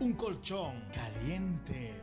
[0.00, 1.94] un colchón caliente.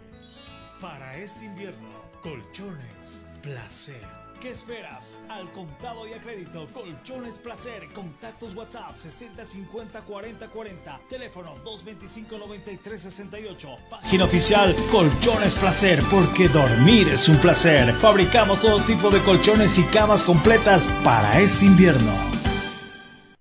[0.82, 1.90] Para este invierno,
[2.22, 4.02] colchones placer.
[4.42, 5.18] ¿Qué esperas?
[5.30, 13.02] Al contado y a crédito, Colchones Placer, contactos WhatsApp 6050 40 40, teléfono 225 93
[13.02, 17.94] 68, página oficial Colchones Placer, porque dormir es un placer.
[17.94, 22.14] Fabricamos todo tipo de colchones y camas completas para este invierno.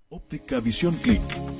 [0.09, 1.44] Óptica Visión Click.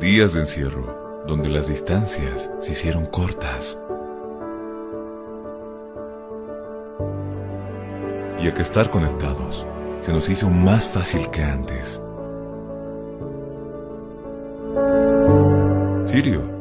[0.00, 3.78] Días de encierro, donde las distancias se hicieron cortas.
[8.38, 9.66] Y a que estar conectados
[10.00, 12.02] se nos hizo más fácil que antes.
[16.04, 16.55] Sirio,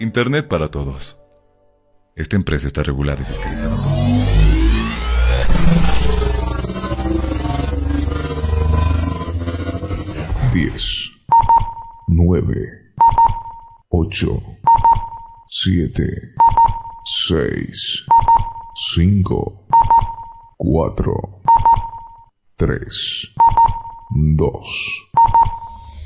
[0.00, 1.18] Internet para todos.
[2.16, 3.76] Esta empresa está regulada y fiscalizada.
[3.76, 5.00] por-
[10.52, 11.10] 10,
[12.08, 12.54] 9,
[13.90, 14.26] 8,
[15.48, 16.02] 7,
[17.04, 18.06] 6,
[18.94, 19.66] 5,
[20.56, 21.12] 4,
[22.56, 23.34] 3,
[24.10, 25.08] 2,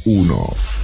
[0.07, 0.84] 1.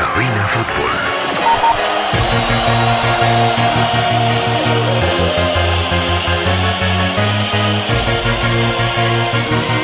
[0.00, 0.92] Cabina Fútbol.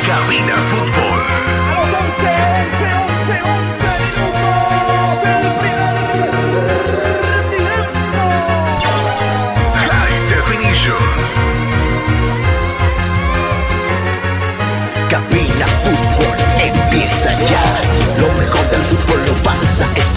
[0.07, 1.21] Cabina Fútbol.
[9.75, 10.97] High Definition.
[15.11, 18.16] Cabina Fútbol empieza ya.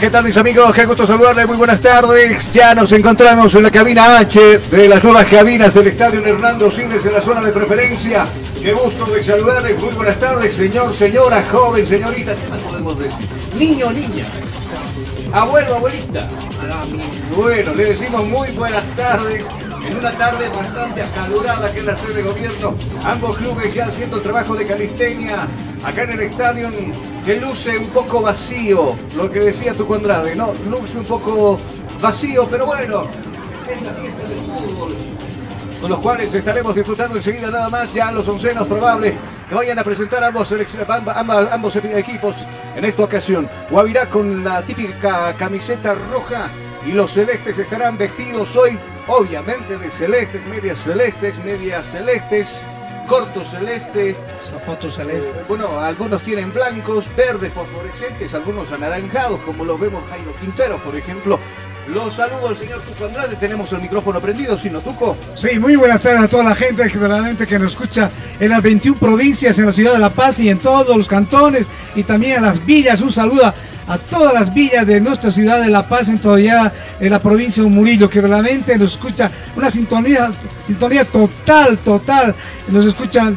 [0.00, 0.74] ¿Qué tal mis amigos?
[0.74, 2.50] Qué gusto saludarles, muy buenas tardes.
[2.52, 7.06] Ya nos encontramos en la cabina H de las nuevas cabinas del Estadio Hernando Siles
[7.06, 8.26] en la zona de preferencia.
[8.62, 13.26] Qué gusto de saludarles, muy buenas tardes, señor, señora, joven, señorita, ¿qué más podemos decir?
[13.58, 14.24] Niño, niña,
[15.32, 16.28] abuelo, abuelita.
[17.34, 19.46] Bueno, le decimos muy buenas tardes.
[19.86, 24.20] En una tarde bastante acalorada que es la sede de gobierno, ambos clubes ya haciendo
[24.20, 25.46] trabajo de calistenia
[25.84, 26.70] acá en el estadio
[27.26, 30.52] que luce un poco vacío, lo que decía tu Condrade, ¿no?
[30.70, 31.58] Luce un poco
[32.00, 33.08] vacío, pero bueno,
[35.80, 39.14] con los cuales estaremos disfrutando enseguida nada más ya los oncenos probables
[39.48, 40.52] que vayan a presentar ambos,
[41.50, 42.36] ambos equipos
[42.76, 43.48] en esta ocasión.
[43.70, 46.48] Guavirá con la típica camiseta roja
[46.86, 48.78] y los celestes estarán vestidos hoy,
[49.08, 52.64] obviamente, de celestes, medias celestes, medias celestes,
[53.06, 54.16] cortos celestes.
[54.50, 55.34] Zapatos celestes.
[55.34, 60.96] Eh, Bueno, algunos tienen blancos, verdes, fosforescentes, algunos anaranjados, como lo vemos Jairo Quintero, por
[60.96, 61.38] ejemplo.
[61.88, 65.16] Los saludo al señor Tuco Andrade, tenemos el micrófono prendido, ¿sí no, Tuco?
[65.36, 68.10] Sí, muy buenas tardes a toda la gente que verdaderamente que nos escucha
[68.40, 71.64] en las 21 provincias, en la ciudad de La Paz y en todos los cantones
[71.94, 73.00] y también a las villas.
[73.02, 73.54] Un saludo
[73.86, 77.62] a, todas las villas de nuestra ciudad de La Paz, en todavía en la provincia
[77.62, 80.30] de Murillo, que verdaderamente nos escucha una sintonía,
[80.66, 82.34] sintonía total, total.
[82.68, 83.36] Nos escuchan,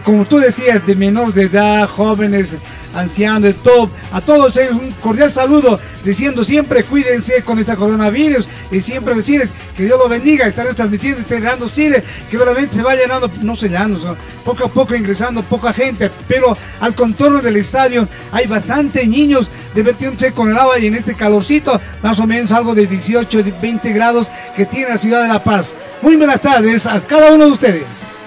[0.00, 2.56] como tú decías, de menor de edad, jóvenes,
[2.94, 3.90] ancianos, de todo.
[4.12, 9.52] A todos ellos un cordial saludo, diciendo siempre cuídense con este coronavirus y siempre decirles
[9.76, 10.46] que Dios los bendiga.
[10.46, 14.68] Estaremos transmitiendo este Llenando Chile, que realmente se va llenando, no se llenando, poco a
[14.68, 20.56] poco ingresando poca gente, pero al contorno del estadio hay bastante niños divirtiéndose con el
[20.56, 24.90] agua y en este calorcito, más o menos algo de 18, 20 grados que tiene
[24.90, 25.74] la ciudad de La Paz.
[26.00, 28.21] Muy buenas tardes a cada uno de ustedes.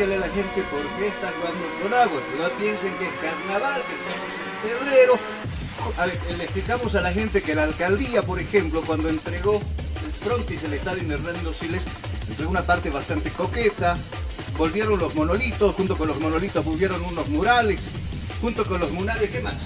[0.00, 3.82] Explíquele a la gente por qué está jugando con agua, no piensen que es carnaval,
[3.82, 5.18] que estamos en febrero.
[5.98, 9.60] A ver, le explicamos a la gente que la alcaldía, por ejemplo, cuando entregó
[10.06, 11.82] el frontis del estadio Hernando Siles,
[12.30, 13.98] entregó una parte bastante coqueta,
[14.56, 17.82] volvieron los monolitos, junto con los monolitos volvieron unos murales,
[18.40, 19.56] junto con los murales, ¿qué más?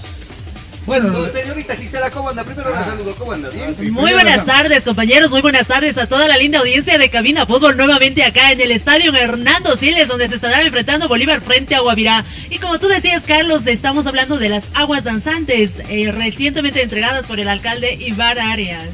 [0.85, 2.43] Bueno, Los señorita Gisela, ¿cómo anda?
[2.43, 3.49] Primero la saludo, ¿cómo anda?
[3.49, 3.73] ¿Bien?
[3.91, 5.31] Muy buenas tardes, compañeros.
[5.31, 8.71] Muy buenas tardes a toda la linda audiencia de Cabina Fútbol nuevamente acá en el
[8.71, 12.23] estadio Hernando Siles, donde se estará enfrentando Bolívar frente a Guavirá.
[12.51, 17.39] Y como tú decías, Carlos, estamos hablando de las aguas danzantes, eh, recientemente entregadas por
[17.39, 18.89] el alcalde Ibar Arias.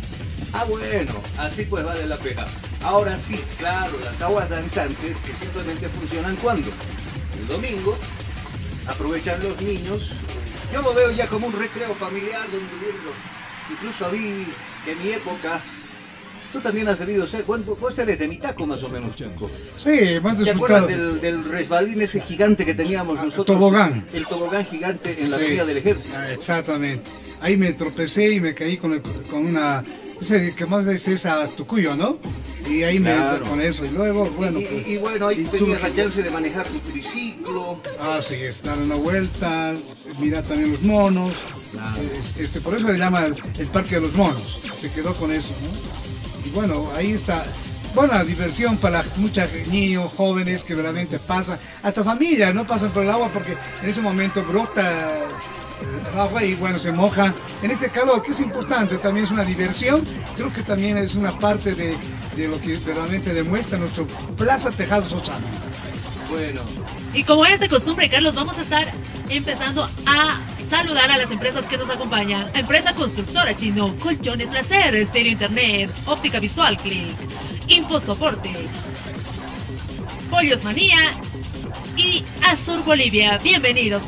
[0.53, 2.45] Ah, bueno, así pues vale la pena.
[2.83, 6.69] Ahora sí, claro, las aguas danzantes que simplemente funcionan cuando?
[7.39, 7.98] El domingo,
[8.88, 10.10] aprovechan los niños.
[10.74, 13.16] Yo lo veo ya como un recreo familiar donde vienen los-
[13.72, 14.48] Incluso vi
[14.84, 15.62] que en mi época,
[16.51, 19.50] tú también has debido ser, bueno, vos eres de mi taco más o menos, Chico.
[19.78, 20.51] sí, ¿Te disfrutado.
[20.51, 23.46] acuerdas del, del resbalín ese gigante que teníamos nosotros?
[23.46, 24.06] tobogán.
[24.12, 25.44] El tobogán gigante en la Sí.
[25.46, 26.16] avenida del ejército.
[26.18, 27.10] Ah, Exactamente.
[27.40, 29.84] Ahí me tropecé y me caí con, el- con una...
[30.22, 32.18] Ese que más es esa tucuyo, ¿no?
[32.70, 33.44] Y ahí Claro.
[33.44, 33.84] me con eso.
[33.86, 36.78] Y luego, bueno, y, pues, y- y bueno, ahí tenías la chance de manejar tu
[36.92, 37.82] triciclo.
[38.00, 39.74] Ah, sí, es dar una vuelta,
[40.20, 41.34] mirar también los monos.
[42.38, 44.60] Es- Este, por eso se llama el, el Parque de los Monos.
[44.80, 46.48] Se quedó con eso, ¿no?
[46.48, 47.44] Y bueno, ahí está.
[47.96, 53.10] Buena diversión para muchos niños, jóvenes que realmente pasan, hasta familias, no pasan por el
[53.10, 55.28] agua porque en ese momento brota
[56.17, 57.33] agua y bueno, se moja.
[57.61, 61.38] En este calor, que es importante, también es una diversión, creo que también es una
[61.38, 61.95] parte de,
[62.35, 64.05] de lo que realmente demuestra nuestro
[64.38, 65.45] Plaza Tejado Sochano.
[66.29, 66.61] Bueno,
[67.13, 68.88] Y como es de costumbre, Carlos, vamos a estar
[69.29, 72.50] empezando a saludar a las empresas que nos acompañan.
[72.53, 77.15] Empresa constructora chino, Colchones Placer, Estéreo Internet, Óptica Visual Click,
[77.67, 78.50] Infosoporte,
[80.29, 81.15] Pollos Manía
[81.97, 83.38] y Azur Bolivia.
[83.43, 84.03] Bienvenidos.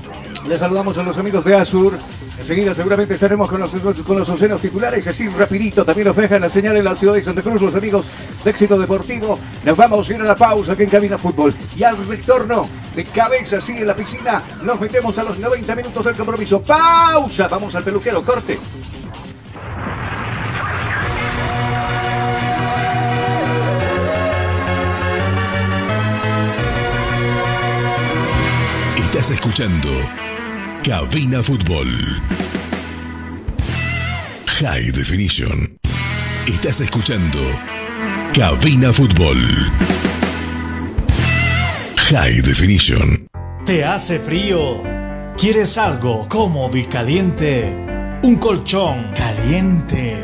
[0.47, 1.97] Les saludamos a los amigos de Azur.
[2.37, 5.85] Enseguida seguramente estaremos con los, con los océanos titulares, así rapidito.
[5.85, 8.07] También nos dejan la señal en la ciudad de Santa Cruz, los amigos
[8.43, 9.39] de Éxito Deportivo.
[9.63, 11.53] Nos vamos a ir a la pausa aquí en Cabina Fútbol.
[11.77, 16.03] Y al retorno de cabeza así en la piscina, nos metemos a los 90 minutos
[16.03, 16.61] del compromiso.
[16.61, 18.59] Pausa, vamos al peluquero, corte.
[28.97, 29.89] Estás escuchando
[30.83, 31.87] Cabina Fútbol.
[34.59, 35.77] High Definition.
[36.45, 37.39] Estás escuchando
[38.33, 39.37] Cabina Fútbol.
[41.95, 43.27] High Definition.
[43.65, 44.83] ¿Te hace frío?
[45.37, 47.63] ¿Quieres algo cómodo y caliente?
[48.21, 50.21] Un colchón caliente.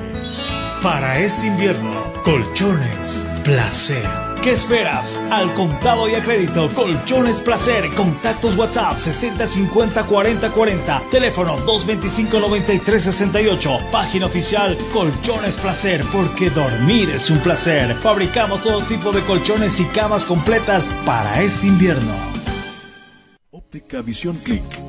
[0.84, 4.29] Para este invierno, colchones placer.
[4.42, 5.20] ¿Qué esperas?
[5.32, 12.40] Al contado y a crédito, Colchones Placer, contactos WhatsApp 60 50 40 40, teléfono 225
[12.40, 17.94] 93 68, página oficial Colchones Placer, porque dormir es un placer.
[17.96, 22.14] Fabricamos todo tipo de colchones y camas completas para este invierno.
[23.52, 24.89] Óptica Visión Click.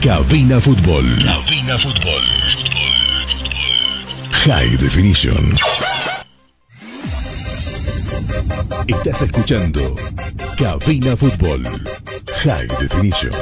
[0.00, 1.04] Cabina Fútbol.
[1.24, 2.22] Cabina Fútbol.
[4.30, 5.56] High Definition.
[8.86, 9.96] Estás escuchando
[10.56, 11.66] Cabina Fútbol.
[12.44, 13.32] High Definition.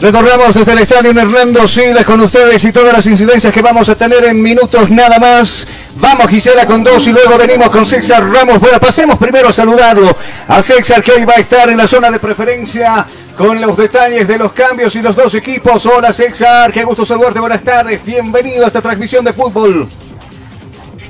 [0.00, 3.96] Recordamos desde el estadio Hernando Siles con ustedes y todas las incidencias que vamos a
[3.96, 5.66] tener en minutos nada más.
[5.96, 8.60] Vamos Gisela con dos y luego venimos con César Ramos.
[8.60, 12.12] Bueno, pasemos primero a saludarlo a César que hoy va a estar en la zona
[12.12, 15.84] de preferencia con los detalles de los cambios y los dos equipos.
[15.86, 18.04] Hola César, qué gusto saludarte, buenas tardes.
[18.04, 19.88] Bienvenido a esta transmisión de fútbol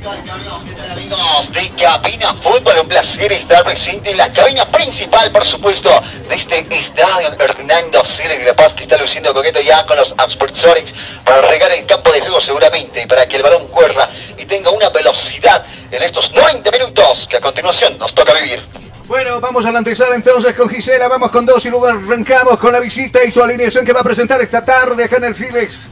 [0.08, 2.78] amigos de Cabina Fútbol?
[2.82, 5.90] Un placer estar presente en la cabina principal, por supuesto,
[6.28, 10.08] de este estadio Hernando Siles de La Paz, que está luciendo coqueto ya con los
[10.08, 10.92] Sonics
[11.24, 14.88] para regar el campo de juego seguramente, para que el balón corra y tenga una
[14.88, 18.62] velocidad en estos 90 minutos que a continuación nos toca vivir.
[19.06, 22.72] Bueno, vamos a la antesala entonces con Gisela, vamos con dos y luego arrancamos con
[22.72, 25.88] la visita y su alineación que va a presentar esta tarde acá en el Silex.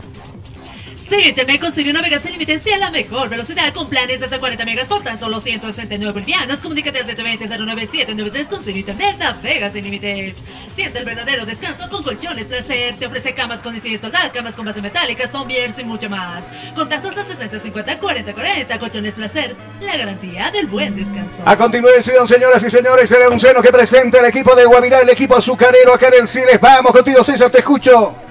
[1.09, 4.65] Sí, me consiguió una sin límite a la mejor velocidad con planes de hasta 40
[4.65, 6.59] megas por tan solo 169 bolivianos.
[6.59, 10.35] Comunícate al 720-09793 con Internet, navega sin límites.
[10.75, 12.97] Siente el verdadero descanso con colchones placer.
[12.99, 16.43] Te ofrece camas con y espaldar, camas con base metálica, zombiers y mucho más.
[16.75, 21.43] Contactos al 6050 4040 colchones placer, la garantía del buen descanso.
[21.45, 25.37] A continuación, señoras y señores, el seno que presenta el equipo de Guavirá, el equipo
[25.37, 26.61] azucarero acá en el Cines.
[26.61, 28.26] Vamos contigo, César, te escucho.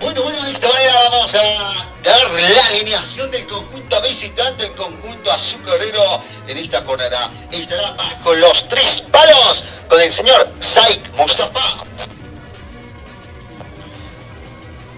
[0.00, 5.32] Bueno, bueno, de esta manera vamos a dar la alineación del conjunto visitante, el conjunto
[5.32, 7.30] azucarero en esta jornada.
[7.50, 11.84] Estará bajo los tres palos con el señor Saik Mustafa.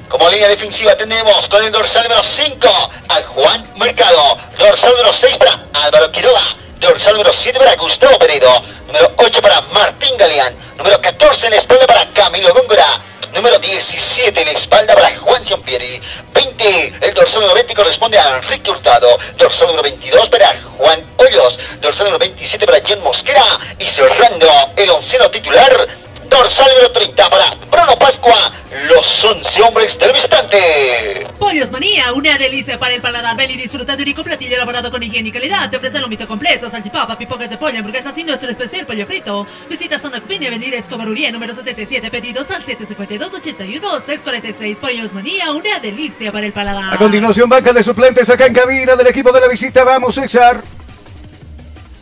[0.09, 2.69] Como línea defensiva tenemos con el dorsal número 5
[3.09, 8.63] a Juan Mercado, dorsal número 6 para Álvaro Quiroga, dorsal número 7 para Gustavo Peredo,
[8.87, 13.03] número 8 para Martín Galeán, número 14 en la espalda para Camilo Góngora,
[13.37, 16.01] número 17 en la espalda para Juan Giampieri,
[16.33, 21.59] 20 el dorsal número 20 corresponde a Enrique Hurtado, dorsal número 22 para Juan Hoyos,
[21.83, 23.61] dorsal número 27 para John Mosquera.
[23.79, 25.87] Y cerrando el onceno titular
[26.29, 28.53] Dorsal número 30 para Bruno Pascua,
[28.89, 31.27] los 11 hombres del visitante.
[31.39, 33.37] Pollos Manía, una delicia para el paladar.
[33.37, 35.71] Ven y disfruta de un único platillo elaborado con higiene y calidad.
[35.71, 39.47] Te ofrece el mito completo, salchipapa, pipocas de pollo, hamburguesas y nuestro especial pollo frito.
[39.69, 44.77] Visita Zona Piña Venir Escobaruría número 77, pedidos al 752-81-646.
[44.77, 46.95] Pollos Manía, una delicia para el paladar.
[46.95, 49.85] A continuación, banca de suplentes acá en cabina del equipo de la visita.
[49.85, 50.63] Vamos, César.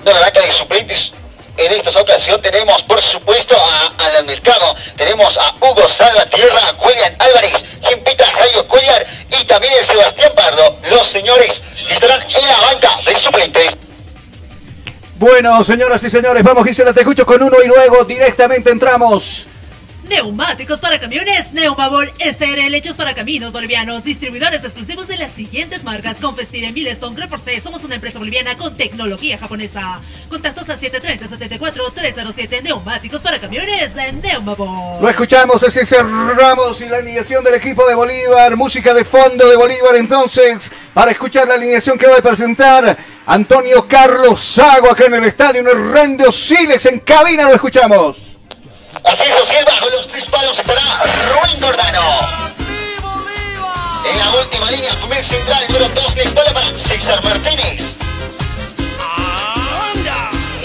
[0.04, 1.12] No, la banca de suplentes
[1.56, 4.74] en esta ocasión tenemos, por supuesto, a, al mercado.
[4.96, 10.76] Tenemos a Hugo Salvatierra, William Álvarez, Jimpita Rayo Cuellar y también el Sebastián Pardo.
[10.90, 13.74] Los señores estarán en la banca de suplentes.
[15.16, 19.46] Bueno, señoras y señores, vamos Gisela, te escucho con uno y luego directamente entramos
[20.08, 26.18] Neumáticos para camiones, Neumabol SRL hechos para caminos bolivianos, distribuidores exclusivos de las siguientes marcas,
[26.20, 30.00] Confestir, Milestone, Reforcé, somos una empresa boliviana con tecnología japonesa.
[30.28, 35.00] Contactos al 730-74-307, neumáticos para camiones, Neumabol.
[35.00, 39.56] Lo escuchamos, es cerramos y la alineación del equipo de Bolívar, música de fondo de
[39.56, 45.14] Bolívar entonces, para escuchar la alineación que va a presentar Antonio Carlos Sago acá en
[45.14, 48.33] el estadio, en el Rende Siles en cabina, lo escuchamos.
[49.02, 52.18] Haciendo Silva bajo los tres palos estará Rubén Gordano.
[54.08, 57.82] En la última línea, su mes central, número 2, la espalda para César Martínez.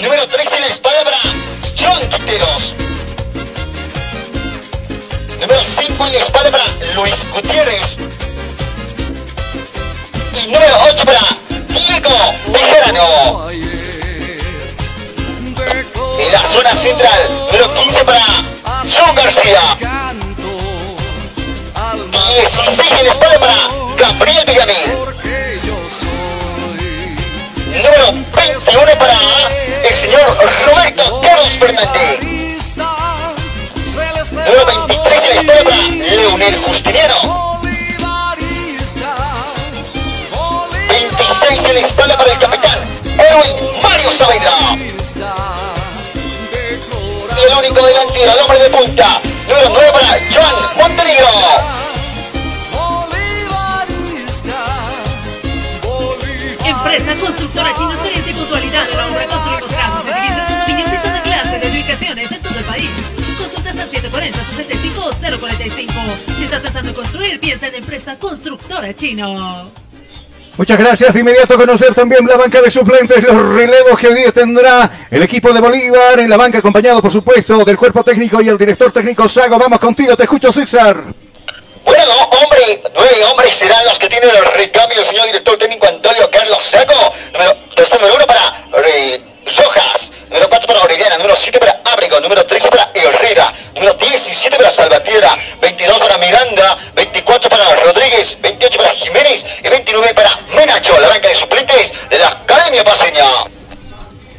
[0.00, 1.20] Número 3 en la espalda para
[1.78, 2.76] John Quiteros.
[5.40, 6.64] Número 5 en la espalda para
[6.94, 7.82] Luis Gutiérrez.
[10.32, 11.20] Y número 8 para
[11.68, 12.10] Diego
[12.48, 13.69] Bejarano.
[16.20, 18.26] En la zona central, número 15 para
[18.84, 19.62] John García.
[22.28, 23.56] Y 16 en espalda para
[23.96, 24.90] Gabriel Villamil.
[27.68, 29.18] Número 21 para
[29.82, 30.26] el señor
[30.66, 32.18] Roberto Carlos Fernández.
[34.30, 37.60] Número 23 en la espalda para Leonel Justiniano.
[40.86, 42.78] 26 en la espalda para el capitán
[43.16, 45.59] Erwin Mario Saavedra
[47.50, 49.20] el único delantero, el hombre de punta.
[49.48, 51.26] Número 9 para Joan Montenegro.
[56.64, 58.86] Empresa constructora experiencia y puntualidad.
[58.94, 62.90] La obra construimos casas, edificios, condominios y toda clase de ubicaciones en todo el país.
[63.38, 65.90] Consultas al 740-65-045.
[66.36, 69.70] Si estás pensando en construir, piensa en empresa constructora chino.
[70.60, 71.14] Muchas gracias.
[71.14, 75.22] De inmediato conocer también la banca de suplentes, los relevos que hoy día tendrá el
[75.22, 78.92] equipo de Bolívar en la banca, acompañado por supuesto del cuerpo técnico y el director
[78.92, 79.58] técnico Sago.
[79.58, 81.02] Vamos contigo, te escucho César.
[81.82, 86.58] Bueno, hombre, nueve hombres serán los que tienen los recambios, señor director técnico Antonio Carlos
[86.70, 87.14] Sago.
[87.32, 87.56] Número,
[87.94, 89.99] número uno para eh, Rojas,
[90.30, 94.74] número cuatro para Orellana, número siete para Ábrego, número 13 para Herrera, número 17 para
[94.74, 95.00] Salvador.
[95.60, 101.28] 22 para Miranda, 24 para Rodríguez, 28 para Jiménez y 29 para Menacho, la banca
[101.28, 103.24] de suplentes de la Academia Paseña.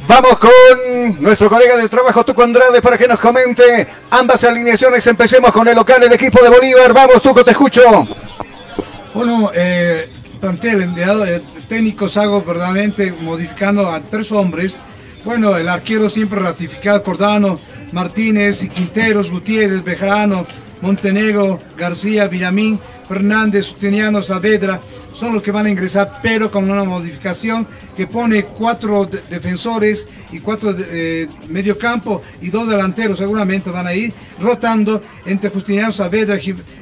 [0.06, 5.06] Vamos con nuestro colega de trabajo Tuco Andrade para que nos comente ambas alineaciones.
[5.06, 6.92] Empecemos con el local, el equipo de Bolívar.
[6.92, 8.06] Vamos, Tuco, te escucho.
[9.14, 14.80] Bueno, eh, plantel, enviado, eh, técnico Sago verdaderamente modificando a tres hombres.
[15.24, 17.60] Bueno, el arquero siempre ratificado, Cordano,
[17.92, 20.46] Martínez, Quinteros, Gutiérrez, Bejarano,
[20.80, 24.80] Montenegro, García, Villamín, Fernández, Teniano, Saavedra,
[25.14, 30.06] son los que van a ingresar, pero con una modificación que pone cuatro de- defensores
[30.30, 30.84] y cuatro de,
[31.24, 36.38] eh, medio campo y dos delanteros seguramente van a ir rotando entre Justiniano Saavedra,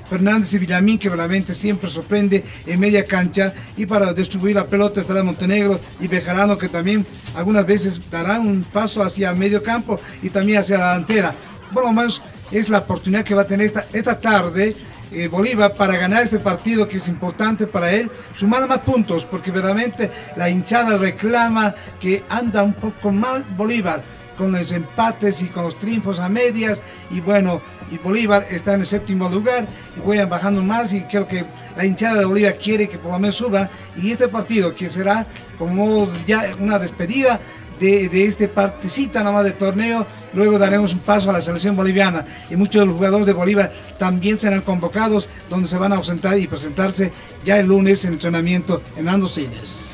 [0.09, 5.01] Fernández y Villamín, que realmente siempre sorprende en media cancha, y para distribuir la pelota
[5.01, 10.31] estará Montenegro y Bejarano, que también algunas veces darán un paso hacia medio campo y
[10.31, 11.35] también hacia la delantera.
[11.73, 14.75] Bueno, más es la oportunidad que va a tener esta, esta tarde
[15.13, 19.51] eh, Bolívar para ganar este partido que es importante para él, sumar más puntos, porque
[19.51, 24.03] verdaderamente la hinchada reclama que anda un poco mal Bolívar
[24.41, 26.81] con los empates y con los triunfos a medias.
[27.11, 31.29] Y bueno, y Bolívar está en el séptimo lugar y vayan bajando más y creo
[31.29, 31.45] que
[31.77, 33.69] la hinchada de Bolívar quiere que por lo menos suba.
[34.01, 35.27] Y este partido que será
[35.59, 37.39] como ya una despedida
[37.81, 42.25] de, este partecita nada más de torneo, luego daremos un paso a la selección boliviana
[42.51, 46.39] y muchos de los jugadores de Bolívar también serán convocados donde se van a ausentar
[46.39, 47.11] y presentarse
[47.45, 49.91] ya el lunes en entrenamiento en Andocines.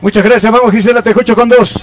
[0.00, 0.52] Muchas gracias.
[0.52, 1.74] Vamos, Gisela, te escucho con dos.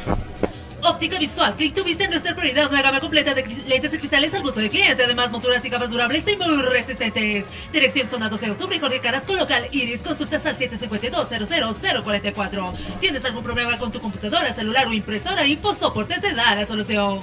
[0.82, 4.62] Óptica visual, Click tuviste nuestra prioridad, una gama completa de lentes y cristales al gusto
[4.62, 7.44] del cliente, además monturas y gafas durables y muy resistentes.
[7.74, 12.74] Dirección zona 12 de octubre, Jorge Carrasco local, Iris, consultas al 752-00044.
[13.02, 15.46] ¿Tienes algún problema con tu computadora, celular o impresora?
[15.46, 17.20] InfoSoporte te da la solución.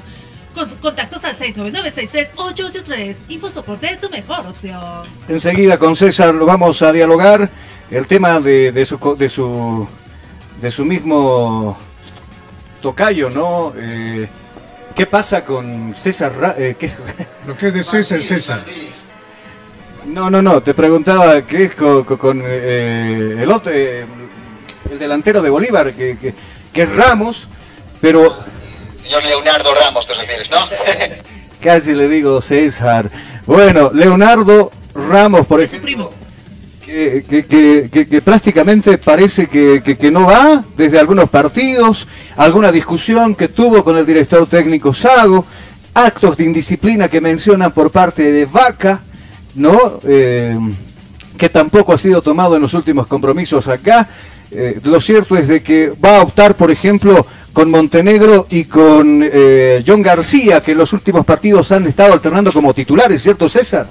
[0.54, 3.16] Con contactos al 699-63883.
[3.28, 4.82] InfoSoporte, tu mejor opción.
[5.28, 7.50] Enseguida con César lo vamos a dialogar.
[7.90, 9.88] El tema de, de su, de su
[10.60, 11.76] de su mismo
[12.90, 13.72] tocayo, ¿no?
[13.76, 14.28] Eh,
[14.94, 16.32] ¿Qué pasa con César?
[16.38, 17.02] Ra- eh, ¿qué es?
[17.44, 18.64] Lo que es de César, César.
[20.04, 24.06] No, no, no, te preguntaba qué es con, con- con, eh, el otro, eh,
[24.88, 26.32] el delantero de Bolívar, que, que,
[26.72, 27.48] que es Ramos,
[28.00, 28.36] pero
[29.02, 30.58] Señor Leonardo Ramos, te refieres, ¿no?
[31.60, 33.10] casi le digo César.
[33.46, 36.12] Bueno, Leonardo Ramos, por Su ejemplo, primo.
[36.86, 44.06] Que, prácticamente parece que no va desde algunos partidos, alguna discusión que tuvo con el
[44.06, 45.44] director técnico Sago,
[45.96, 49.00] actos de indisciplina que mencionan por parte de Vaca,
[49.54, 49.98] ¿no?
[50.06, 50.56] Eh,
[51.36, 54.08] que tampoco ha sido tomado en los últimos compromisos acá.
[54.50, 59.22] Eh, lo cierto es de que va a optar, por ejemplo, con Montenegro y con
[59.24, 63.88] eh, John García, que en los últimos partidos han estado alternando como titulares, ¿cierto César?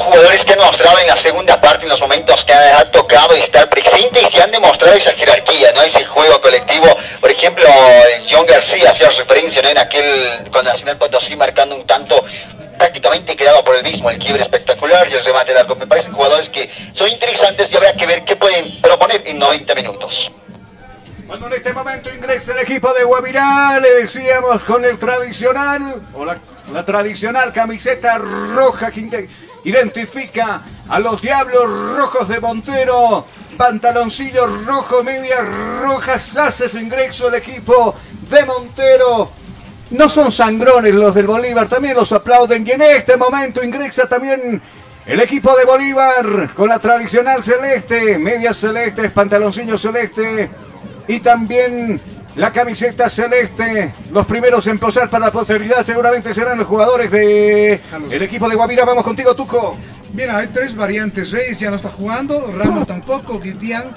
[0.00, 3.68] Jugadores que han mostrado en la segunda parte, en los momentos que han tocado estar
[3.68, 5.82] presentes y han demostrado esa jerarquía, ¿no?
[5.82, 6.86] Ese juego colectivo.
[7.20, 7.66] Por ejemplo,
[8.30, 9.68] John García hacía referencia, ¿no?
[9.68, 12.24] En aquel, con Nacional Potosí marcando un tanto
[12.78, 15.74] prácticamente creado por el mismo, el quiebre espectacular y el remate largo.
[15.76, 19.74] Me parecen jugadores que son interesantes y habrá que ver qué pueden proponer en 90
[19.74, 20.30] minutos.
[21.26, 26.24] Cuando en este momento ingresa el equipo de Guavirá, le decíamos con el tradicional, o
[26.24, 26.38] la,
[26.72, 29.00] la tradicional camiseta roja que
[29.64, 33.24] identifica a los Diablos Rojos de Montero,
[33.56, 35.46] pantaloncillo rojo, medias
[35.80, 37.94] rojas, hace su ingreso el equipo
[38.30, 39.30] de Montero.
[39.90, 44.62] No son sangrones los del Bolívar, también los aplauden y en este momento ingresa también
[45.04, 50.48] el equipo de Bolívar con la tradicional celeste, medias celestes, pantaloncillo celeste
[51.08, 52.00] y también
[52.36, 53.92] la camiseta celeste.
[54.12, 58.56] Los primeros en posar para la posteridad seguramente serán los jugadores de el equipo de
[58.56, 58.84] Guavirá.
[58.84, 59.76] Vamos contigo, Tuco.
[60.12, 61.30] Mira, hay tres variantes.
[61.30, 63.94] Reyes ya no está jugando, Ramos tampoco, Guitián,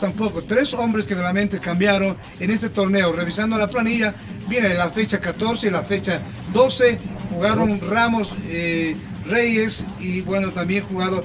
[0.00, 0.42] tampoco.
[0.42, 3.12] Tres hombres que realmente cambiaron en este torneo.
[3.12, 4.14] Revisando la planilla,
[4.48, 6.20] viene la fecha 14 y la fecha
[6.52, 6.98] 12.
[7.30, 8.96] Jugaron Ramos, eh,
[9.26, 11.24] Reyes y bueno, también jugaron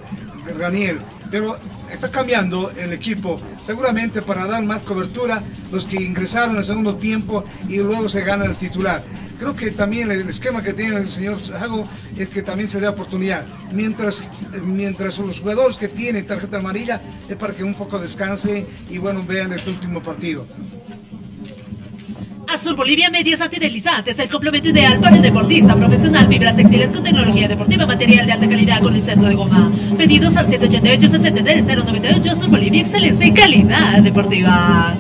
[0.58, 1.00] Raniel.
[1.30, 1.58] Pero
[1.94, 7.44] está cambiando el equipo, seguramente para dar más cobertura los que ingresaron el segundo tiempo
[7.70, 9.04] y luego se gana el titular.
[9.40, 12.88] Creo que también el esquema que tiene el señor Sago es que también se dé
[12.88, 13.46] oportunidad.
[13.72, 14.28] Mientras,
[14.64, 19.24] mientras los jugadores que tienen tarjeta amarilla es para que un poco descanse y bueno,
[19.28, 20.46] vean este último partido.
[22.54, 26.28] Azul Bolivia Medias Antideslizantes, el complemento ideal para el deportista profesional.
[26.28, 29.72] Fibras textiles con tecnología deportiva, material de alta calidad con inserto de goma.
[29.98, 34.96] Pedidos al 188 63 098 Azul Bolivia, excelente calidad deportiva.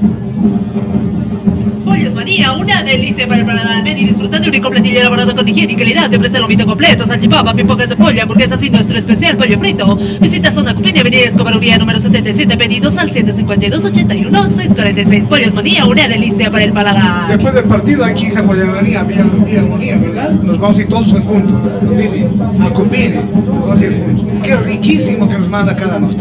[2.24, 3.84] Manía, una delicia para el paladar.
[3.84, 6.10] Ven y disfruta de un rico platillo elaborado con higiene y calidad.
[6.10, 9.98] Te ofrece el lomito completo, salchipapa, pipocas de pollo, hamburguesas y nuestro especial pollo frito.
[10.22, 15.28] Visita Zona Cupiña, Avenida Escobar Uría, número 77, pedidos al 752-81-646.
[15.28, 17.28] Pollos manía, una delicia para el paladar.
[17.28, 19.26] Después del partido aquí se apoyaría Villa,
[19.60, 20.32] Armonía, ¿verdad?
[20.32, 21.62] Nos vamos a ir todos juntos.
[22.62, 23.22] A Cupide.
[23.36, 24.26] Nos vamos a ir juntos.
[24.44, 26.20] Qué riquísimo que nos manda cada noche.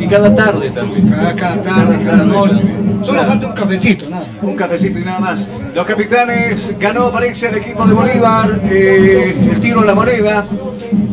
[0.00, 1.10] Y cada tarde también.
[1.10, 2.85] Cada, cada tarde, cada noche.
[3.02, 4.24] Solo falta un cafecito, nada.
[4.42, 5.46] Un cafecito y nada más.
[5.74, 8.60] Los capitanes ganó, parece, el equipo de Bolívar.
[8.64, 10.46] eh, el tiro a la moneda.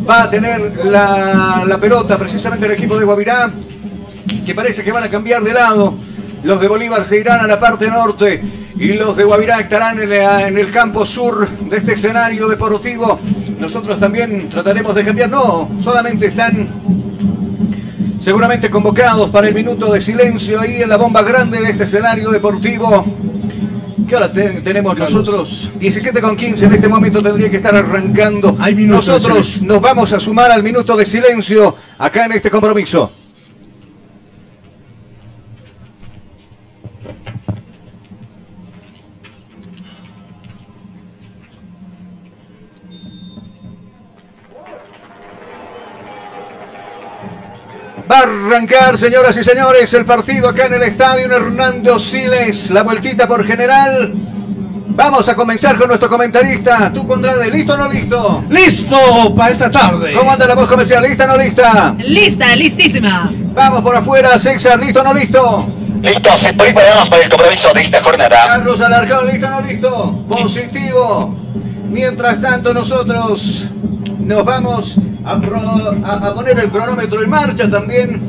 [0.08, 3.50] Va a tener la, la pelota precisamente el equipo de Guavirá.
[4.44, 5.94] Que parece que van a cambiar de lado.
[6.42, 8.42] Los de Bolívar se irán a la parte norte
[8.76, 13.18] y los de Guavirá estarán en, la- en el campo sur de este escenario deportivo.
[13.58, 15.30] Nosotros también trataremos de cambiar.
[15.30, 16.68] No, solamente están
[18.24, 22.30] seguramente convocados para el minuto de silencio ahí en la bomba grande de este escenario
[22.30, 23.04] deportivo.
[24.08, 25.70] ¿Qué hora te- tenemos nosotros?
[25.78, 28.56] 17 con 15 en este momento tendría que estar arrancando.
[28.96, 33.12] nosotros nos vamos a sumar al minuto de silencio acá en este compromiso.
[48.10, 52.70] Va a arrancar, señoras y señores, el partido acá en el estadio en Hernando Siles.
[52.70, 54.12] La vueltita por general.
[54.88, 56.92] Vamos a comenzar con nuestro comentarista.
[56.92, 58.44] Tú, Condrade, ¿listo o no listo?
[58.50, 60.12] ¡Listo para esta tarde!
[60.12, 61.02] ¿Cómo anda la voz comercial?
[61.02, 61.94] ¿Lista o no lista?
[61.98, 63.30] Lista, listísima.
[63.54, 65.68] Vamos por afuera, César, ¿listo o no listo?
[66.02, 68.36] Listo, se preparados para el compromiso de esta jornada.
[68.46, 70.24] Carlos Alarcón, ¿listo o no listo?
[70.28, 71.36] Positivo.
[71.88, 73.70] Mientras tanto, nosotros
[74.20, 78.22] nos vamos a, pro- a- poner el cronómetro en marcha también.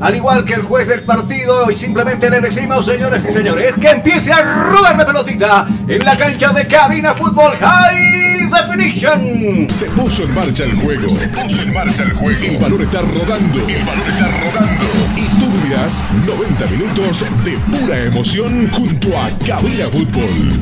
[0.00, 3.90] Al igual que el juez del partido, y simplemente le decimos, señores y señores, que
[3.90, 4.40] empiece a
[4.70, 9.68] rodar la pelotita en la cancha de Cabina Fútbol High Definition.
[9.68, 11.08] Se puso en marcha el juego.
[11.08, 12.44] Se puso en marcha el juego.
[12.44, 13.58] El balón está rodando.
[13.68, 14.84] El balón está rodando.
[15.16, 20.60] Y tú vivirás 90 minutos de pura emoción junto a Cabina Fútbol.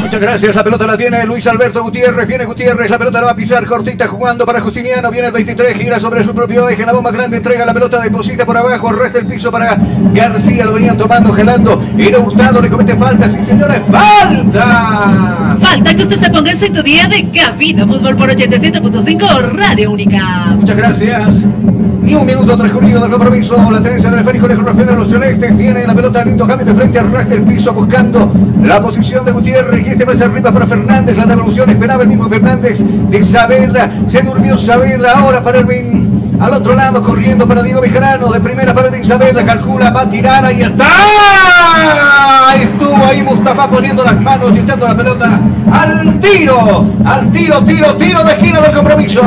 [0.00, 3.32] Muchas gracias, la pelota la tiene Luis Alberto Gutiérrez, viene Gutiérrez, la pelota la va
[3.32, 3.66] a pisar.
[3.66, 7.36] Cortita jugando para Justiniano, viene el 23, gira sobre su propio eje, la bomba grande.
[7.36, 9.76] Entrega la pelota, deposita por abajo, el resto del piso para
[10.12, 15.56] García, lo venían tomando, gelando, era Hurtado, le comete falta, sí señores, falta.
[15.60, 20.56] Falta que usted se ponga en sintonía de Cabina Fútbol por 87.5 Radio Única.
[20.56, 21.46] Muchas gracias.
[22.02, 23.70] Ni un minuto transcurrido del compromiso.
[23.70, 25.56] La tenencia del esférico le corresponde a los celestes.
[25.56, 28.32] Viene la pelota lindo cambio de frente al resto del piso buscando
[28.64, 29.86] la posición de Gutiérrez.
[29.86, 31.18] Y este ser arriba para Fernández.
[31.18, 32.80] La devolución esperaba el mismo Fernández
[33.10, 33.90] de Saavedra.
[34.06, 36.09] Se durmió Saavedra ahora para Erwin.
[36.40, 38.32] Al otro lado corriendo para Diego Bejarano.
[38.32, 39.44] De primera para Erwin Saavedra.
[39.44, 40.44] Calcula, va a tirar.
[40.44, 40.86] Ahí está.
[42.54, 45.38] Estuvo ahí Mustafa poniendo las manos y echando la pelota
[45.70, 46.86] al tiro.
[47.04, 49.20] Al tiro, tiro, tiro de esquina del compromiso.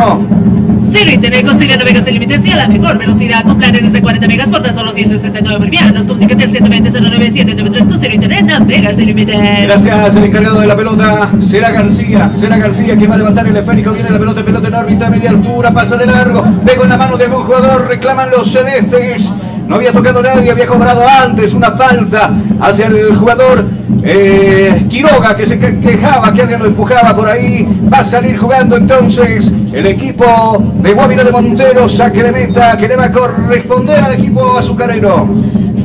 [0.94, 4.28] Ciro Internet consigue navegas sin límites y a la mejor velocidad con planes desde 40
[4.28, 6.06] megas por tan solo 169 bolivianos.
[6.06, 9.36] Comunícate al 720-09793 con Ciro Internet, navegas sin límites.
[9.64, 12.32] Gracias, el encargado de la pelota será García.
[12.36, 13.92] Será García quien va a levantar el esférico.
[13.92, 16.44] Viene la pelota, pelota en órbita, media altura, pasa de largo.
[16.64, 19.34] Pego en la mano de algún jugador, reclaman los celestes.
[19.67, 23.65] No había tocado nadie, había cobrado antes una falta hacia el jugador
[24.04, 27.65] eh, Quiroga que se que- quejaba que alguien lo empujaba por ahí.
[27.91, 31.88] Va a salir jugando entonces el equipo de Guavira de Montero.
[31.88, 35.28] Saque de meta que le va a corresponder al equipo azucarero.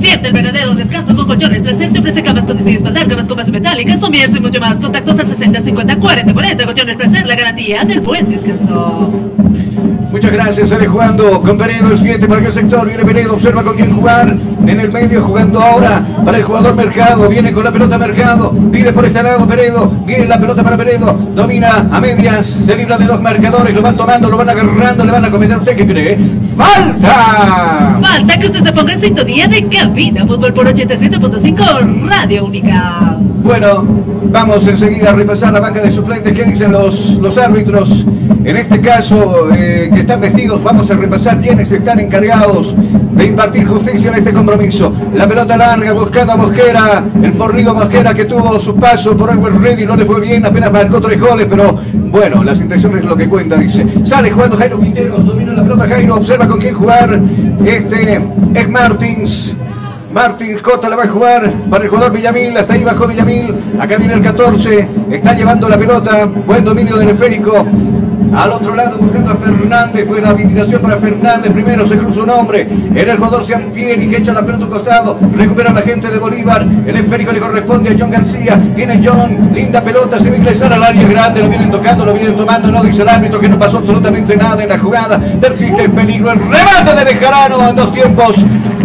[0.01, 1.63] Siente el verdadero descanso con colchones.
[1.63, 4.75] Placer ofrece camas con diseño espaldar, camas con base metálica, sombreros y mucho más.
[4.77, 6.67] Contactos al 60 50 40 40.
[6.67, 9.13] Colchones Placer, la garantía del buen descanso.
[10.11, 13.95] Muchas gracias, sale jugando con el 7 para qué sector, viene Peredo, observa con quién
[13.95, 14.35] jugar,
[14.67, 18.91] en el medio jugando ahora para el jugador Mercado, viene con la pelota Mercado, pide
[18.91, 23.05] por este lado Peredo, viene la pelota para Peredo, domina a medias, se libra de
[23.05, 26.19] dos marcadores, lo van tomando, lo van agarrando, le van a cometer usted que cree,
[26.57, 27.99] ¡falta!
[28.01, 33.19] Falta que usted se ponga en sintonía de Cabina Fútbol por 87.5 Radio Única.
[33.49, 33.83] Bueno,
[34.25, 36.35] vamos enseguida a repasar la banca de suplentes.
[36.35, 38.05] ¿Qué dicen los, los árbitros?
[38.45, 43.67] En este caso, eh, que están vestidos, vamos a repasar quiénes están encargados de impartir
[43.67, 44.93] justicia en este compromiso.
[45.15, 49.41] La pelota larga buscando a Mosquera, el fornido Mosquera que tuvo su paso por el
[49.43, 53.17] Ready, no le fue bien, apenas marcó tres goles, pero bueno, las intenciones es lo
[53.17, 53.87] que cuenta, dice.
[54.05, 57.19] Sale jugando Jairo Quinteros, domina la pelota Jairo, observa con quién jugar.
[57.65, 58.21] Este
[58.53, 59.57] es Martins.
[60.19, 63.97] Martins Corta la va a jugar para el jugador Villamil, hasta ahí bajó Villamil, acá
[63.97, 67.65] viene el 14, está llevando la pelota, buen dominio del esférico,
[68.35, 70.07] Al otro lado buscando a Fernández.
[70.07, 71.53] Fue la habilitación para Fernández.
[71.53, 72.69] Primero se cruza un hombre.
[72.95, 75.19] Era el jugador Ciampieri que echa la pelota a costado.
[75.35, 76.67] Recupera la gente de Bolívar.
[76.87, 78.61] El esférico le corresponde a John García.
[78.75, 79.51] Tiene John.
[79.55, 80.19] Linda pelota.
[80.19, 81.43] Se va a ingresar al área grande.
[81.43, 82.71] Lo vienen tocando, lo vienen tomando.
[82.71, 85.19] No dice el árbitro que no pasó absolutamente nada en la jugada.
[85.41, 86.33] Persiste el peligro.
[86.33, 88.37] El remate de Bejarano en dos tiempos.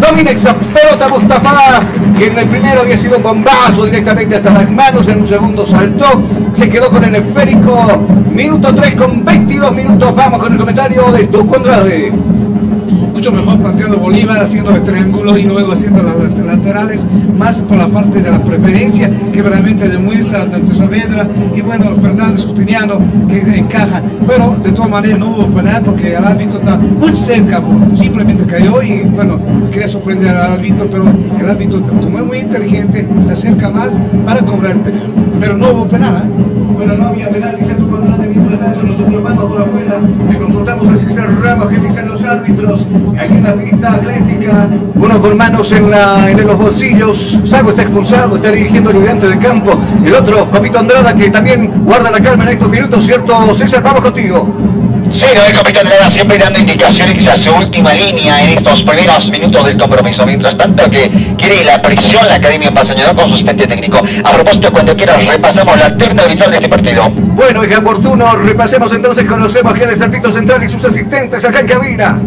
[0.03, 1.81] Domina esa pelota Mustafa.
[2.17, 5.07] Que en el primero había sido bombazo directamente hasta las manos.
[5.07, 6.21] En un segundo saltó.
[6.53, 8.05] Se quedó con el esférico.
[8.31, 10.15] Minuto 3 con 22 minutos.
[10.15, 12.11] Vamos con el comentario de Tuco Andrade.
[13.13, 17.77] Mucho mejor planteando Bolívar haciendo el triángulo y luego haciendo las lat- laterales más por
[17.77, 22.97] la parte de la preferencia que realmente demuestra nuestro Saavedra y bueno Fernández Justiniano
[23.29, 27.61] que encaja pero de todas maneras no hubo penal porque el árbitro está muy cerca
[27.95, 29.39] simplemente cayó y bueno
[29.71, 31.05] quería sorprender al árbitro pero
[31.39, 33.93] el árbitro como es muy inteligente se acerca más
[34.25, 35.07] para cobrar el penal
[35.39, 36.43] pero no hubo penal ¿eh?
[36.75, 38.23] Bueno, no había penal, dice tu contrato.
[38.23, 39.99] Mientras tanto, nosotros vamos por afuera.
[40.29, 42.85] Le consultamos a César Ramos que dicen los árbitros.
[43.19, 44.67] Aquí en la pista atlética.
[44.95, 47.39] Uno con manos en, la, en los bolsillos.
[47.45, 49.79] Sago está expulsado, está dirigiendo el ayudante de campo.
[50.05, 53.55] El otro, Copito Andrada, que también guarda la calma en estos minutos, ¿cierto?
[53.55, 54.47] César, vamos contigo.
[55.13, 59.29] Sí, no, el capitán Herrera siempre dando indicaciones a su última línea en estos primeros
[59.29, 60.25] minutos del compromiso.
[60.25, 64.01] Mientras tanto que quiere la presión la Academia Pasañador con su asistente técnico.
[64.23, 67.09] A propósito, cuando quieras repasamos la terna habitual de este partido.
[67.11, 68.35] Bueno, es oportuno.
[68.37, 72.19] Repasemos entonces, conocemos quién es el pito central y sus asistentes acá en cabina.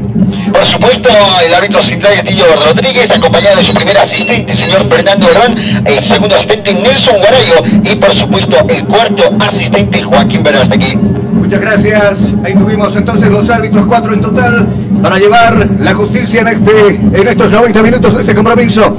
[0.56, 1.10] Por supuesto,
[1.46, 6.08] el árbitro central es Tillo Rodríguez, acompañado de su primer asistente, señor Fernando Herrán, el
[6.08, 10.96] segundo asistente Nelson Guarayo y por supuesto el cuarto asistente Joaquín Bernastegui.
[10.96, 12.34] Muchas gracias.
[12.42, 14.66] Ahí tuvimos entonces los árbitros, cuatro en total,
[15.02, 18.96] para llevar la justicia en, este, en estos 90 minutos de este compromiso.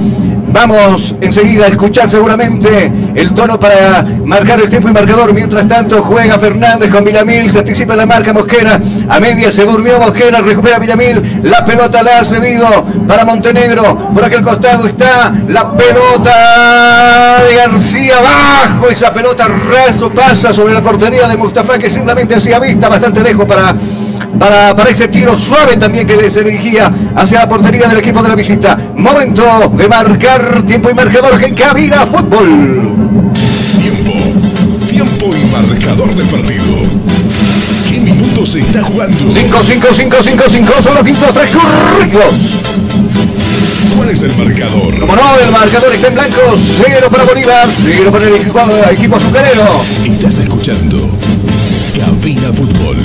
[0.50, 5.34] Vamos enseguida a escuchar seguramente el tono para marcar el tiempo y marcador.
[5.34, 8.80] Mientras tanto juega Fernández con Villamil, se anticipa la marca Mosquera.
[9.08, 11.40] A media se durmió Mosquera, recupera Villamil.
[11.42, 12.66] La pelota la ha cedido
[13.06, 14.10] para Montenegro.
[14.14, 18.88] Por aquel costado está la pelota de García abajo.
[18.90, 23.44] Esa pelota raso pasa sobre la portería de Mustafa que simplemente hacía vista bastante lejos
[23.44, 23.74] para
[24.38, 28.28] para, para ese tiro suave también que se dirigía hacia la portería del equipo de
[28.28, 28.78] la visita.
[28.96, 32.94] Momento de marcar tiempo y marcador en cabina fútbol.
[33.80, 34.12] Tiempo.
[34.88, 36.64] Tiempo y marcador del partido.
[37.88, 39.30] ¿Qué minutos se está jugando?
[39.30, 42.34] 5, 5, 5, 5, 5 son los minutos transcurridos.
[43.96, 44.98] ¿Cuál es el marcador?
[44.98, 46.40] Como no, el marcador está en blanco.
[46.76, 48.60] Cero para Bolívar, cero para el equipo,
[48.90, 49.82] equipo azucarero.
[50.04, 51.10] Estás escuchando
[51.96, 52.96] Cabina Fútbol.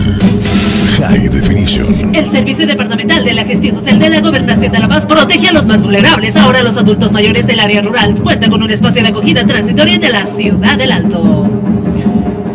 [1.08, 2.16] High Definition.
[2.16, 5.52] El Servicio Departamental de la Gestión Social de la Gobernación de La Paz protege a
[5.52, 6.36] los más vulnerables.
[6.36, 10.10] Ahora los adultos mayores del área rural cuentan con un espacio de acogida transitoria de
[10.10, 11.50] la Ciudad del Alto.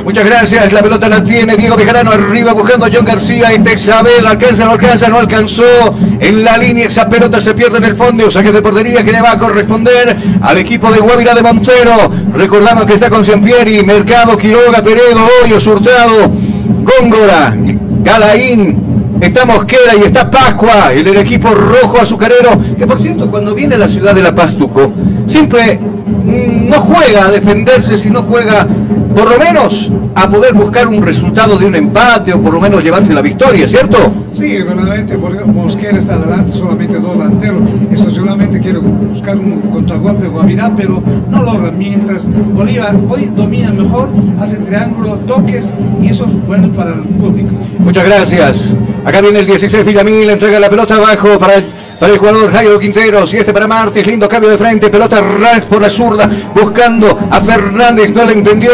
[0.04, 4.26] Muchas gracias, la pelota la tiene Diego Bejarano arriba buscando a John García, este Isabel,
[4.26, 8.30] alcanza, no alcanza, no alcanzó, en la línea esa pelota se pierde en el fondo,
[8.30, 12.86] saque de portería que le va a corresponder al equipo de Guavira de Montero, recordamos
[12.86, 16.32] que está con Ciampieri, Mercado, Quiroga, Peredo, Hoyo, Surtado,
[16.80, 17.54] Góngora,
[18.02, 23.54] Galaín, está Mosquera y está Pascua, el, el equipo rojo azucarero, que por cierto cuando
[23.54, 24.92] viene a la ciudad de La Paz, Tuco,
[25.26, 28.66] siempre mm, no juega a defenderse, sino juega
[29.14, 32.82] por lo menos a poder buscar un resultado de un empate o por lo menos
[32.82, 33.96] llevarse la victoria, ¿cierto?
[34.34, 37.62] Sí, verdaderamente porque Mosquera está adelante, solamente dos delanteros.
[37.90, 41.70] Esto seguramente quiere buscar un contragolpe Guavirá, pero no logra.
[41.70, 44.08] Mientras Bolívar hoy domina mejor,
[44.40, 47.54] hace triángulo, toques y eso es bueno para el público.
[47.78, 48.76] Muchas gracias.
[49.04, 51.54] Acá viene el 16 Villamil, entrega la pelota abajo para,
[51.98, 55.62] para el jugador Jairo Quinteros y este para Martins, lindo cambio de frente, pelota ras
[55.62, 58.70] por la zurda, buscando a Fernández, no le entendió.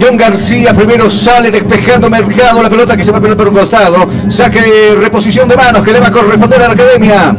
[0.00, 3.54] John García primero sale despejando Mercado, la pelota que se va a poner por un
[3.54, 7.36] costado, saque reposición de manos que le va a corresponder a la academia.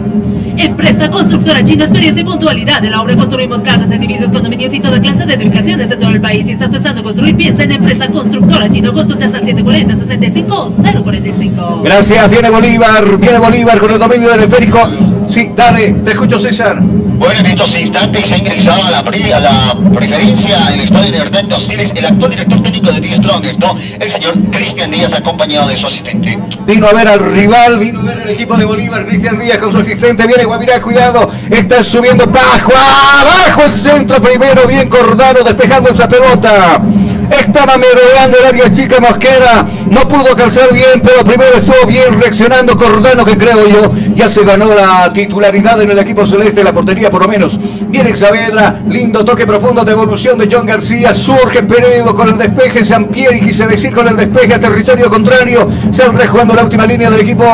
[0.58, 2.82] Empresa Constructora Chino, experiencia y puntualidad.
[2.84, 6.22] En la obra construimos casas, edificios, condominios y toda clase de edificaciones de todo el
[6.22, 6.46] país.
[6.46, 8.94] Si estás pensando en construir, piensa en Empresa Constructora Chino.
[8.94, 11.82] Consultas al 740-65-045.
[11.84, 14.90] Gracias, viene Bolívar, viene Bolívar con el dominio del esférico.
[15.28, 16.78] Sí, dale, te escucho César.
[16.82, 21.12] Bueno, en estos instantes se ha ingresado a la, pri- a la preferencia el estadio
[21.12, 23.78] de Hernando Siles, el actual director técnico de Díaz Strongest, ¿no?
[24.00, 26.38] El señor Cristian Díaz acompañado de su asistente.
[26.68, 29.72] Vino a ver al rival, vino a ver al equipo de Bolívar, Cristian Díaz con
[29.72, 32.76] su asistente, viene Guavirá, cuidado, está subiendo Pascua,
[33.22, 36.82] abajo el centro primero, bien Cordano despejando esa pelota.
[37.30, 39.66] Estaba merodeando el área chica Mosquera.
[39.90, 44.44] No pudo calzar bien, pero primero estuvo bien reaccionando Cordano, que creo yo ya se
[44.44, 47.60] ganó la titularidad en el equipo celeste, la portería por lo menos.
[47.90, 51.14] Viene Saavedra, lindo toque profundo, devolución de John García.
[51.14, 52.86] Surge Peredo con el despeje.
[52.86, 55.70] Sampieri quise decir con el despeje a territorio contrario.
[55.92, 57.46] Saldrá jugando la última línea del equipo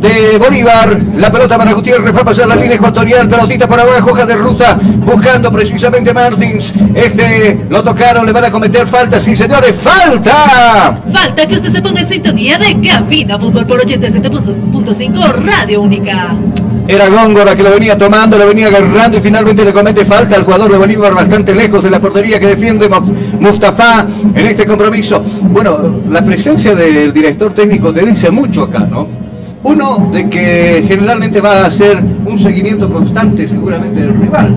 [0.00, 0.98] de Bolívar.
[1.16, 3.28] La pelota para Gutiérrez va a pasar la línea ecuatorial.
[3.28, 4.78] Pelotita para abajo, hoja de ruta.
[5.04, 6.72] Buscando precisamente Martins.
[6.94, 9.20] Este lo tocaron, le van a cometer falta.
[9.20, 11.00] Sí, señores, falta.
[11.12, 16.36] Falta que usted se ponga en sintonía de Cabina Fútbol por 87.5 Radio Única.
[16.88, 20.44] Era Góngora que lo venía tomando, lo venía agarrando y finalmente le comete falta al
[20.44, 22.88] jugador de Bolívar bastante lejos de la portería que defiende
[23.40, 25.20] Mustafa en este compromiso.
[25.50, 29.25] Bueno, la presencia del director técnico te dice mucho acá, ¿no?
[29.66, 34.54] Uno, de que generalmente va a hacer un seguimiento constante seguramente del rival.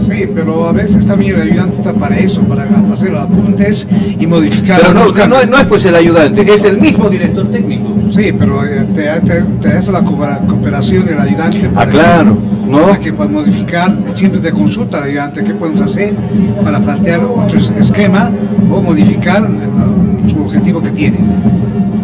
[0.00, 3.86] Sí, pero a veces también el ayudante está para eso, para hacer los apuntes
[4.18, 4.80] y modificar.
[4.80, 4.92] Pero
[5.28, 7.90] no, no, es pues el ayudante, es el mismo director técnico.
[8.10, 11.70] Sí, pero eh, te, hace la cooperación del ayudante.
[11.76, 12.36] ah, claro.
[12.68, 12.82] ¿no?
[12.82, 16.12] Para que pueda modificar, siempre te consulta al ayudante qué podemos hacer
[16.64, 18.32] para plantear otro esquema
[18.68, 19.48] o modificar
[20.26, 21.18] su objetivo que tiene.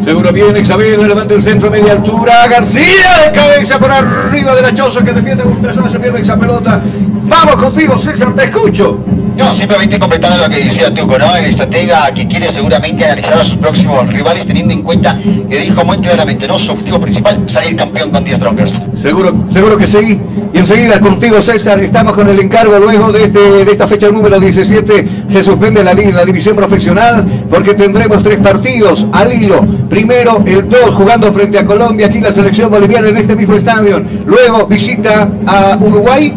[0.09, 2.49] Seguro viene Xavier, levanta el centro, media altura.
[2.49, 6.81] García de cabeza por arriba de la Choza que defiende un se pierde esa pelota.
[7.25, 9.05] Vamos contigo, César, te escucho.
[9.39, 11.37] No, simplemente completando lo que decía Tuco, ¿no?
[11.37, 15.17] El estratega que quiere seguramente analizar a sus próximos rivales teniendo en cuenta
[15.49, 16.59] que dijo muy claramente, ¿no?
[16.59, 18.73] Su objetivo principal, salir campeón con 10 Strongers.
[18.97, 20.21] Seguro, seguro que sí.
[20.53, 24.41] Y enseguida contigo, César, estamos con el encargo luego de, este, de esta fecha número
[24.41, 25.09] 17.
[25.29, 29.65] Se suspende la, la división profesional porque tendremos tres partidos al hilo.
[29.89, 34.03] Primero, el 2 jugando frente a Colombia, aquí la selección boliviana en este mismo estadio.
[34.27, 36.35] Luego visita a Uruguay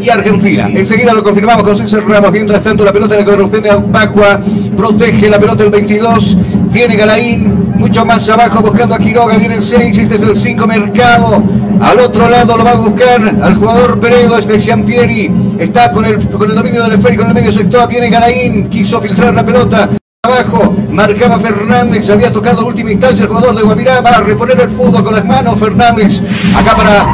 [0.00, 0.68] y Argentina.
[0.72, 2.32] Enseguida lo confirmamos con César Ramos.
[2.32, 4.40] Mientras tanto, la pelota le corresponde a Pacua.
[4.76, 6.36] Protege la pelota el 22.
[6.72, 7.72] Viene Galaín.
[7.76, 9.36] Mucho más abajo buscando a Quiroga.
[9.36, 9.98] Viene el 6.
[9.98, 11.42] Este es el 5 Mercado.
[11.80, 14.38] Al otro lado lo va a buscar al jugador Peredo.
[14.38, 15.30] Este es Ciampieri.
[15.58, 17.88] Está con el, con el dominio del esférico en el medio sector.
[17.88, 18.68] Viene Galaín.
[18.68, 19.90] Quiso filtrar la pelota
[20.26, 24.70] abajo, marcaba Fernández, había tocado última instancia el jugador de Guavirá, va a reponer el
[24.70, 26.20] fútbol con las manos Fernández,
[26.54, 27.06] acá para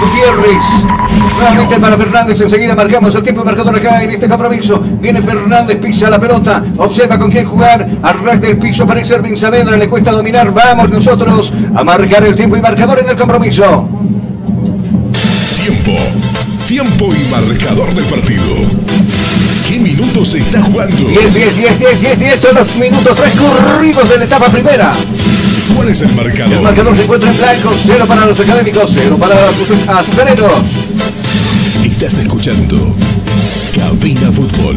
[0.00, 0.64] Gutiérrez,
[1.36, 6.08] nuevamente para Fernández, enseguida marcamos el tiempo marcador acá en este compromiso, viene Fernández, pisa
[6.08, 7.86] la pelota, observa con quién jugar,
[8.24, 12.56] ras del piso para Servín Saavedra, le cuesta dominar, vamos nosotros a marcar el tiempo
[12.56, 13.88] y marcador en el compromiso.
[15.56, 15.92] Tiempo,
[16.66, 18.71] tiempo y marcador del partido
[20.02, 20.96] minutos se está jugando?
[20.96, 24.92] 10, 10, 10, 10, 10, 10 son los minutos transcurridos de la etapa primera.
[25.74, 26.52] ¿Cuál es el marcador?
[26.52, 30.52] El marcador se encuentra en blanco, cero para los académicos, cero para los azucareros.
[31.84, 32.96] Estás escuchando
[33.74, 34.76] Cabina Fútbol.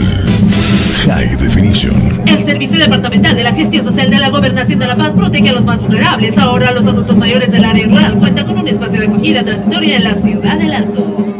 [1.05, 2.21] High Definition.
[2.25, 5.53] El Servicio Departamental de la Gestión Social de la Gobernación de La Paz protege a
[5.53, 6.37] los más vulnerables.
[6.37, 10.03] Ahora los adultos mayores del área rural cuentan con un espacio de acogida transitoria en
[10.03, 11.34] la ciudad del Alto.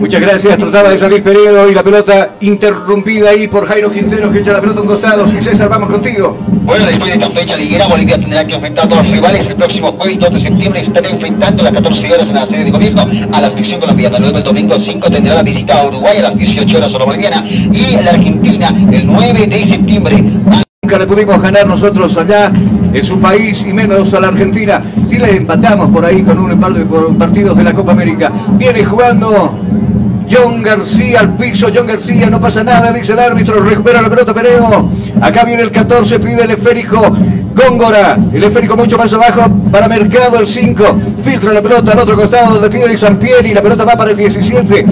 [0.00, 0.56] Muchas gracias.
[0.56, 4.60] Trataba de salir Peredo y la pelota interrumpida ahí por Jairo Quintero que echa la
[4.62, 5.28] pelota a un costado.
[5.28, 6.38] Sí, César, vamos contigo.
[6.64, 9.92] Bueno, después de esta fecha liguera, Bolivia tendrá que enfrentar a dos rivales el próximo
[9.92, 10.86] jueves 2 de septiembre.
[10.86, 14.18] Estará enfrentando a las 14 horas en la sede de gobierno a la selección colombiana.
[14.18, 17.46] Luego el domingo 5 tendrá la visita a Uruguay a las 18 horas la boliviana
[17.46, 20.24] y la Argentina el 9 de septiembre.
[20.82, 22.50] Nunca le pudimos ganar nosotros allá
[22.92, 24.82] en su país y menos a la Argentina.
[25.04, 26.86] Si le empatamos por ahí con un par de
[27.16, 28.32] partidos de la Copa América.
[28.56, 29.58] Viene jugando
[30.30, 34.32] John García al piso, John García, no pasa nada, dice el árbitro, recupera la pelota
[34.32, 34.88] Pereo.
[35.20, 37.00] Acá viene el 14, pide el esférico.
[37.52, 42.14] Góngora, el esférico mucho más abajo para Mercado el 5, filtra la pelota al otro
[42.14, 44.86] costado donde pide San y la pelota va para el 17.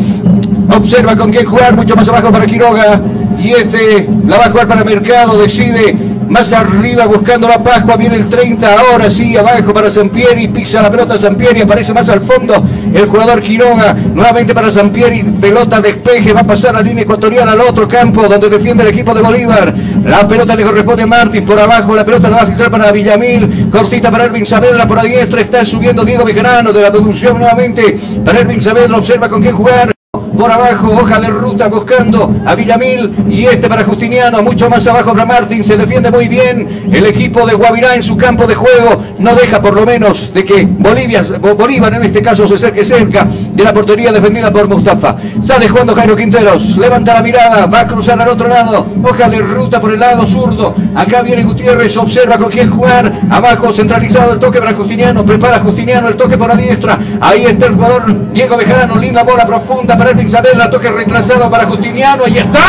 [0.76, 3.00] Observa con quién jugar, mucho más abajo para Quiroga.
[3.38, 5.96] Y este la va a jugar para Mercado, decide
[6.28, 10.90] más arriba buscando la Pascua, viene el 30, ahora sí, abajo para Sampieri, pisa la
[10.90, 12.62] pelota Sampieri, aparece más al fondo
[12.92, 17.60] el jugador Quiroga, nuevamente para Sampieri, pelota despeje, va a pasar la línea ecuatorial al
[17.60, 19.74] otro campo donde defiende el equipo de Bolívar,
[20.04, 22.92] la pelota le corresponde a Martín por abajo, la pelota la va a filtrar para
[22.92, 27.38] Villamil, cortita para Ervin Saavedra por la diestra, está subiendo Diego Bejarano de la producción
[27.38, 29.97] nuevamente para Ervin Saavedra, observa con quién jugar
[30.38, 33.12] por abajo, hoja de ruta buscando a Villamil.
[33.28, 37.44] Y este para Justiniano, mucho más abajo para Martín, se defiende muy bien el equipo
[37.44, 41.24] de Guavirá en su campo de juego, no deja por lo menos de que Bolivia,
[41.56, 45.16] Bolívar en este caso se acerque cerca de la portería defendida por Mustafa.
[45.42, 49.40] Sale jugando Jairo Quinteros, levanta la mirada, va a cruzar al otro lado, hoja de
[49.40, 54.38] ruta por el lado zurdo, acá viene Gutiérrez, observa con quién jugar, abajo centralizado el
[54.38, 58.56] toque para Justiniano, prepara Justiniano el toque por la diestra, ahí está el jugador Diego
[58.56, 62.24] Bejarano, linda bola profunda para el Saavedra, toque retrasado para Justiniano.
[62.24, 62.60] Ahí está.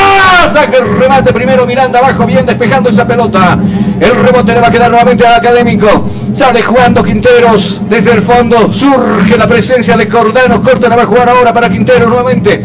[0.52, 3.58] Saca el remate primero Miranda abajo, bien despejando esa pelota.
[4.00, 6.10] El rebote le va a quedar nuevamente al académico.
[6.34, 8.72] Sale jugando Quinteros desde el fondo.
[8.74, 10.62] Surge la presencia de Cordano.
[10.62, 12.64] Corta la va a jugar ahora para Quinteros nuevamente.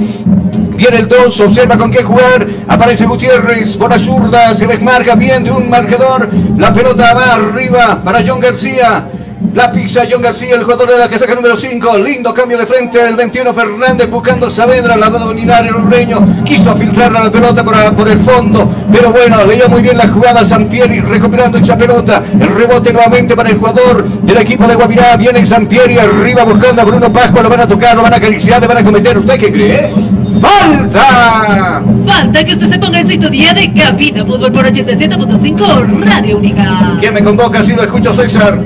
[0.76, 2.46] Viene el 2, observa con quién jugar.
[2.68, 4.54] Aparece Gutiérrez por la zurda.
[4.54, 6.28] Se desmarca bien de un marcador.
[6.56, 9.08] La pelota va arriba para John García.
[9.52, 11.98] La fixa John García, el jugador de la casaca número 5.
[11.98, 16.42] Lindo cambio de frente el 21 Fernández buscando Saavedra, la dado dominar el Urreño.
[16.44, 20.44] Quiso filtrar la pelota por, por, el fondo, pero bueno, veía muy bien la jugada
[20.44, 22.22] Sampieri recuperando esa pelota.
[22.32, 25.16] El rebote nuevamente para el jugador del equipo de Guavirá.
[25.16, 27.42] Viene Sampieri arriba buscando a Bruno Pascua.
[27.42, 29.16] Lo van a tocar, lo van a acariciar, le van a cometer.
[29.18, 29.94] ¿Usted qué cree?
[30.40, 31.82] ¡Falta!
[32.06, 36.96] Falta que usted se ponga en sintonía de Cabina Fútbol por 87.5 Radio Única.
[37.00, 37.62] ¿Quién me convoca?
[37.62, 38.58] Si lo escucho, César.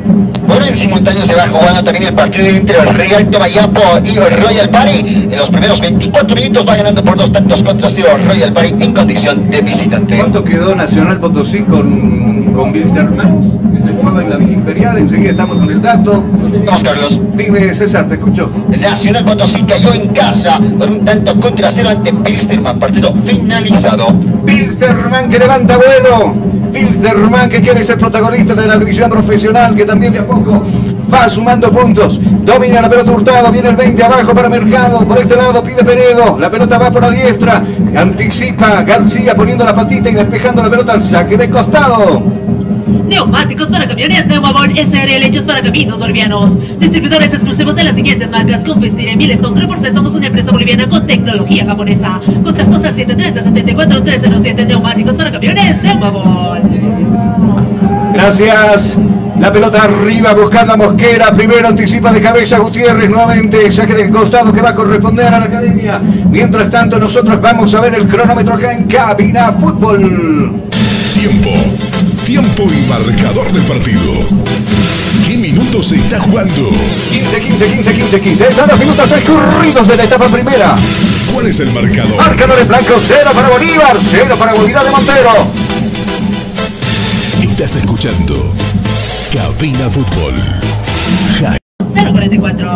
[0.48, 4.42] Por el simultáneo se va jugando también el partido entre el Real Tomayapo y el
[4.42, 4.98] Royal Party.
[4.98, 8.92] En los primeros 24 minutos va ganando por dos tantos contra cero Royal Party en
[8.94, 10.16] condición de visitante.
[10.16, 12.72] ¿Cuánto quedó Nacional Potosí con, con
[13.98, 16.24] jugaba en la Villa Imperial, enseguida estamos con el dato.
[16.64, 17.20] Vamos, Carlos.
[17.34, 18.50] Dime, César, te escucho.
[18.68, 24.06] Nacional Potosí cayó en casa por un tanto contra cero ante Pilsterman, partido finalizado.
[24.46, 26.34] Pilsterman que levanta vuelo.
[26.72, 30.62] Pilsterman que quiere ser protagonista de la división profesional, que también de a poco
[31.12, 32.20] va sumando puntos.
[32.44, 35.06] Domina la pelota Hurtado, viene el 20 abajo para Mercado.
[35.06, 37.62] Por este lado pide Peredo, la pelota va por la diestra.
[37.96, 42.22] Anticipa García poniendo la patita y despejando la pelota al saque de costado.
[43.08, 46.52] Neumáticos para camiones Neumabol SRL hechos para caminos bolivianos.
[46.78, 49.92] Distribuidores exclusivos de las siguientes marcas: Confestire, Milestone, Reforce.
[49.94, 52.20] Somos una empresa boliviana con tecnología japonesa.
[52.44, 56.60] Contactos al 730-74-307 Neumáticos para camiones Neumabol.
[58.12, 58.98] Gracias.
[59.40, 61.32] La pelota arriba buscando a Mosquera.
[61.32, 63.08] Primero anticipa de cabeza Gutiérrez.
[63.08, 66.00] Nuevamente saque de costado que va a corresponder a la academia.
[66.30, 70.62] Mientras tanto, nosotros vamos a ver el cronómetro acá en Cabina Fútbol.
[71.14, 71.50] Tiempo.
[72.28, 74.12] Tiempo y marcador del partido.
[75.26, 76.72] ¿Qué minutos se está jugando?
[77.08, 78.52] 15, 15, 15, 15, 15.
[78.52, 80.76] Son los minutos transcurridos de la etapa primera.
[81.32, 82.18] ¿Cuál es el marcador?
[82.18, 85.30] Marcador en blanco, cero para Bolívar, cero para Bolívar de Montero.
[87.40, 88.52] Estás escuchando
[89.32, 90.34] Cabina Fútbol.
[91.84, 92.68] 044.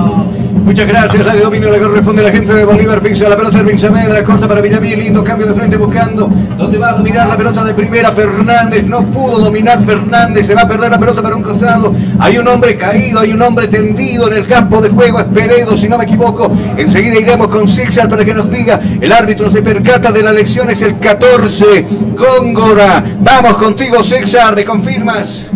[0.64, 3.76] Muchas gracias, Radio Dominio le corresponde a la gente de Bolívar, pixa la pelota de
[3.76, 7.64] Saavedra, corta para Villamil, lindo cambio de frente buscando, ¿dónde va a dominar la pelota
[7.64, 8.86] de primera Fernández?
[8.86, 12.46] No pudo dominar Fernández, se va a perder la pelota para un costado, hay un
[12.46, 15.98] hombre caído, hay un hombre tendido en el campo de juego, es Peredo, si no
[15.98, 20.22] me equivoco, enseguida iremos con Sixal para que nos diga, el árbitro se percata de
[20.22, 21.86] la lección, es el 14,
[22.16, 25.50] Góngora, vamos contigo Sixal, ¿me confirmas?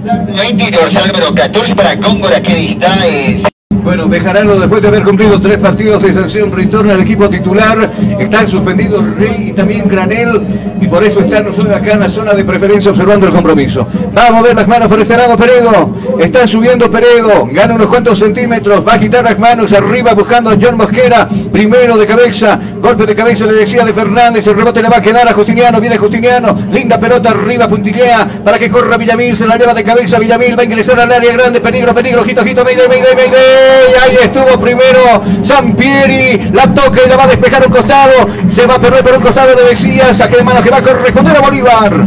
[0.00, 3.50] Exactamente, dorsal número 14 para Góngora, que está...
[3.82, 7.90] Bueno, Bejarano, después de haber cumplido tres partidos de sanción, retorna al equipo titular.
[8.18, 10.40] Están suspendidos Rey y también Granel.
[10.80, 13.86] Y por eso están nosotros acá en la zona de preferencia observando el compromiso.
[14.16, 15.94] Va a mover las manos por este lado Peredo.
[16.18, 17.48] Está subiendo Peredo.
[17.50, 18.86] Gana unos cuantos centímetros.
[18.86, 21.28] Va a agitar las manos arriba buscando a John Mosquera.
[21.52, 22.58] Primero de cabeza.
[22.80, 24.46] Golpe de cabeza le decía de Fernández.
[24.46, 25.80] El rebote le va a quedar a Justiniano.
[25.80, 26.56] Viene Justiniano.
[26.72, 29.36] Linda pelota arriba, puntillea para que corra Villamil.
[29.36, 30.58] Se la lleva de cabeza Villamil.
[30.58, 31.60] Va a ingresar al área grande.
[31.60, 32.22] Peligro, peligro.
[32.22, 32.64] Ojito, ojito.
[32.64, 33.69] Mayday, mayday, mayday.
[34.02, 38.74] Ahí estuvo primero Sampieri, la toca y la va a despejar un costado, se va
[38.74, 41.40] a perder por un costado, le decía, saque de manos que va a corresponder a
[41.40, 42.06] Bolívar.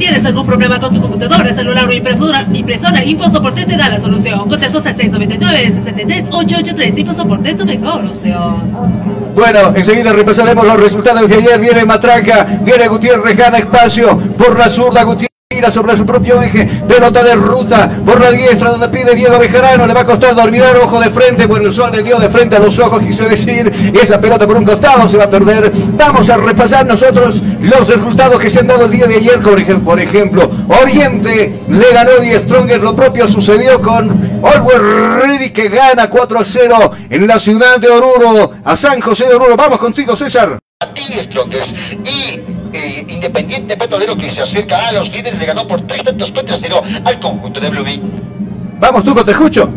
[0.00, 2.46] ¿Tienes algún problema con tu computadora, celular o impresora?
[2.50, 4.48] Impresora InfoSoporte te da la solución.
[4.48, 6.98] Contactos al 699-63883.
[6.98, 9.34] InfoSoporte, tu mejor opción.
[9.34, 11.60] Bueno, enseguida repasaremos los resultados de ayer.
[11.60, 15.29] Viene Matraca, viene Gutiérrez, gana espacio por la zurda Gutiérrez.
[15.52, 19.84] Tira sobre su propio eje, pelota de ruta por la diestra donde pide Diego Bejarano,
[19.84, 22.54] le va a costar dormir ojo de frente, bueno el sol le dio de frente
[22.54, 25.72] a los ojos, quise decir, y esa pelota por un costado se va a perder.
[25.96, 29.98] Vamos a repasar nosotros los resultados que se han dado el día de ayer, por
[29.98, 36.38] ejemplo, Oriente le ganó 10 Stronger, lo propio sucedió con Always Ready que gana 4
[36.38, 39.56] a 0 en la ciudad de Oruro, a San José de Oruro.
[39.56, 40.60] Vamos contigo César.
[40.82, 41.68] A ti, Strongers.
[42.06, 42.40] Y
[42.72, 46.56] eh, Independiente Petrolero que se acerca a los líderes le ganó por tres tantos contra
[46.58, 48.00] cero al conjunto de Blooming.
[48.80, 49.68] Vamos, Tuco, te escucho.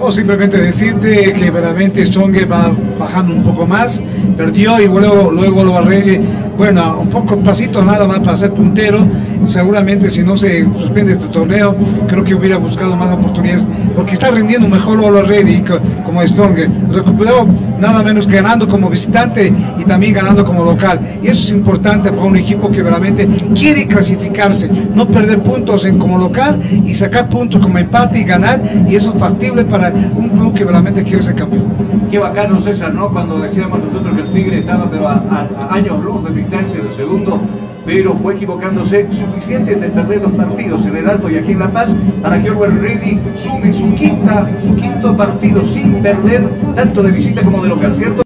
[0.00, 4.02] O simplemente decirte que verdaderamente Stronger va bajando un poco más,
[4.36, 6.20] perdió y luego, luego lo arregle
[6.56, 8.98] bueno, un poco pasito nada más para ser puntero.
[9.46, 11.76] Seguramente si no se suspende este torneo,
[12.08, 16.56] creo que hubiera buscado más oportunidades, porque está rindiendo mejor Olo Ready co- como Strong.
[16.92, 17.46] Recuperó
[17.78, 20.98] nada menos que ganando como visitante y también ganando como local.
[21.22, 26.18] Y eso es importante para un equipo que realmente quiere clasificarse, no perder puntos como
[26.18, 28.47] local y sacar puntos como empate y ganar.
[28.88, 31.64] Y eso es factible para un club que realmente quiere ser campeón.
[32.10, 33.10] Qué bacano César, ¿no?
[33.10, 36.80] Cuando decíamos nosotros que el Tigre estaba pero a, a- a años luz de distancia
[36.82, 37.40] del segundo,
[37.84, 41.68] pero fue equivocándose suficiente de perder dos partidos en el Alto y aquí en La
[41.70, 47.10] Paz para que Orwell Ready sume su quinta, su quinto partido sin perder tanto de
[47.12, 48.22] visita como de local, ¿cierto?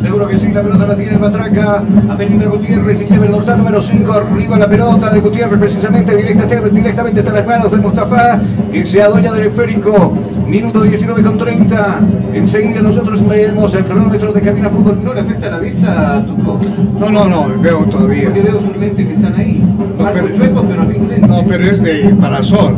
[0.00, 3.82] Seguro que sí, la pelota la tiene Matraca, Avenida Gutiérrez y lleva el dorsal número
[3.82, 8.40] 5, arriba la pelota de Gutiérrez, precisamente directa, directamente está en las manos de Mustafa,
[8.72, 10.14] que se adueña del esférico,
[10.46, 11.98] minuto 19 con 30,
[12.32, 16.58] enseguida nosotros vemos el cronómetro de Cabina Fútbol, ¿no le afecta la vista, Tuco?
[16.98, 18.24] No, no, no, veo todavía.
[18.24, 19.62] Porque veo sus lentes que están ahí,
[19.98, 21.28] algo pero- chuecos, pero a fin lentes.
[21.28, 22.76] No, pero es de parasol.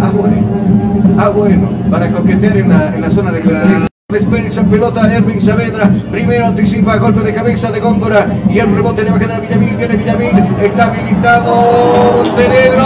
[0.00, 0.36] Ah, bueno.
[1.18, 1.68] Ah, bueno.
[1.90, 3.89] Para coquetear en la, en la zona de claridad.
[4.12, 5.90] Espera esa pelota a Erwin Saavedra.
[6.10, 8.26] Primero anticipa golpe de cabeza de Góngora.
[8.48, 9.76] Y el rebote le va a quedar a Villamil.
[9.76, 10.44] Viene Villamil.
[10.62, 12.84] Está habilitado Montenegro.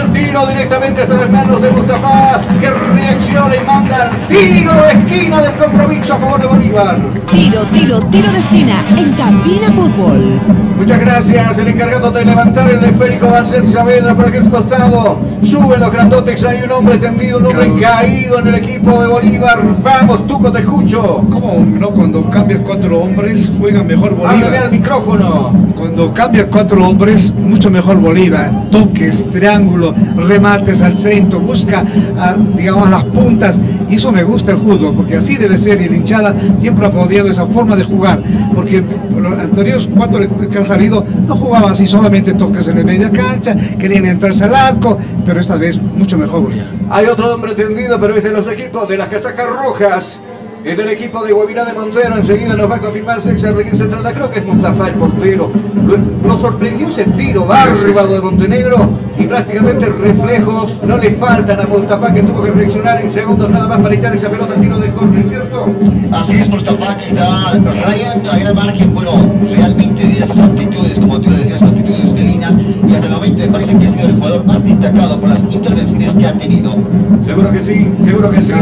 [0.00, 2.40] El tiro directamente hasta las manos de Mustafa.
[2.60, 6.96] Que reacciona y manda el tiro de esquina del compromiso a favor de Bolívar.
[7.30, 10.40] Tiro, tiro, tiro de esquina en Cabina Fútbol.
[10.78, 11.58] Muchas gracias.
[11.58, 15.18] El encargado de levantar el esférico va a ser Saavedra por aquel costado.
[15.42, 16.44] Suben los grandotes.
[16.44, 19.58] Hay un hombre tendido, un hombre caído en el equipo de Bolívar.
[19.82, 21.24] Vamos, Tuco, te escucho.
[21.30, 21.90] ¿Cómo no?
[21.90, 24.62] Cuando cambias cuatro hombres, juega mejor Háblame Bolívar.
[24.64, 25.52] al micrófono.
[25.76, 28.70] Cuando cambia cuatro hombres, mucho mejor Bolívar.
[28.70, 31.84] Toques, triángulo, remates al centro, busca,
[32.18, 33.58] ah, digamos, las puntas.
[33.88, 35.80] Y eso me gusta el fútbol, porque así debe ser.
[35.80, 38.22] Y la hinchada siempre ha aplaudido esa forma de jugar.
[38.54, 38.84] Porque
[39.16, 40.20] los anteriores cuatro
[40.50, 44.54] que han salido no jugaban así, solamente toques en la media cancha, querían entrarse al
[44.54, 46.66] arco, pero esta vez mucho mejor Bolívar.
[46.90, 50.20] Hay otro hombre tendido, pero es de los equipos de las casacas rojas.
[50.64, 52.16] Es del equipo de Guavirá de Montero.
[52.16, 54.12] Enseguida nos va a confirmar César de quién se trata.
[54.12, 55.50] Creo que es Mustafa el portero.
[55.86, 61.66] Lo, lo sorprendió ese tiro bárbaro de Montenegro y prácticamente reflejos no le faltan a
[61.66, 64.78] Mustafa que tuvo que reaccionar en segundos nada más para echar esa pelota al tiro
[64.78, 65.66] del córner, ¿cierto?
[66.12, 67.52] Así es, Mustafa que está
[67.84, 68.94] rayando a gran margen.
[68.94, 71.30] Bueno, realmente de esas aptitudes, como tú
[72.88, 76.26] el momento me parece que ha sido el jugador más destacado por las intervenciones que
[76.26, 76.74] ha tenido.
[77.24, 78.52] Seguro que sí, seguro que sí.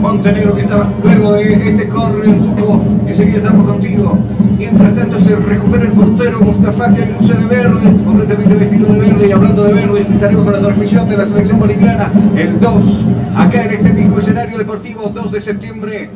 [0.00, 4.18] Montenegro que estaba luego de este corre, Tuco, enseguida estamos contigo.
[4.58, 9.28] Mientras tanto se recupera el portero Mustafa que luce de verde, completamente vestido de verde
[9.28, 13.06] y hablando de verde, estaremos con la transmisión de la selección boliviana el 2,
[13.36, 16.10] acá en este mismo escenario deportivo, 2 de septiembre.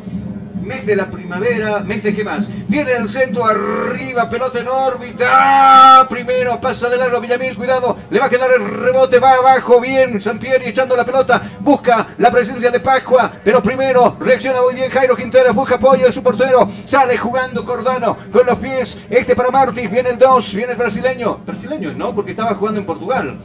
[0.65, 2.49] Mes de la primavera, mes de qué más.
[2.69, 6.07] Viene el centro arriba, pelota en órbita.
[6.09, 7.99] Primero pasa de largo Villamil, cuidado.
[8.09, 10.19] Le va a quedar el rebote, va abajo, bien.
[10.21, 11.43] Sampieri echando la pelota.
[11.61, 15.53] Busca la presencia de Pascua, pero primero reacciona muy bien Jairo Quintero.
[15.53, 16.71] Busca apoyo de su portero.
[16.87, 18.99] Sale jugando Cordano con los pies.
[19.11, 21.41] Este para Martins, viene el 2, viene el brasileño.
[21.45, 23.39] Brasileño no, porque estaba jugando en Portugal.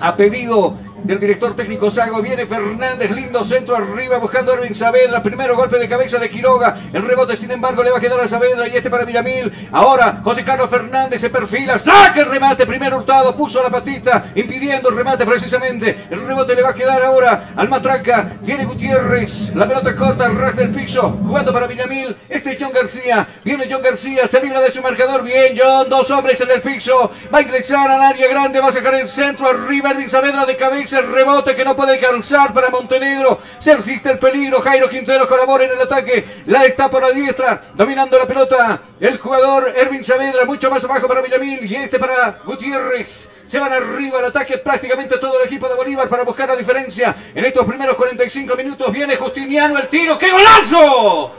[0.00, 5.56] A pedido del director técnico Sago viene Fernández, lindo centro arriba buscando Erwin Saavedra, primero
[5.56, 8.68] golpe de cabeza de Quiroga, el rebote sin embargo le va a quedar a Saavedra
[8.68, 13.36] y este para Villamil, ahora José Carlos Fernández se perfila, saca el remate, primero Hurtado
[13.36, 17.68] puso la patita impidiendo el remate precisamente, el rebote le va a quedar ahora al
[17.68, 22.72] Matraca, viene Gutiérrez, la pelota corta, ras del piso, jugando para Villamil, este es John
[22.72, 26.60] García, viene John García, se libra de su marcador, bien John, dos hombres en el
[26.60, 30.44] piso, va a ingresar al área grande, va a sacar el centro arriba, Erwin Saavedra
[30.44, 33.40] de cabeza, el rebote que no puede alcanzar para Montenegro.
[33.58, 34.60] Se resiste el peligro.
[34.60, 36.42] Jairo Quintero colabora en el ataque.
[36.46, 38.80] La está por la diestra, dominando la pelota.
[39.00, 43.28] El jugador Erwin Saavedra, mucho más abajo para Villamil y este para Gutiérrez.
[43.46, 47.14] Se van arriba al ataque prácticamente todo el equipo de Bolívar para buscar la diferencia.
[47.34, 50.18] En estos primeros 45 minutos viene Justiniano el tiro.
[50.18, 51.32] ¡Qué golazo!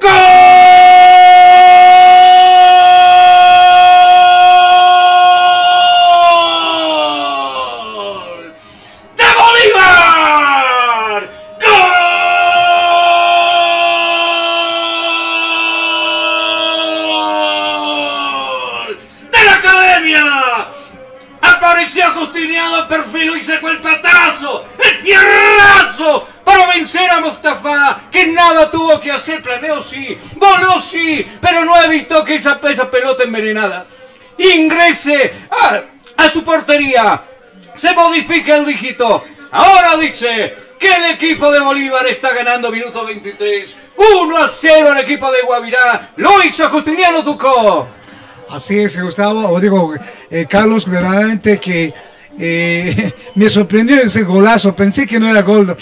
[0.00, 1.91] ¡Gol!
[22.12, 28.70] Apareció Justiniano, perfiló y sacó el patazo, el fierrazo para vencer a Mustafa, que nada
[28.70, 33.86] tuvo que hacer, planeó sí, voló sí, pero no evitó que esa, esa pelota envenenada
[34.38, 35.82] ingrese a,
[36.16, 37.24] a su portería.
[37.74, 39.24] Se modifica el dígito.
[39.50, 43.76] Ahora dice que el equipo de Bolívar está ganando minuto 23.
[43.96, 46.12] 1 a 0 el equipo de Guavirá.
[46.16, 47.88] Lo hizo Justiniano Tucó.
[48.52, 49.94] Así es, Gustavo, o digo,
[50.30, 51.94] eh, Carlos, verdaderamente que
[52.38, 55.74] eh, me sorprendió ese golazo, pensé que no era gol,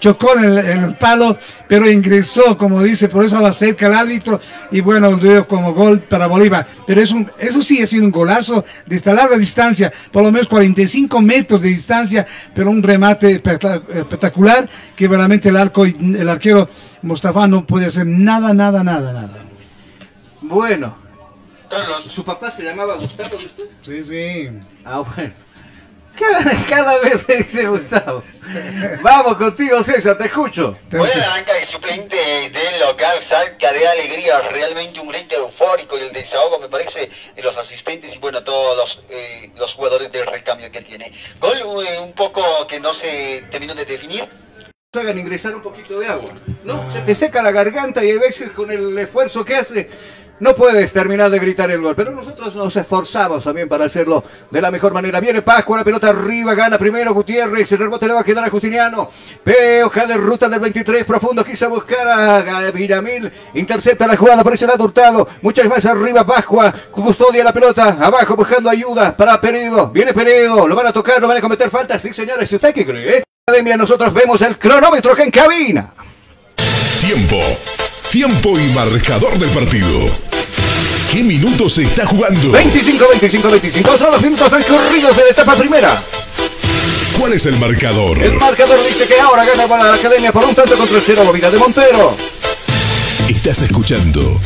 [0.00, 1.36] chocó en el, palo,
[1.68, 4.40] pero ingresó, como dice, por eso va cerca el árbitro,
[4.72, 8.64] y bueno, como gol para Bolívar, pero es un, eso sí ha sido un golazo
[8.86, 13.88] de esta larga distancia, por lo menos 45 metros de distancia, pero un remate espectac-
[13.88, 16.68] espectacular, que realmente el arco, el arquero
[17.02, 19.44] Mustafa no puede hacer nada, nada, nada, nada.
[20.42, 20.99] Bueno.
[22.08, 23.64] ¿Su papá se llamaba Gustavo de usted?
[23.84, 24.50] Sí, sí.
[24.84, 25.32] Ah, bueno.
[26.18, 28.22] Cada, cada vez me dice Gustavo.
[29.02, 30.76] Vamos contigo, César, te escucho.
[30.90, 36.02] Buena la banca de suplente del local, salta de alegría, realmente un grito eufórico y
[36.02, 40.26] el desahogo me parece de los asistentes y bueno, todos los, eh, los jugadores del
[40.26, 41.12] recambio que tiene.
[41.38, 44.28] Gol eh, un poco que no se terminó de definir.
[44.92, 46.30] hagan ingresar un poquito de agua.
[46.64, 49.88] No, se te seca la garganta y a veces con el esfuerzo que hace
[50.40, 51.94] no puedes terminar de gritar el gol.
[51.94, 55.20] Pero nosotros nos esforzamos también para hacerlo de la mejor manera.
[55.20, 58.50] Viene Pascua, la pelota arriba, gana primero Gutiérrez, el rebote le va a quedar a
[58.50, 59.10] Justiniano.
[59.44, 64.66] Ve de ruta del 23 profundo, quiso buscar a Villamil, intercepta la jugada, por ese
[64.66, 70.14] lado Hurtado, muchas más arriba Pascua, custodia la pelota, abajo buscando ayuda para Peredo, viene
[70.14, 73.24] Peredo, lo van a tocar, lo van a cometer falta, sí señores, usted qué cree,
[73.46, 75.92] Academia, nosotros vemos el cronómetro que en cabina.
[77.00, 77.36] Tiempo.
[78.10, 80.10] Tiempo y marcador del partido.
[81.12, 82.50] ¿Qué minutos se está jugando?
[82.50, 86.02] 25, 25, 25 son los minutos transcurridos de la etapa primera.
[87.16, 88.20] ¿Cuál es el marcador?
[88.20, 91.50] El marcador dice que ahora gana para la academia por un tanto contra cero Bobina
[91.50, 92.16] de Montero.
[93.28, 94.40] Estás escuchando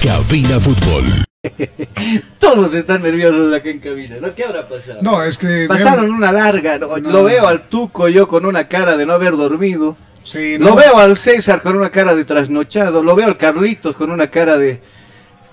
[0.00, 1.04] Cabina Fútbol.
[2.38, 4.32] Todos están nerviosos aquí en cabina, ¿no?
[4.36, 5.00] ¿Qué habrá pasado?
[5.02, 5.66] No, es que...
[5.68, 6.78] Pasaron una larga.
[6.78, 6.96] No.
[6.96, 9.96] lo veo al Tuco yo con una cara de no haber dormido.
[10.24, 14.10] Sí, Lo veo al César con una cara de trasnochado, lo veo al Carlitos con
[14.10, 14.80] una cara de,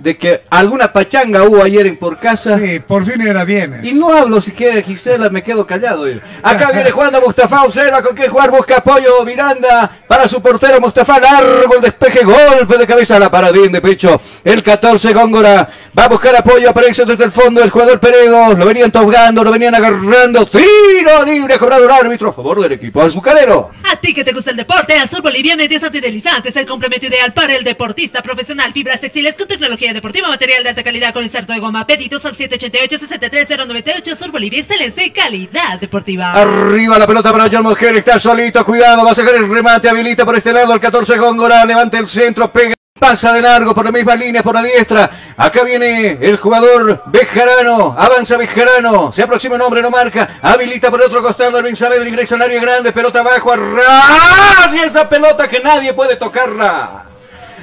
[0.02, 2.58] de que alguna pachanga hubo ayer en por casa.
[2.58, 3.88] Sí, por fin era viernes.
[3.88, 6.08] Y no hablo si quiere Gisela, me quedo callado.
[6.08, 6.20] yo.
[6.42, 11.20] Acá viene jugando Mustafa, observa con qué jugar, busca apoyo Miranda para su portero Mustafa,
[11.20, 14.20] largo el despeje, golpe de cabeza a la paradín de pecho.
[14.44, 18.66] El 14 Góngora va a buscar apoyo, aparece desde el fondo el jugador Peredo, lo
[18.66, 23.72] venían tocando, lo venían agarrando, tiro libre, cobrado el árbitro a favor del equipo azucarero.
[23.84, 27.34] A ti que te gusta el deporte, Azul Boliviana es antideslizante, es el complemento ideal
[27.34, 28.74] para el deportista profesional.
[28.74, 31.86] Fibras textiles con tecnología deportiva, material de alta calidad con inserto de goma.
[31.86, 34.16] Pedidos al 788-63098.
[34.16, 36.34] Sur Bolivia, excelente calidad deportiva.
[36.34, 40.26] Arriba la pelota para John Mosquera, está solito, cuidado, va a sacar el remate, habilita
[40.26, 42.76] por este lado el 14 Góngora, levanta el centro, pega.
[43.00, 45.10] Pasa de largo por la misma línea, por la diestra.
[45.36, 47.96] Acá viene el jugador Bejarano.
[47.98, 49.12] Avanza Bejarano.
[49.12, 50.38] Se aproxima un hombre, no marca.
[50.40, 51.58] Habilita por el otro costado.
[51.58, 52.92] Erwin Saavedra ingresa en área grande.
[52.92, 53.54] Pelota abajo.
[53.54, 54.76] ¡Arras!
[54.76, 57.11] Y esa pelota que nadie puede tocarla.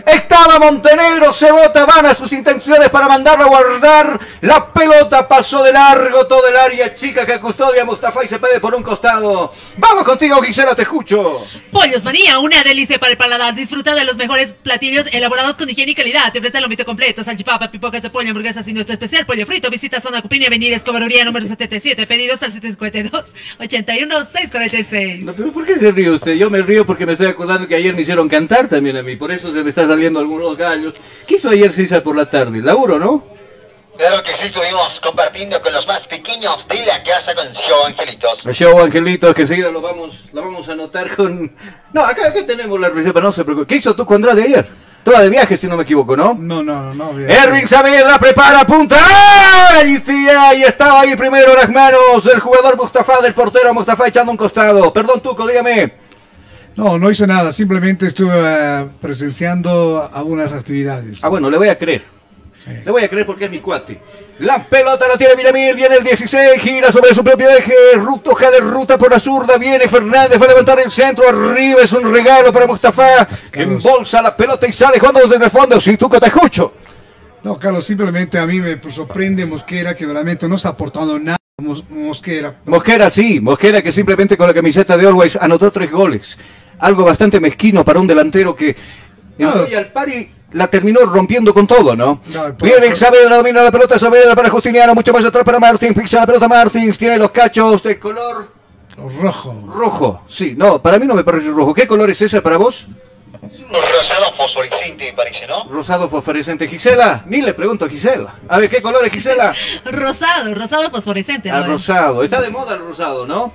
[0.09, 4.19] Estaba Montenegro, se bota, van a sus intenciones para mandarlo a guardar.
[4.41, 8.59] La pelota pasó de largo todo el área chica que custodia Mustafa y se pide
[8.59, 9.53] por un costado.
[9.77, 11.45] Vamos contigo, Gisela, te escucho.
[11.71, 13.55] Pollos Manía, una delicia para el paladar.
[13.55, 16.33] Disfruta de los mejores platillos elaborados con higiene y calidad.
[16.33, 19.69] Te ofrece el lomito completo, salchipapa, pipocas de pollo, hamburguesas y nuestro especial pollo frito.
[19.69, 22.07] Visita Zona Cupini, Avenida Escobaruría, número 77.
[22.07, 25.25] Pedidos al 752 81 646.
[25.27, 26.33] No, pero ¿por qué se ríe usted?
[26.33, 29.15] Yo me río porque me estoy acordando que ayer me hicieron cantar también a mí,
[29.17, 30.95] por eso se me está saliendo algunos gallos.
[31.27, 32.61] ¿Qué hizo ayer César por la tarde?
[32.63, 33.25] Laburo, ¿no?
[33.97, 38.47] Claro que sí, estuvimos compartiendo con los más pequeños de la casa con Show Angelitos.
[38.47, 41.53] El show Angelitos, que enseguida lo vamos, lo vamos a anotar con...
[41.93, 43.67] No, acá, acá tenemos la reserva, no se preocupe.
[43.67, 44.69] ¿Qué hizo tú con Andrade ayer?
[45.03, 46.37] Toda de viaje, si no me equivoco, ¿no?
[46.39, 47.13] No, no, no.
[47.13, 47.29] bien.
[47.29, 48.97] Erwin Saavedra prepara punta.
[49.01, 50.01] ¡Ay!
[50.05, 54.39] sí, ahí estaba ahí primero las manos del jugador Mustafa, del portero Mustafa echando un
[54.39, 54.93] costado.
[54.93, 56.08] Perdón, Tuco, dígame.
[56.79, 61.25] No, no hice nada, simplemente estuve eh, presenciando algunas actividades.
[61.25, 62.05] Ah, bueno, le voy a creer.
[62.85, 63.99] Le voy a creer porque es mi cuate.
[64.39, 68.51] La pelota la tiene Villamil, viene el 16, gira sobre su propio eje, ruta, hoja
[68.53, 72.13] de ruta por la zurda, viene Fernández, va a levantar el centro, arriba es un
[72.15, 75.81] regalo para Mustafa, que embolsa la pelota y sale jugando desde el fondo.
[75.81, 76.75] Si tú que te escucho.
[77.43, 81.39] No, Carlos, simplemente a mí me sorprende Mosquera que realmente no está aportando nada.
[81.61, 82.55] Mos- Mosquera.
[82.67, 86.39] Mosquera sí, Mosquera que simplemente con la camiseta de Always anotó tres goles.
[86.81, 88.77] Algo bastante mezquino para un delantero que
[89.39, 92.21] en Royal Pari la terminó rompiendo con todo, ¿no?
[92.61, 96.27] Viene Saavedra, domina la pelota, Saavedra para Justiniano, mucho más atrás para Martins, fixa la
[96.27, 98.59] pelota Martins, tiene los cachos de color
[99.21, 99.55] rojo.
[99.75, 101.75] Rojo, sí, no, para mí no me parece rojo.
[101.75, 102.89] ¿Qué color es ese para vos?
[103.41, 105.65] Rosado fosforescente, parece, ¿no?
[105.69, 106.67] Rosado fosforescente.
[106.67, 108.35] Gisela, ni le pregunto a Gisela.
[108.49, 109.55] A ver, ¿qué color es Gisela?
[109.85, 111.51] Rosado, rosado fosforescente.
[111.51, 111.73] Al ¿no?
[111.75, 112.23] rosado.
[112.25, 113.53] Está de moda el rosado, ¿no?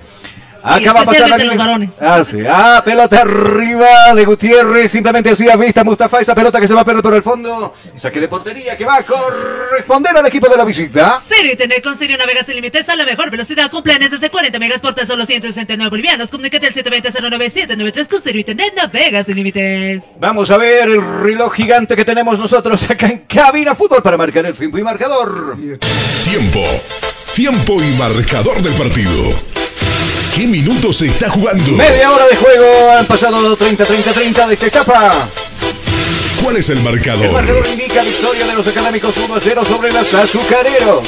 [0.64, 1.90] Acá va a pasar los varones.
[2.00, 2.38] Ah, sí.
[2.48, 4.90] Ah, pelota arriba de Gutiérrez.
[4.90, 6.20] Simplemente así a vista Mustafa.
[6.20, 7.74] Esa pelota que se va a perder por el fondo.
[7.96, 11.20] Saque de portería que va a corresponder al equipo de la visita.
[11.28, 14.58] Serio Internet con Serio Navegas sin límites a la mejor velocidad con planes desde 40
[14.58, 16.30] megas por tan solo 169 bolivianos.
[16.30, 20.02] Comunícate al 720-09793 con Serio Internet Navegas sin límites.
[20.18, 24.46] Vamos a ver el reloj gigante que tenemos nosotros acá en Cabina Fútbol para marcar
[24.46, 25.56] el tiempo y marcador.
[26.24, 26.60] Tiempo.
[27.34, 29.63] Tiempo y marcador del partido.
[30.34, 31.72] ¿Qué minutos se está jugando?
[31.72, 32.90] Media hora de juego.
[32.98, 35.28] Han pasado 30, 30, 30 de esta etapa.
[36.42, 37.32] ¿Cuál es el El marcador?
[37.32, 41.04] marcador indica victoria de los académicos 1 a 0 sobre los azucareros.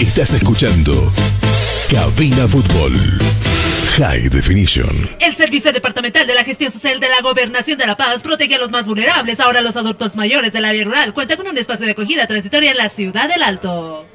[0.00, 1.12] Estás escuchando
[1.90, 2.92] Cabina Fútbol.
[3.98, 5.10] High Definition.
[5.18, 8.58] El Servicio Departamental de la Gestión Social de la Gobernación de La Paz protege a
[8.58, 9.38] los más vulnerables.
[9.38, 12.78] Ahora los adultos mayores del área rural cuentan con un espacio de acogida transitoria en
[12.78, 14.06] la ciudad del Alto.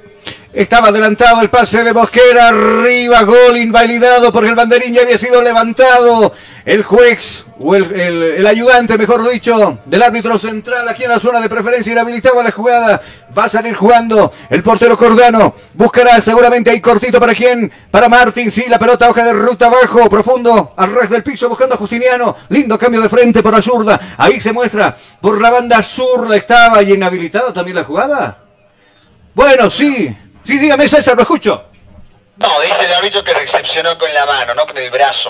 [0.54, 5.42] Estaba adelantado el pase de Mosquera, arriba, gol invalidado porque el banderín ya había sido
[5.42, 6.34] levantado.
[6.66, 7.92] El juez, o el,
[8.38, 12.52] el- ayudante, mejor dicho, del árbitro central aquí en la zona de preferencia inhabilitaba la
[12.52, 13.02] jugada.
[13.38, 15.54] Va a salir jugando el portero Cordano.
[15.74, 17.72] Buscará seguramente ahí cortito para quién.
[17.92, 21.76] Para Martín, sí, la pelota, hoja de ruta abajo, profundo, al ras del piso, buscando
[21.76, 22.36] a Justiniano.
[22.50, 24.16] Lindo cambio de frente por la zurda.
[24.18, 26.36] Ahí se muestra por la banda zurda.
[26.36, 28.40] Estaba y inhabilitada también la jugada.
[29.38, 30.10] Bueno, sí.
[30.44, 31.66] Sí, dígame, César, lo escucho.
[32.38, 35.30] No, dice el árbitro que recepcionó con la mano, no con el brazo,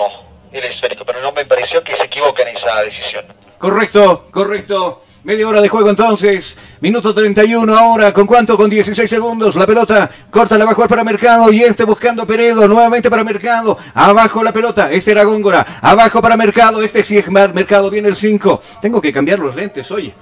[0.50, 3.26] el esférico, pero no me pareció que se equivoca en esa decisión.
[3.58, 5.02] Correcto, correcto.
[5.24, 6.56] Media hora de juego entonces.
[6.80, 8.14] Minuto 31 ahora.
[8.14, 8.56] ¿Con cuánto?
[8.56, 9.54] Con 16 segundos.
[9.56, 11.52] La pelota corta la va a jugar para Mercado.
[11.52, 12.66] Y este buscando Peredo.
[12.66, 13.76] Nuevamente para Mercado.
[13.92, 14.90] Abajo la pelota.
[14.90, 15.80] Este era Góngora.
[15.82, 16.82] Abajo para Mercado.
[16.82, 17.90] Este sí es Mercado.
[17.90, 18.62] Viene el 5.
[18.80, 20.14] Tengo que cambiar los lentes, oye.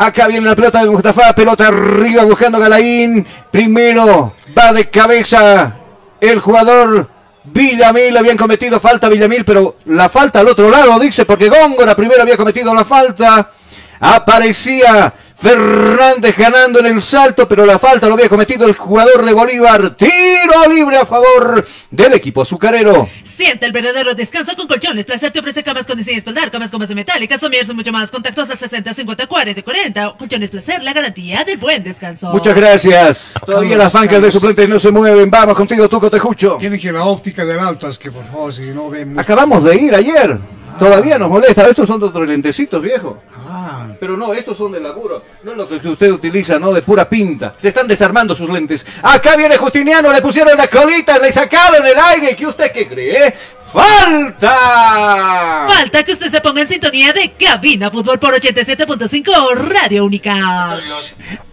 [0.00, 1.34] Acá viene la pelota de Mustafa.
[1.34, 3.26] Pelota arriba buscando Galaín.
[3.50, 5.76] Primero va de cabeza
[6.20, 7.10] el jugador
[7.42, 8.16] Villamil.
[8.16, 12.36] Habían cometido falta Villamil, pero la falta al otro lado, dice, porque Góngora primero había
[12.36, 13.50] cometido la falta.
[13.98, 19.32] Aparecía Fernández ganando en el salto, pero la falta lo había cometido el jugador de
[19.32, 19.94] Bolívar.
[19.96, 23.08] Tiro libre a favor del equipo azucarero.
[23.22, 25.06] Siente el verdadero descanso con colchones.
[25.06, 28.10] Placer te ofrece camas con diseño de espaldar, camas con base metálica, somieres mucho más.
[28.10, 30.16] Contactos a 60, 50, 40, 40.
[30.18, 32.30] Colchones Placer, la garantía del buen descanso.
[32.32, 33.34] Muchas gracias.
[33.46, 35.30] Todavía las bancas de suplentes no se mueven.
[35.30, 36.56] Vamos contigo, Tuco Tejucho.
[36.58, 39.10] Tiene que ir a la óptica del alto, es que por favor, si no ven
[39.10, 39.20] mucho.
[39.20, 40.57] Acabamos de ir ayer.
[40.78, 41.68] Todavía nos molesta.
[41.68, 43.22] Estos son otros lentecitos, viejo.
[43.48, 45.22] Ah, Pero no, estos son de laburo.
[45.42, 47.54] No es lo que usted utiliza, no de pura pinta.
[47.56, 48.86] Se están desarmando sus lentes.
[49.02, 52.36] Acá viene Justiniano, le pusieron las colitas, le sacaron el aire.
[52.36, 53.34] ¿Qué usted qué cree?
[53.72, 55.66] ¡Falta!
[55.68, 60.78] Falta que usted se ponga en sintonía de Cabina Fútbol por 87.5 Radio Única.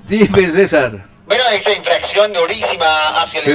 [0.08, 1.15] Dime, César.
[1.28, 3.52] Bueno, esta infracción durísima hacia el Sí.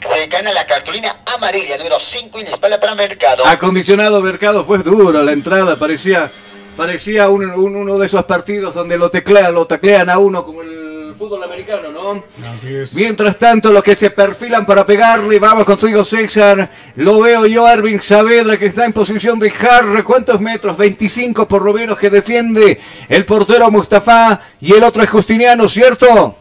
[0.00, 3.44] se gana la cartulina amarilla, número 5 y la espalda para Mercado.
[3.46, 6.30] Acondicionado Mercado fue duro la entrada, parecía
[6.76, 10.60] parecía un- un- uno de esos partidos donde lo teclean, lo taclean a uno como
[10.60, 10.85] el
[11.16, 12.24] fútbol americano, ¿no?
[12.54, 12.94] así es.
[12.94, 17.72] Mientras tanto, los que se perfilan para pegarle, vamos contigo César, lo veo yo a
[17.72, 20.76] Ervin Saavedra que está en posición de jarre, ¿cuántos metros?
[20.76, 26.36] 25 por lo menos que defiende el portero Mustafa y el otro es Justiniano, ¿cierto?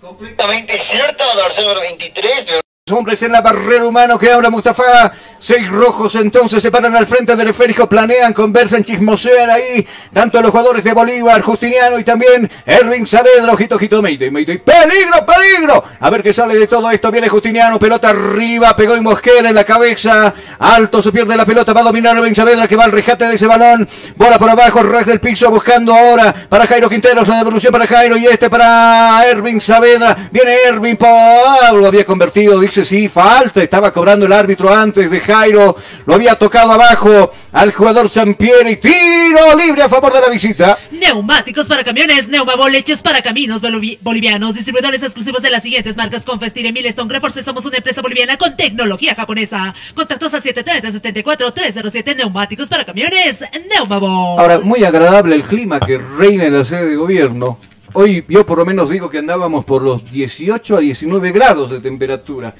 [0.00, 1.24] Completamente cierto,
[1.58, 2.46] número 23,
[2.92, 5.12] Hombres en la barrera humano que habla Mustafa.
[5.38, 9.86] Seis rojos entonces se paran al frente del esférico, planean, conversan, chismosean ahí.
[10.12, 13.52] Tanto los jugadores de Bolívar, Justiniano y también Erwin Saavedra.
[13.52, 14.58] Ojito, ojito, Mayday, Mayday.
[14.58, 15.84] ¡Peligro, peligro!
[15.98, 17.10] A ver qué sale de todo esto.
[17.10, 20.34] Viene Justiniano, pelota arriba, pegó y Mosquera en la cabeza.
[20.58, 23.34] Alto, se pierde la pelota, va a dominar Erwin Saavedra que va al rescate de
[23.36, 23.88] ese balón.
[24.16, 27.26] Bola por abajo, ras del piso, buscando ahora para Jairo Quinteros.
[27.28, 30.28] La devolución para Jairo y este para Erwin Saavedra.
[30.30, 33.62] Viene Erwin Pablo, había convertido, dice sí, falta.
[33.62, 35.76] Estaba cobrando el árbitro antes de Jairo.
[36.06, 38.76] Lo había tocado abajo al jugador Sampieri.
[38.76, 40.78] Tiro libre a favor de la visita.
[40.90, 46.24] Neumáticos para camiones, Neumabol hechos para caminos bolivi- bolivianos, distribuidores exclusivos de las siguientes marcas
[46.24, 49.74] Confestir, Milestone, Reforce, somos una empresa boliviana con tecnología japonesa.
[49.94, 54.38] Contactos a 730-74-307, neumáticos para camiones, Neumabol.
[54.40, 57.58] Ahora, muy agradable el clima que reina en la sede de gobierno.
[57.94, 61.80] Hoy yo por lo menos digo que andábamos por los 18 a 19 grados de
[61.80, 62.54] temperatura.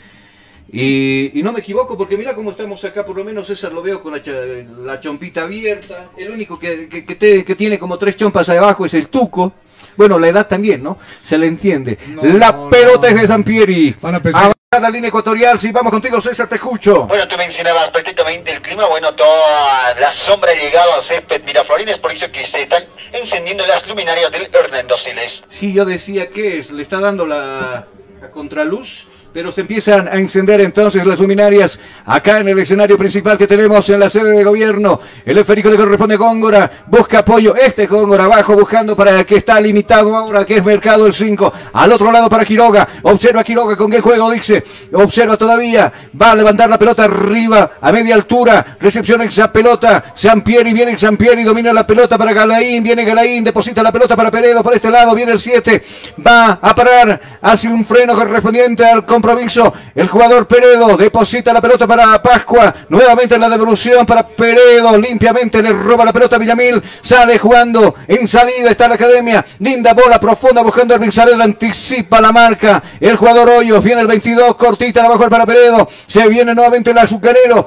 [0.72, 3.82] Y, y no me equivoco porque mira cómo estamos acá, por lo menos César lo
[3.82, 6.10] veo con la, chompita abierta.
[6.16, 9.52] El único que, que- que te- que tiene como tres chompas abajo es el tuco.
[9.96, 10.98] Bueno, la edad también, ¿no?
[11.22, 11.98] Se le entiende.
[12.38, 13.94] la pelota es de Sampieri.
[14.38, 17.02] Avanza la línea ecuatorial, sí, vamos contigo César, te escucho.
[17.08, 21.98] Bueno, tú mencionabas prácticamente el clima, bueno, toda la sombra ha llegado al césped Miraflorines,
[21.98, 25.42] por eso que se están encendiendo las luminarias del Hernando Siles.
[25.48, 27.88] Sí, yo decía que es, le está dando la,
[28.20, 33.38] la contraluz pero se empiezan a encender entonces las luminarias acá en el escenario principal
[33.38, 35.00] que tenemos en la sede de gobierno.
[35.24, 37.54] El esférico le corresponde a Góngora, busca apoyo.
[37.54, 41.52] Este es Góngora abajo buscando para que está limitado ahora, que es Mercado el 5.
[41.72, 42.88] Al otro lado para Quiroga.
[43.02, 44.64] Observa Quiroga con qué juego, dice.
[44.92, 45.92] Observa todavía.
[46.20, 48.76] Va a levantar la pelota arriba, a media altura.
[48.80, 50.12] Recepción esa pelota.
[50.14, 52.82] Sampieri viene Sampieri, domina la pelota para Galaín.
[52.82, 55.14] Viene Galaín, deposita la pelota para Peredo por este lado.
[55.14, 55.82] Viene el 7.
[56.26, 57.38] Va a parar.
[57.42, 59.72] Hace un freno correspondiente al compromiso.
[59.94, 62.74] El jugador Peredo deposita la pelota para Pascua.
[62.88, 64.96] Nuevamente la devolución para Peredo.
[64.98, 66.82] Limpiamente le roba la pelota a Villamil.
[67.02, 67.94] Sale jugando.
[68.08, 69.44] En salida está la academia.
[69.58, 71.44] Linda bola profunda buscando el Saavedra.
[71.44, 72.82] Anticipa la marca.
[72.98, 73.84] El jugador Hoyos.
[73.84, 74.56] Viene el 22.
[74.56, 75.88] Cortita la bajo para Peredo.
[76.06, 77.66] Se viene nuevamente el azucarero.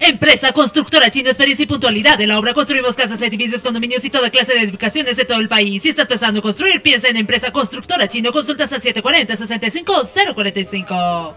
[0.00, 2.54] Empresa Constructora Chino, experiencia y puntualidad de la obra.
[2.54, 5.82] Construimos casas, edificios, condominios y toda clase de edificaciones de todo el país.
[5.82, 8.32] Si estás pensando en construir, piensa en Empresa Constructora Chino.
[8.32, 11.34] Consultas al 740-65045.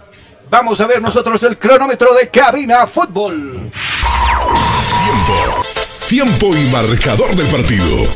[0.50, 3.70] Vamos a ver nosotros el cronómetro de cabina fútbol.
[5.04, 5.66] Tiempo.
[6.08, 8.08] Tiempo y marcador del partido.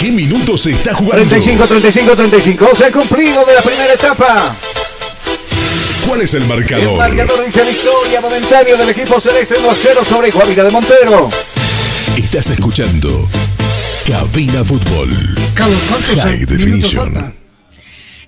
[0.00, 1.28] ¿Qué minutos se está jugando?
[1.28, 2.74] 35, 35, 35.
[2.74, 4.56] Se ha cumplido de la primera etapa.
[6.06, 6.98] ¿Cuál es el El marcador?
[6.98, 11.30] marcador dice victoria momentánea del equipo celeste 1 a 0 sobre Guavira de Montero.
[12.16, 13.28] Estás escuchando
[14.06, 15.08] Cabina Fútbol.
[15.54, 17.34] Carlos, ¿cuántos High minutos Definition.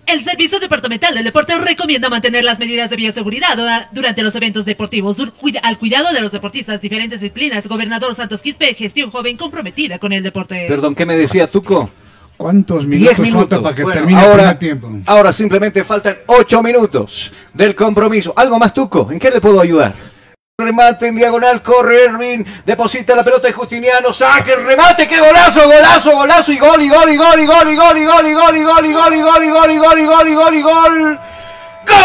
[0.06, 4.64] El Servicio Departamental del Deporte recomienda mantener las medidas de bioseguridad dura- durante los eventos
[4.64, 5.16] deportivos
[5.62, 7.66] al cuidado de los deportistas, diferentes disciplinas.
[7.66, 10.66] Gobernador Santos Quispe, gestión joven comprometida con el deporte.
[10.68, 11.90] Perdón, ¿qué me decía Tuco?
[12.36, 13.48] ¿Cuántos 10 minutos, minutos.
[13.48, 14.90] falta para que Bueno, termine el ahora, primer tiempo?
[15.06, 18.32] ahora simplemente faltan 8 minutos del compromiso.
[18.36, 19.08] ¿Algo más, Tuco?
[19.10, 19.94] ¿En qué le puedo ayudar?
[20.58, 25.64] Remate en diagonal, corre Erwin, deposita la pelota de Justiniano, saque el remate, qué golazo,
[25.66, 28.34] golazo, golazo y gol y gol y gol y gol y gol y gol y
[28.34, 30.54] gol y gol y gol y gol y gol y gol y gol y gol
[30.56, 31.18] y gol.
[31.86, 31.96] ¡Gol!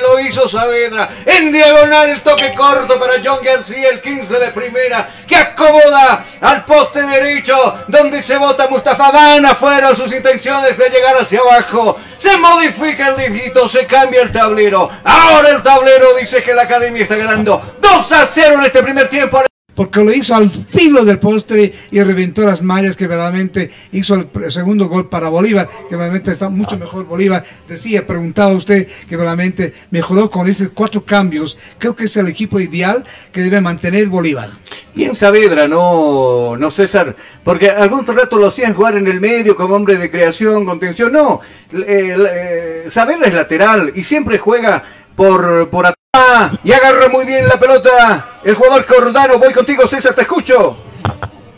[0.00, 1.08] Lo hizo Saavedra.
[1.24, 7.02] En diagonal toque corto para John García, el 15 de primera, que acomoda al poste
[7.02, 9.10] derecho, donde se vota Mustafa.
[9.10, 11.98] Van afuera sus intenciones de llegar hacia abajo.
[12.18, 14.90] Se modifica el dígito, se cambia el tablero.
[15.04, 19.08] Ahora el tablero dice que la academia está ganando 2 a 0 en este primer
[19.08, 19.40] tiempo.
[19.74, 24.52] Porque lo hizo al filo del postre y reventó las mallas que verdaderamente hizo el
[24.52, 27.44] segundo gol para Bolívar, que verdaderamente está mucho mejor Bolívar.
[27.66, 31.58] Decía, preguntaba usted que verdaderamente mejoró con estos cuatro cambios.
[31.78, 34.50] Creo que es el equipo ideal que debe mantener Bolívar.
[34.94, 39.74] Bien Saavedra, no, no César, porque algún rato lo hacían jugar en el medio como
[39.74, 41.40] hombre de creación, contención, no,
[41.72, 44.84] eh, eh, Saavedra es lateral y siempre juega
[45.16, 45.86] por, por
[46.62, 50.76] y agarra muy bien la pelota el jugador Cordano, voy contigo César, te escucho.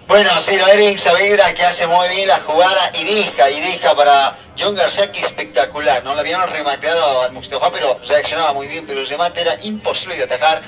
[0.08, 3.94] Bueno, sí, lo Eric Saavedra que hace muy bien la jugada y deja, y deja
[3.94, 6.14] para John García que espectacular, ¿no?
[6.14, 10.24] Le habían remateado a Mustafa, pero reaccionaba muy bien, pero el remate era imposible de
[10.24, 10.62] atacar.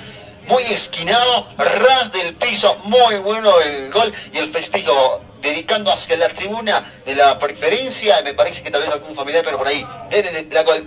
[0.49, 6.31] Muy esquinado, ras del piso, muy bueno el gol y el festejo dedicando hacia la
[6.31, 9.87] tribuna de la preferencia, me parece que tal vez algún familiar, pero por ahí,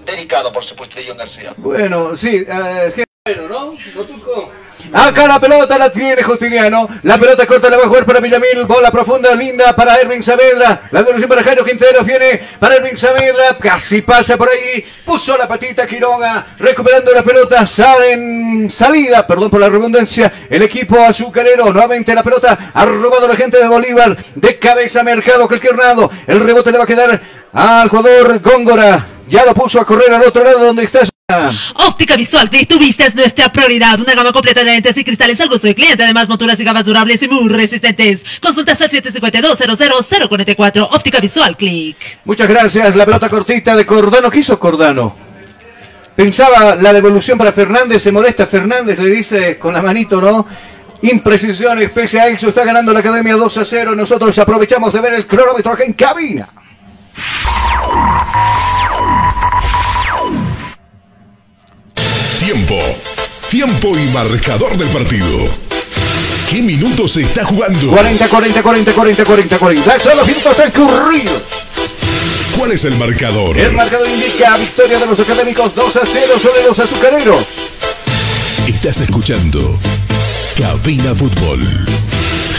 [0.04, 1.54] dedicado por supuesto de John García.
[1.58, 3.74] Bueno, sí, eh, bueno, ¿no?
[4.94, 6.88] Acá la pelota la tiene Justiniano.
[7.04, 8.66] La pelota corta la va a jugar para Villamil.
[8.66, 10.84] Bola profunda, linda para Erwin Saavedra.
[10.92, 13.58] La devolución para Jairo Quintero viene para Erwin Saavedra.
[13.60, 14.86] Casi pasa por ahí.
[15.06, 16.46] Puso la patita Quiroga.
[16.60, 17.66] Recuperando la pelota.
[17.66, 19.26] Sale en salida.
[19.26, 20.32] Perdón por la redundancia.
[20.50, 21.72] El equipo azucarero.
[21.72, 22.72] Nuevamente la pelota.
[22.74, 24.18] Ha robado la gente de Bolívar.
[24.36, 26.10] De cabeza Mercado cualquier lado.
[26.28, 27.22] El rebote le va a quedar
[27.54, 29.08] al jugador Góngora.
[29.28, 31.11] Ya lo puso a correr al otro lado donde está.
[31.76, 34.00] Óptica Visual Click, tu vista es nuestra prioridad.
[34.00, 36.04] Una gama completa de lentes y cristales al gusto del cliente.
[36.04, 38.24] Además, monturas y gafas durables y muy resistentes.
[38.42, 40.88] Consultas al 752-00044.
[40.92, 41.98] Óptica Visual Click.
[42.26, 42.96] Muchas gracias.
[42.96, 44.30] La pelota cortita de Cordano.
[44.30, 45.16] ¿Qué hizo Cordano?
[46.16, 48.04] Pensaba la devolución para Fernández.
[48.04, 49.00] Se molesta Fernández.
[49.00, 50.46] Le dice con la manito, ¿no?
[51.04, 51.92] Imprecisiones.
[51.92, 53.96] Pese a eso, está ganando la academia 2 a 0.
[53.96, 56.50] Nosotros aprovechamos de ver el cronómetro acá en cabina.
[62.42, 62.80] Tiempo.
[63.52, 65.48] Tiempo y marcador del partido.
[66.50, 67.92] ¿Qué minutos se está jugando?
[67.92, 70.00] 40, 40, 40, 40, 40, 40.
[70.00, 71.44] Son los minutos transcurridos.
[72.58, 73.56] ¿Cuál es el marcador?
[73.60, 77.46] El marcador indica victoria de los académicos 2 a 0 sobre los azucareros.
[78.68, 79.78] Estás escuchando
[80.58, 81.60] Cabina Fútbol.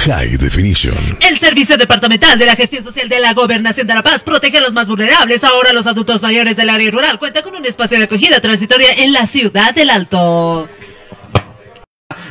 [0.05, 1.17] High Definition.
[1.21, 4.61] El Servicio Departamental de la Gestión Social de la Gobernación de La Paz protege a
[4.61, 5.45] los más vulnerables.
[5.45, 9.13] Ahora los adultos mayores del área rural cuentan con un espacio de acogida transitoria en
[9.13, 10.69] la ciudad del Alto.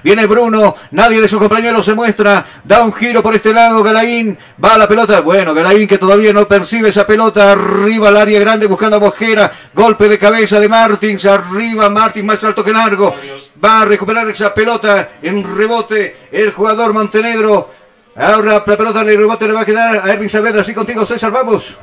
[0.04, 4.38] Viene Bruno, nadie de sus compañeros se muestra, da un giro por este lado, Galaín,
[4.64, 8.39] va a la pelota, bueno, Galaín que todavía no percibe esa pelota, arriba al área
[8.39, 13.16] grande buscando a golpe de cabeza de Martins, arriba Martins más alto que largo,
[13.64, 17.70] va a recuperar esa pelota en rebote el jugador Montenegro,
[18.16, 21.32] ahora la pelota de rebote le va a quedar a Erwin Saavedra, así contigo César,
[21.32, 21.78] vamos.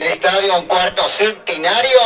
[0.00, 1.98] Estadio cuarto centenario.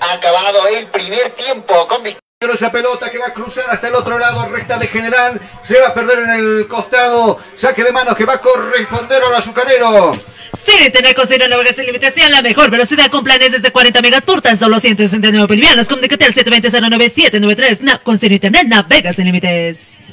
[0.00, 2.02] Acabado el primer tiempo con
[2.44, 2.54] victoria.
[2.54, 5.88] Esa pelota que va a cruzar hasta el otro lado, recta de general, se va
[5.88, 10.12] a perder en el costado, saque de manos que va a corresponder al azucarero.
[10.54, 14.56] Sigue tener considera navegación sea la mejor velocidad con planes desde 40 megas por tan
[14.58, 15.88] solo 169 bolivianos.
[15.88, 17.80] Comunícate al 720-09793.
[17.80, 20.03] Na, con Ciro Internet navegas sin límites.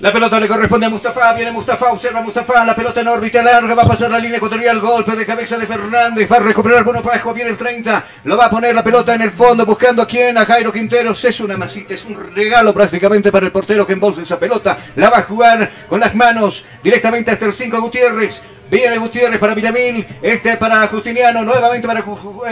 [0.00, 3.74] La pelota le corresponde a Mustafa, viene Mustafa, observa Mustafa, la pelota en órbita larga,
[3.74, 7.02] va a pasar la línea ecuatorial, golpe de cabeza de Fernández, va a recuperar Bruno
[7.02, 10.06] Parejo, viene el 30, lo va a poner la pelota en el fondo, buscando a
[10.06, 13.92] quién, a Jairo Quinteros, es una masita, es un regalo prácticamente para el portero que
[13.92, 18.40] embolsa esa pelota, la va a jugar con las manos directamente hasta el 5 Gutiérrez,
[18.70, 22.02] viene Gutiérrez para Villamil, este para Justiniano, nuevamente para...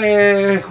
[0.03, 0.63] eh,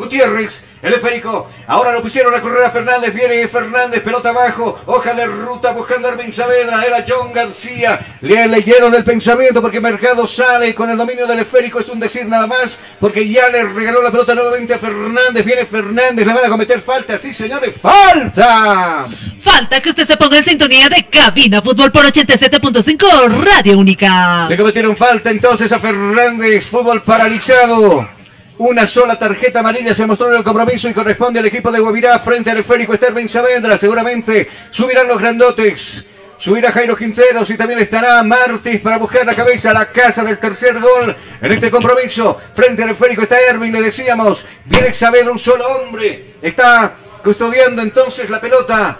[0.00, 1.50] Gutiérrez, el esférico.
[1.66, 3.12] Ahora lo pusieron a correr a Fernández.
[3.14, 4.80] Viene Fernández, pelota abajo.
[4.86, 6.82] Hoja de ruta buscando a Erwin Saavedra.
[6.84, 8.16] Era John García.
[8.22, 11.80] Le leyeron el pensamiento porque Mercado sale con el dominio del esférico.
[11.80, 15.44] Es un decir nada más porque ya le regaló la pelota nuevamente a Fernández.
[15.44, 16.26] Viene Fernández.
[16.26, 17.18] Le van a cometer falta.
[17.18, 17.74] Sí, señores.
[17.80, 19.06] ¡Falta!
[19.38, 24.48] Falta que usted se ponga en sintonía de Cabina Fútbol por 87.5 Radio Única.
[24.48, 26.66] Le cometieron falta entonces a Fernández.
[26.66, 28.19] Fútbol paralizado.
[28.60, 32.18] Una sola tarjeta amarilla se mostró en el compromiso y corresponde al equipo de Guavirá
[32.18, 33.78] frente al esférico Sterling Saavedra.
[33.78, 36.04] Seguramente subirán los grandotes.
[36.36, 40.38] Subirá Jairo Quinteros y también estará Martis para buscar la cabeza a la casa del
[40.38, 42.38] tercer gol en este compromiso.
[42.54, 44.44] Frente al esférico está Erwin, le decíamos.
[44.66, 46.34] Viene Saavedra, un solo hombre.
[46.42, 48.98] Está custodiando entonces la pelota.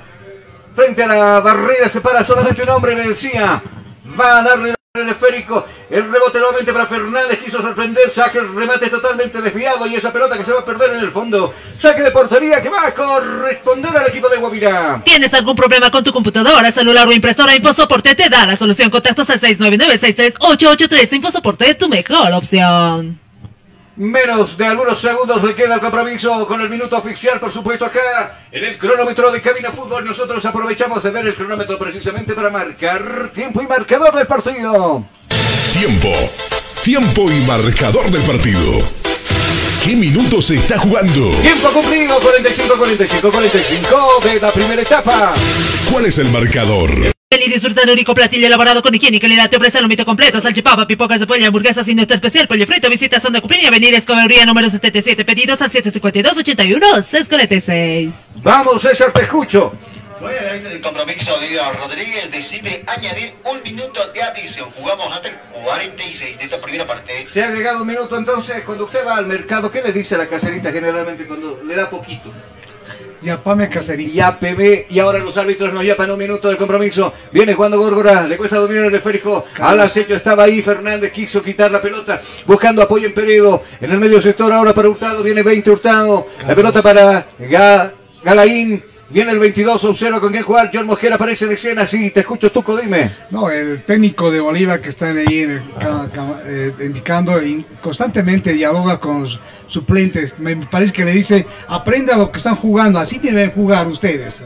[0.74, 3.62] Frente a la barrera se para solamente un hombre, le decía.
[4.18, 8.90] Va a darle el esférico, el rebote nuevamente para Fernández, quiso sorprender, saque el remate
[8.90, 11.54] totalmente desviado y esa pelota que se va a perder en el fondo.
[11.78, 15.00] Saque de portería que va a corresponder al equipo de Guavirá.
[15.04, 17.54] ¿Tienes algún problema con tu computadora, celular o impresora?
[17.54, 18.90] InfoSoporte te da la solución.
[18.90, 21.12] Contactos al 699-63883.
[21.12, 23.29] InfoSoporte, tu mejor opción.
[24.00, 28.46] Menos de algunos segundos le queda el compromiso con el minuto oficial, por supuesto, acá
[28.50, 30.06] en el cronómetro de Cabina Fútbol.
[30.06, 35.04] Nosotros aprovechamos de ver el cronómetro precisamente para marcar tiempo y marcador del partido.
[35.74, 36.08] Tiempo.
[36.82, 38.72] Tiempo y marcador del partido.
[39.84, 41.32] ¿Qué minutos se está jugando?
[41.42, 45.34] Tiempo cumplido, 45, 45, 45 de la primera etapa.
[45.92, 47.19] ¿Cuál es el marcador?
[47.32, 49.48] Ven y disfruta de un rico platillo elaborado con higiene y calidad.
[49.48, 52.90] Te ofrece el lomito completo, salchipapa, pipocas de pollo, hamburguesas y nuestro especial pollo frito.
[52.90, 55.24] Visita Zona Cupiña, Avenida Escobería número 77.
[55.24, 58.10] Pedidos al 752-81 646.
[58.42, 59.72] Vamos, César, te escucho.
[60.20, 64.68] Nuevamente del compromiso, Diego Rodríguez decide añadir un minuto de adición.
[64.72, 67.28] Jugamos hasta el 46 de esta primera parte.
[67.28, 68.64] Se ha agregado un minuto entonces.
[68.64, 71.88] Cuando usted va al mercado, ¿qué le dice a la caserita generalmente cuando le da
[71.88, 72.32] poquito?
[73.22, 74.12] Yapame caserita.
[74.14, 77.12] Ya PB y ahora los árbitros nos yapan un minuto del compromiso.
[77.32, 79.44] Viene Juan Górgora, le cuesta dominar el esférico.
[79.60, 83.62] Al acecho estaba ahí, Fernández quiso quitar la pelota, buscando apoyo en Peredo.
[83.80, 86.26] En el medio sector ahora para Hurtado, viene 20 Hurtado.
[86.46, 87.92] La pelota para Ga-
[88.22, 88.82] Galaín.
[89.10, 90.70] Viene el 22, observa con quién jugar.
[90.72, 91.84] John Mosquera aparece en escena.
[91.84, 93.10] Sí, te escucho, Tuco, dime.
[93.30, 95.62] No, el técnico de Bolívar que está ahí en el
[96.46, 100.38] eh, indicando y constantemente dialoga con los suplentes.
[100.38, 104.44] Me parece que le dice, aprenda lo que están jugando, así deben jugar ustedes.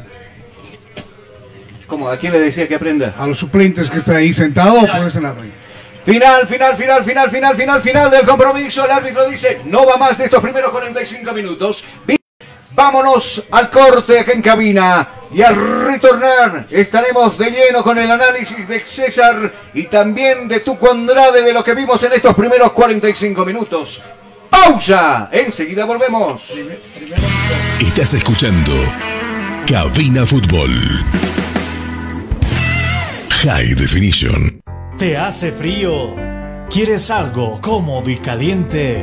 [1.87, 2.09] ¿Cómo?
[2.09, 3.15] ¿A quién le decía que aprenda?
[3.19, 5.35] A los suplentes que están ahí sentados, pues en la.
[6.05, 8.85] Final, final, final, final, final, final, final del compromiso.
[8.85, 11.85] El árbitro dice, no va más de estos primeros 45 minutos.
[12.75, 15.09] Vámonos al corte acá en cabina.
[15.33, 20.91] Y al retornar estaremos de lleno con el análisis de César y también de Tuco
[20.91, 24.01] Andrade de lo que vimos en estos primeros 45 minutos.
[24.51, 25.29] Pausa.
[25.33, 26.53] Enseguida volvemos.
[27.81, 28.73] Estás escuchando
[29.67, 30.71] Cabina Fútbol.
[33.31, 34.61] High Definition.
[34.99, 36.15] ¿Te hace frío?
[36.71, 38.97] ¿Quieres algo cómodo y caliente?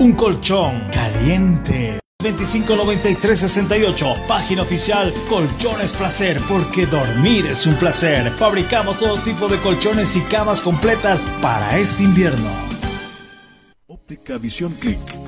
[0.00, 8.32] Un colchón caliente 259368, página oficial Colchones Placer, porque dormir es un placer.
[8.32, 12.50] Fabricamos todo tipo de colchones y camas completas para este invierno.
[13.86, 15.27] Óptica Visión Click.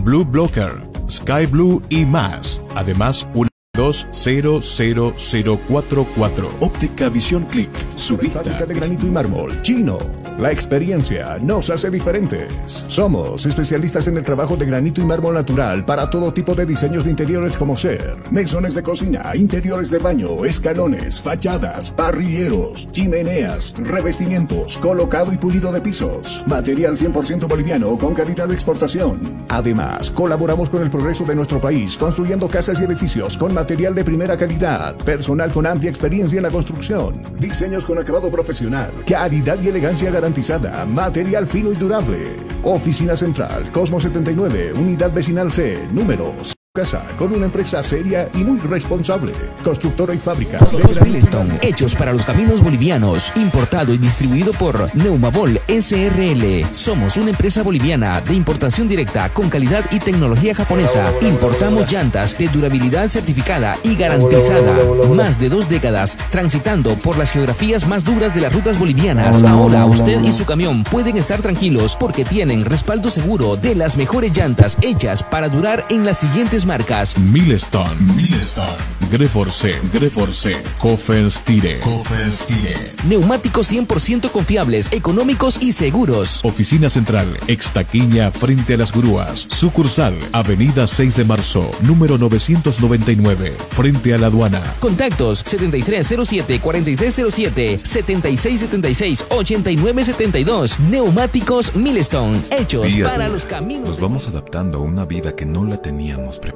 [0.00, 2.62] Blue Blocker, Sky Blue y más.
[2.74, 6.48] Además, un 200044.
[6.60, 7.70] Óptica Visión Click.
[7.96, 9.62] Su vista Fábrica de granito y mármol.
[9.62, 10.26] Chino.
[10.38, 12.84] La experiencia nos hace diferentes.
[12.88, 17.04] Somos especialistas en el trabajo de granito y mármol natural para todo tipo de diseños
[17.04, 24.76] de interiores como ser mesones de cocina, interiores de baño, escalones, fachadas, parrilleros, chimeneas, revestimientos,
[24.76, 26.44] colocado y pulido de pisos.
[26.46, 29.46] Material 100% boliviano con calidad de exportación.
[29.48, 34.04] Además, colaboramos con el progreso de nuestro país construyendo casas y edificios con material de
[34.04, 39.66] primera calidad, personal con amplia experiencia en la construcción, diseños con acabado profesional, calidad y
[39.66, 42.36] elegancia garantizada, material fino y durable.
[42.62, 46.55] Oficina Central, Cosmo 79, Unidad Vecinal C, números.
[46.76, 49.32] Casa con una empresa seria y muy responsable.
[49.64, 50.58] Constructora y fábrica.
[50.58, 56.66] Productos Milestone, hechos para los caminos bolivianos, importado y distribuido por Neumabol SRL.
[56.74, 61.10] Somos una empresa boliviana de importación directa con calidad y tecnología japonesa.
[61.22, 64.76] Importamos llantas de durabilidad certificada y garantizada.
[65.14, 69.42] Más de dos décadas transitando por las geografías más duras de las rutas bolivianas.
[69.44, 74.36] Ahora usted y su camión pueden estar tranquilos porque tienen respaldo seguro de las mejores
[74.36, 77.16] llantas hechas para durar en las siguientes marcas.
[77.18, 78.76] Milestone, Milestone,
[79.10, 82.92] Greforce, Greforce, Kofenstire, Kofenstire.
[83.08, 86.44] Neumáticos 100% confiables, económicos y seguros.
[86.44, 89.46] Oficina Central, Extaquiña, frente a las grúas.
[89.48, 94.60] Sucursal, Avenida 6 de Marzo, número 999, frente a la aduana.
[94.80, 100.78] Contactos 7307-4307, 7676-8972.
[100.90, 103.88] Neumáticos Milestone, hechos Día para los caminos.
[103.88, 106.55] Nos vamos adaptando a una vida que no la teníamos preparada.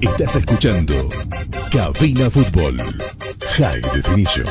[0.00, 1.08] Estás escuchando
[1.72, 2.76] Cabina Fútbol.
[3.56, 4.46] High Definition.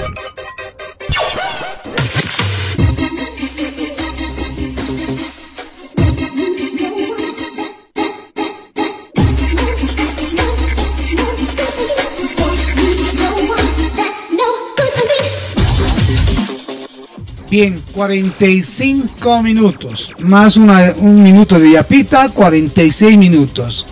[17.49, 23.87] Bien, 45 minutos, más una- un minuto de yapita, 46 minutos.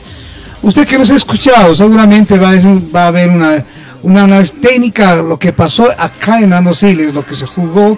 [0.68, 3.64] Usted que nos ha escuchado, seguramente va a, ver una,
[4.04, 7.98] una análisis técnica, lo que pasó acá en Andosiles, lo que se jugó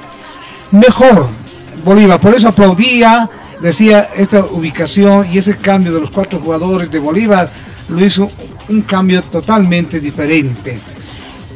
[0.70, 1.30] mejor
[1.84, 2.20] Bolívar.
[2.20, 3.28] Por eso aplaudía,
[3.60, 7.50] decía esta ubicación y ese cambio de los cuatro jugadores de Bolívar
[7.88, 8.30] lo hizo
[8.68, 10.80] un cambio totalmente diferente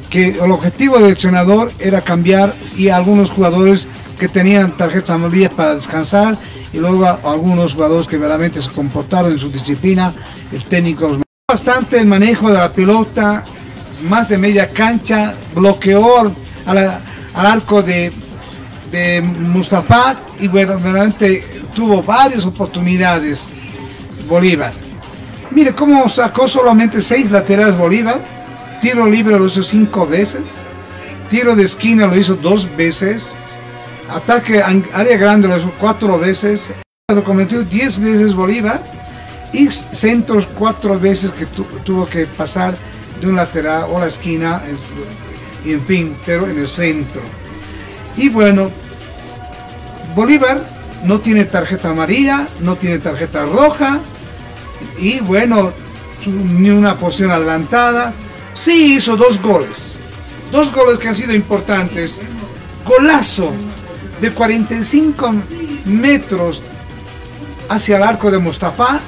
[0.10, 3.88] que el objetivo del entrenador era cambiar y algunos jugadores
[4.24, 6.38] que tenían tarjetas amarillas para descansar
[6.72, 10.14] y luego algunos jugadores que verdaderamente se comportaron en su disciplina,
[10.50, 13.44] el técnico los bastante el manejo de la pelota,
[14.08, 16.34] más de media cancha, bloqueó
[16.66, 17.02] al,
[17.34, 18.14] arco de,
[18.94, 23.50] de Mustafa y bueno, realmente tuvo varias oportunidades
[24.30, 24.72] Bolívar.
[25.52, 28.22] Mire cómo sacó solamente seis laterales Bolívar,
[28.82, 30.62] tiro libre lo hizo cinco veces,
[31.30, 33.34] tiro de esquina lo hizo dos veces,
[34.10, 36.72] ataque a área grande lo hizo cuatro veces,
[37.14, 38.82] lo cometió diez veces Bolívar
[39.52, 42.76] y centros cuatro veces que tu- tuvo que pasar
[43.22, 44.62] de un lateral o la esquina,
[45.64, 47.22] y en fin, pero en el centro.
[48.18, 48.70] Y bueno,
[50.16, 50.62] Bolívar
[51.04, 54.00] no tiene tarjeta amarilla, no tiene tarjeta roja,
[54.98, 55.72] y bueno,
[56.26, 58.14] ni una posición adelantada.
[58.56, 59.94] Sí hizo dos goles,
[60.52, 62.20] dos goles que han sido importantes.
[62.86, 63.52] Golazo
[64.24, 65.34] de 45
[65.84, 66.62] metros
[67.68, 69.02] hacia el arco de Mustafa,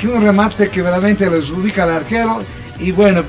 [0.00, 2.40] que un remate que verdaderamente les ubica al arquero.
[2.78, 3.24] Y bueno,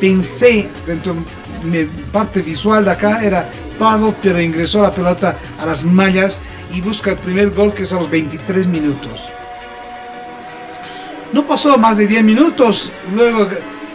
[0.00, 1.14] pensé dentro
[1.62, 3.46] de mi parte visual de acá, era
[3.78, 6.32] Pardo, pero ingresó la pelota a las mallas
[6.72, 9.20] y busca el primer gol que es a los 23 minutos.
[11.30, 13.48] No pasó más de 10 minutos, luego,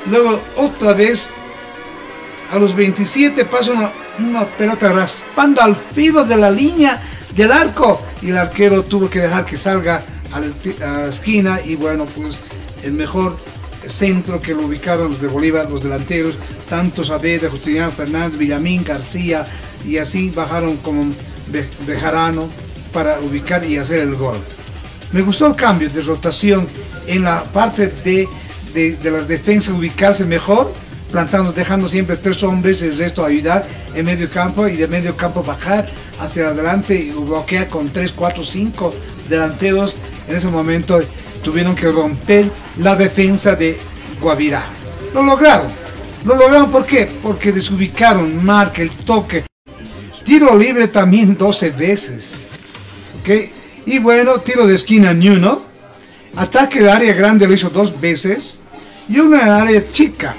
[0.05, 1.27] luego otra vez
[2.53, 3.91] a los 27 pasa
[4.23, 7.01] una, pelota raspando al filo de la línea
[7.35, 12.05] del arco y el arquero tuvo que dejar que salga a la, esquina y bueno
[12.05, 12.39] pues
[12.83, 13.37] el mejor
[13.87, 16.37] centro que lo ubicaron los de Bolívar, los delanteros,
[16.69, 19.45] tanto Saavedra, Justiniano Fernández, Villamín, García
[19.85, 21.13] y así bajaron como
[21.47, 22.47] Be- Bejarano
[22.93, 24.37] para ubicar y hacer el gol.
[25.11, 26.67] Me gustó el cambio de rotación
[27.07, 28.27] en la parte de-
[28.73, 30.73] de las defensas ubicarse mejor,
[31.11, 35.43] plantando, dejando siempre tres hombres, el resto ayudar en medio campo y de medio campo
[35.43, 35.87] bajar
[36.19, 38.93] hacia adelante y bloquear con tres, cuatro, cinco
[39.29, 39.97] delanteros.
[40.27, 40.99] En ese momento
[41.43, 43.77] tuvieron que romper la defensa de
[44.21, 44.63] Guavirá.
[45.13, 45.67] Lo lograron.
[46.25, 47.09] Lo lograron ¿por qué?
[47.21, 49.43] Porque desubicaron, marca, el toque.
[50.23, 52.47] Tiro libre también 12 veces.
[53.21, 53.29] ¿ok?
[53.87, 55.63] Y bueno, tiro de esquina ni uno.
[56.35, 58.59] Ataque de área grande lo hizo dos veces.
[59.09, 60.35] Y una área chica.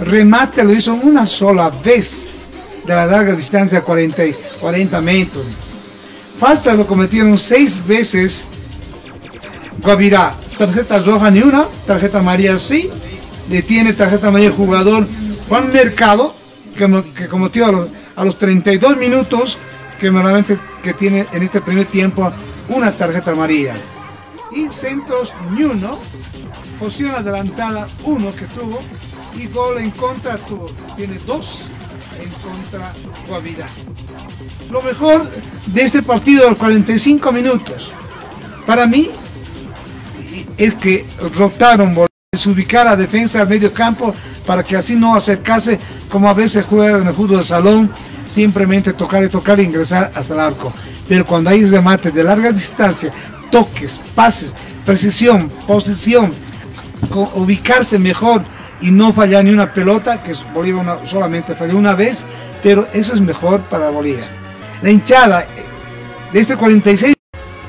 [0.00, 2.28] Remate lo hizo una sola vez.
[2.86, 5.44] De la larga distancia, 40, y- 40 metros.
[6.38, 8.44] Falta lo cometieron seis veces.
[9.82, 10.34] Guavirá.
[10.58, 11.66] Tarjeta roja ni una.
[11.86, 12.88] Tarjeta amarilla sí.
[13.50, 15.06] Le tiene tarjeta amarilla el jugador
[15.48, 16.34] Juan Mercado.
[16.76, 19.58] Que, cometió a los, a los 32 minutos.
[19.98, 22.32] Que normalmente que tiene en este primer tiempo
[22.70, 23.74] una tarjeta amarilla.
[24.52, 25.98] Y centros ni.
[26.78, 28.80] Posición adelantada uno que tuvo.
[29.38, 30.70] Y gol en contra tuvo.
[30.96, 31.62] Tiene dos
[32.20, 32.92] en contra
[33.28, 33.66] Guavirá.
[34.70, 35.28] Lo mejor
[35.66, 37.92] de este partido de los 45 minutos.
[38.66, 39.10] Para mí
[40.56, 41.96] es que rotaron,
[42.32, 44.14] desubicar a defensa al medio campo
[44.46, 45.78] para que así no acercarse
[46.08, 47.90] como a veces juega en el fútbol de salón,
[48.28, 50.72] simplemente tocar y tocar e ingresar hasta el arco.
[51.08, 53.12] Pero cuando hay remate de larga distancia,
[53.50, 54.54] toques, pases,
[54.84, 56.32] precisión, posición,
[57.34, 58.44] ubicarse mejor
[58.80, 62.24] y no fallar ni una pelota, que Bolívar una- solamente falló una vez,
[62.62, 64.28] pero eso es mejor para Bolívar.
[64.82, 65.46] La hinchada
[66.32, 67.14] de este 46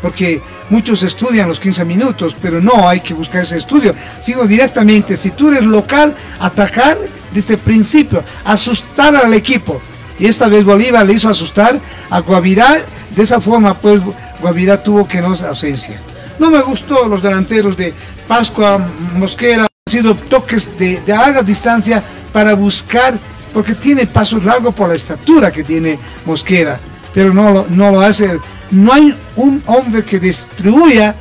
[0.02, 5.16] porque muchos estudian los 15 minutos, pero no hay que buscar ese estudio, sino directamente,
[5.16, 6.98] si tú eres local, atacar
[7.32, 9.80] desde el principio, asustar al equipo.
[10.18, 11.80] Y esta vez Bolívar le hizo asustar
[12.10, 12.78] a Guavirá,
[13.16, 14.02] de esa forma pues
[14.42, 16.02] Guavirá tuvo que no ausencia.
[16.40, 17.94] No me gustó los delanteros de
[18.28, 18.80] Pascua,
[19.16, 22.04] Mosquera, sido toques de, larga distancia
[22.34, 23.14] para buscar,
[23.54, 26.80] porque tiene pasos largos por la estatura que tiene Mosquera,
[27.14, 28.40] pero no no lo hace.
[28.72, 31.14] No hay un hombre que distribuya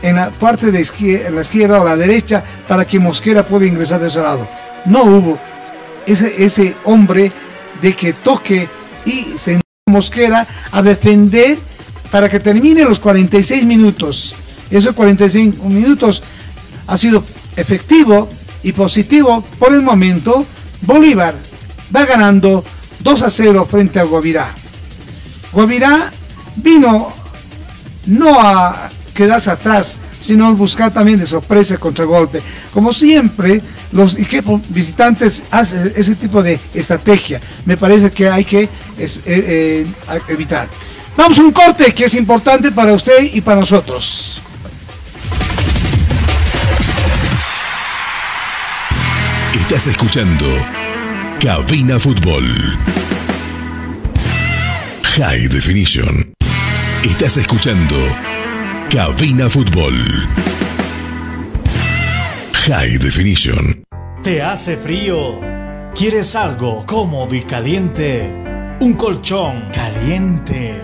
[0.00, 0.84] en la parte de
[1.30, 4.48] la izquierda o la derecha para que Mosquera pueda ingresar de ese lado.
[4.86, 5.38] No hubo
[6.06, 7.30] ese, ese hombre
[7.82, 8.68] de que toque
[9.04, 11.58] y se Mosquera a defender
[12.10, 14.34] para que termine los 46 minutos.
[14.70, 16.22] Esos 45 minutos
[16.86, 17.22] ha sido
[17.56, 18.28] efectivo
[18.62, 20.44] y positivo por el momento.
[20.82, 21.34] Bolívar
[21.94, 22.64] va ganando
[23.00, 24.54] 2 a 0 frente a Guavirá.
[25.52, 26.10] Guavirá
[26.56, 27.12] vino
[28.06, 32.42] no a quedarse atrás, sino a buscar también de sorpresa el contragolpe.
[32.72, 33.62] Como siempre,
[33.92, 37.40] los equipos visitantes hacen ese tipo de estrategia.
[37.64, 38.68] Me parece que hay que eh,
[39.26, 39.86] eh,
[40.28, 40.68] evitar.
[41.16, 44.42] Vamos a un corte que es importante para usted y para nosotros.
[49.60, 50.46] Estás escuchando
[51.40, 52.44] Cabina Fútbol.
[55.04, 56.34] High Definition.
[57.04, 57.96] Estás escuchando
[58.90, 59.94] Cabina Fútbol.
[62.66, 63.84] High Definition.
[64.24, 65.40] ¿Te hace frío?
[65.94, 68.28] ¿Quieres algo cómodo y caliente?
[68.80, 70.76] Un colchón caliente.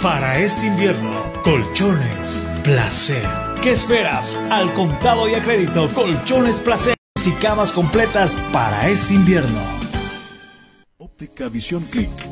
[0.00, 3.28] Para este invierno, colchones placer.
[3.60, 4.40] ¿Qué esperas?
[4.50, 6.96] Al contado y a crédito, colchones placer
[7.26, 9.60] y camas completas para este invierno.
[10.98, 12.31] Óptica Visión Click.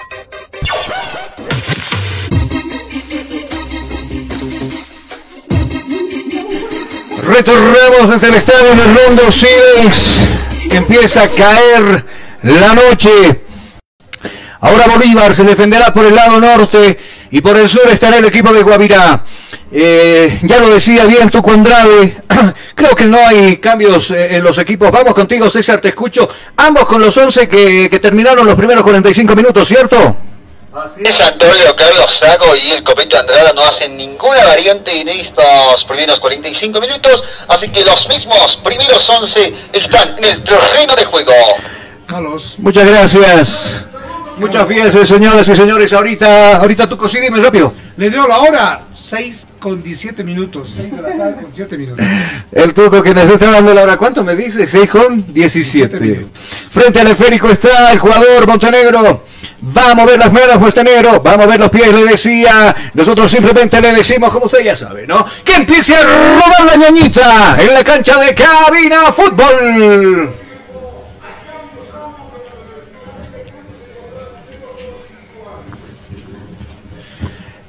[7.23, 10.27] Retornamos desde el estadio de Rondo Seals.
[10.71, 12.05] Empieza a caer
[12.43, 13.41] la noche.
[14.59, 16.97] Ahora Bolívar se defenderá por el lado norte
[17.29, 19.23] y por el sur estará el equipo de Guavirá.
[19.71, 22.23] Eh, ya lo decía bien tu Andrade.
[22.75, 24.91] Creo que no hay cambios eh, en los equipos.
[24.91, 26.27] Vamos contigo, César, te escucho.
[26.57, 30.17] Ambos con los 11 que, que terminaron los primeros 45 minutos, ¿cierto?
[31.03, 36.17] Es Antonio Carlos Sago y el Copete Andrada no hacen ninguna variante en estos primeros
[36.17, 41.33] 45 minutos, así que los mismos primeros 11 están en el terreno de juego.
[42.07, 42.55] Carlos.
[42.57, 43.85] Muchas gracias.
[44.37, 45.91] Muchas gracias, señoras y señores.
[45.91, 47.73] Ahorita, ahorita tú dime rápido.
[47.97, 48.87] Le dio la hora.
[48.95, 50.69] 6 con 17 minutos.
[50.73, 52.05] 6 de la tarde con 7 minutos.
[52.49, 54.65] El tuco que nos está dando la hora, ¿cuánto me dice?
[54.65, 56.27] 6 con 17.
[56.69, 59.25] Frente al esférico está el jugador Montenegro.
[59.63, 62.75] Va a mover las manos Montenegro, va a mover los pies, le decía.
[62.95, 65.23] Nosotros simplemente le decimos, como usted ya sabe, ¿no?
[65.43, 70.33] Que empiece a robar la ñañita en la cancha de Cabina Fútbol.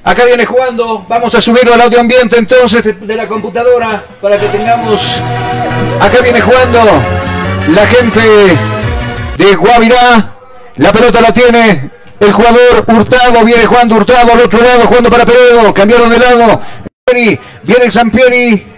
[0.05, 4.41] Acá viene jugando, vamos a subirlo al audio ambiente entonces de, de la computadora para
[4.41, 5.21] que tengamos.
[6.01, 6.81] Acá viene jugando
[7.69, 8.59] la gente
[9.37, 10.42] de Guavirá.
[10.77, 15.27] La pelota la tiene el jugador Hurtado, viene jugando Hurtado al otro lado, jugando para
[15.27, 16.61] Peredo, cambiaron de lado.
[17.65, 18.72] Viene Sampieri,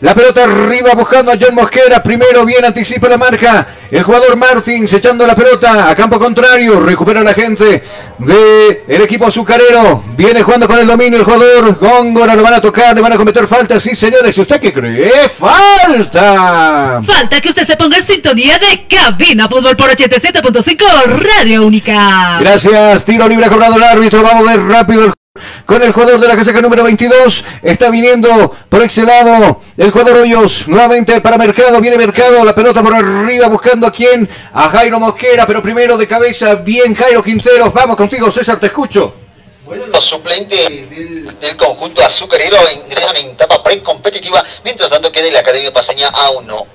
[0.00, 2.02] la pelota arriba buscando a John Mosquera.
[2.02, 3.66] Primero bien anticipa la marca.
[3.90, 6.78] El jugador Martins echando la pelota a campo contrario.
[6.78, 7.82] Recupera la gente
[8.18, 10.04] del el equipo azucarero.
[10.16, 12.36] Viene jugando con el dominio el jugador Góngora.
[12.36, 13.80] Lo van a tocar, le van a cometer falta.
[13.80, 14.36] Sí, señores.
[14.38, 15.28] ¿Y usted qué cree?
[15.30, 17.02] ¡Falta!
[17.04, 22.38] Falta que usted se ponga en sintonía de Cabina Fútbol por 87.5 Radio Única.
[22.40, 23.04] Gracias.
[23.04, 24.22] Tiro libre cobrado el árbitro.
[24.22, 25.17] Vamos a ver rápido el
[25.64, 27.44] con el jugador de la casaca número 22.
[27.62, 30.68] Está viniendo por ese lado el jugador Hoyos.
[30.68, 31.80] Nuevamente para Mercado.
[31.80, 32.44] Viene Mercado.
[32.44, 34.28] La pelota por arriba buscando a quién.
[34.52, 35.46] A Jairo Mosquera.
[35.46, 36.54] Pero primero de cabeza.
[36.56, 37.72] Bien Jairo Quinteros.
[37.72, 38.58] Vamos contigo César.
[38.58, 39.14] Te escucho.
[39.92, 45.70] Los suplentes del, del conjunto azucarero ingresan en etapa precompetitiva, mientras tanto queda la Academia
[45.70, 46.66] Paseña aún no.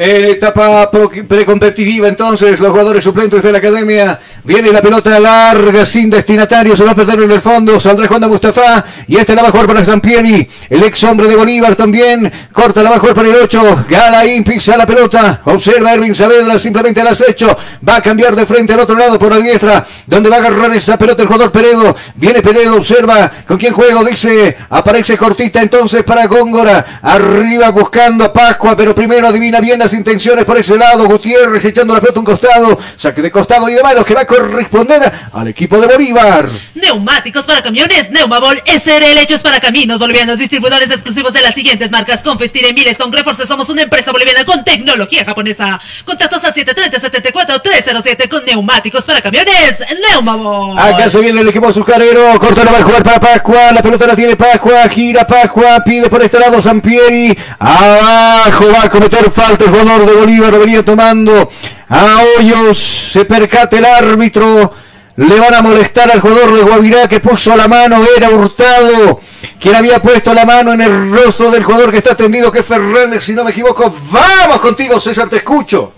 [0.00, 4.20] En etapa precompetitiva, entonces, los jugadores suplentes de la academia.
[4.48, 7.78] Viene la pelota larga, sin destinatario, se va a perder en el fondo.
[7.78, 8.82] Saldrá jugando Mustafa.
[9.06, 12.32] Y este la jugar para Zampieri, el ex hombre de Bolívar también.
[12.50, 13.84] Corta, la jugar para el 8.
[13.90, 15.42] Galaín pisa la pelota.
[15.44, 17.54] Observa Erwin Saavedra, simplemente al acecho.
[17.86, 20.74] Va a cambiar de frente al otro lado por la diestra, donde va a agarrar
[20.74, 21.94] esa pelota el jugador Peredo.
[22.14, 24.56] Viene Peredo, observa con quién juego, dice.
[24.70, 27.00] Aparece cortita entonces para Góngora.
[27.02, 31.06] Arriba buscando a Pascua, pero primero adivina bien las intenciones por ese lado.
[31.06, 32.78] Gutiérrez echando la pelota a un costado.
[32.96, 36.50] Saque de costado y de manos que va a corresponder al equipo de Bolívar.
[36.74, 42.22] Neumáticos para camiones, Neumabol SRL hechos para caminos bolivianos, distribuidores exclusivos de las siguientes marcas,
[42.22, 45.80] Confestire, Milestone, Reforce, somos una empresa boliviana con tecnología japonesa.
[46.04, 49.76] Contactos a 730-74-307 con neumáticos para camiones,
[50.10, 50.78] Neumabol.
[50.78, 52.38] Acá se viene el equipo azucarero.
[52.38, 53.72] Corta la va a jugar para Pascua.
[53.72, 54.88] La pelota la tiene Pascua.
[54.88, 55.82] Gira Pascua.
[55.84, 57.36] Pide por este lado Sampieri.
[57.58, 60.52] Abajo va a cometer falta el jugador de Bolívar.
[60.52, 61.50] Lo venía tomando
[61.88, 62.78] a Hoyos.
[63.12, 64.72] Se percate el árbitro.
[65.16, 68.04] Le van a molestar al jugador de Guavirá que puso la mano.
[68.16, 69.20] Era Hurtado.
[69.58, 72.66] quien había puesto la mano en el rostro del jugador que está tendido, que es
[72.66, 73.92] Fernández, si no me equivoco.
[74.10, 75.94] Vamos contigo, César, te escucho.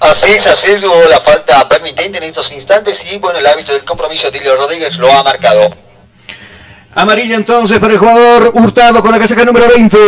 [0.00, 3.72] Así es, así es, hubo la falta permitente en estos instantes y bueno, el hábito
[3.72, 5.74] del compromiso, Tilio Rodríguez lo ha marcado.
[6.94, 9.98] Amarilla entonces para el jugador Hurtado con la casaca número 20.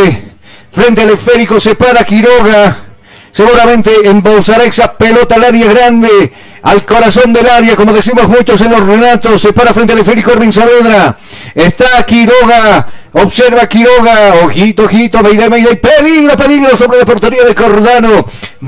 [0.70, 2.89] Frente al esférico se para Quiroga.
[3.32, 6.32] Seguramente embolsará esa pelota al área grande,
[6.62, 9.40] al corazón del área, como decimos muchos en los relatos.
[9.40, 11.16] Se para frente al esférico Erwin Saavedra.
[11.55, 12.86] Está Quiroga.
[13.12, 18.24] Observa Quiroga, ojito, ojito, Mayday, Mayday, peligro, peligro sobre la portería de Cordano.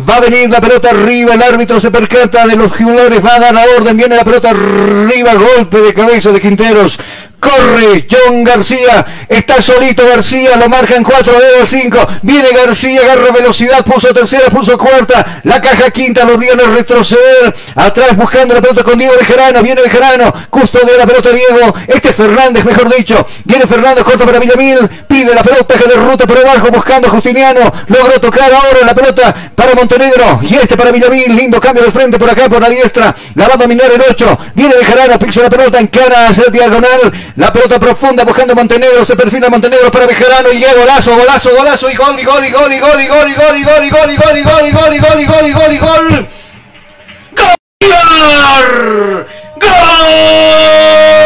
[0.08, 3.38] Va a venir la pelota arriba, el árbitro se percata de los jugadores, va a
[3.38, 6.98] dar la orden, viene la pelota arriba, golpe de cabeza de Quinteros.
[7.42, 11.98] Corre John García, está solito García, lo marcan 4 de 5.
[12.22, 15.40] Viene García, agarra velocidad, puso tercera, puso cuarta.
[15.42, 17.52] La caja quinta lo viene a retroceder.
[17.74, 21.74] Atrás buscando la pelota con Diego Bejarano, viene Bejarano, custodia la pelota Diego.
[21.88, 23.26] Este es Fernández, mejor dicho.
[23.44, 27.10] Viene Fernández, corta para Villamil, pide la pelota que de ruta por abajo buscando a
[27.10, 27.60] Justiniano.
[27.88, 31.36] Logró tocar ahora la pelota para Montenegro y este para Villamil.
[31.36, 33.14] Lindo cambio de frente por acá por la diestra.
[33.34, 34.38] La va a dominar el 8.
[34.54, 37.12] Viene Bejarano, pisa la pelota en cara, hacia diagonal.
[37.36, 41.94] La pelota profunda buscando Montenegro, se perfila Montenegro para Bejarano y golazo, golazo, golazo y
[41.94, 44.10] gol y gol y gol y gol y gol y gol y gol y gol
[44.10, 46.28] y gol y gol y gol y gol y gol y gol y gol.
[47.82, 49.26] ¡Gol!
[49.60, 51.21] ¡Gol!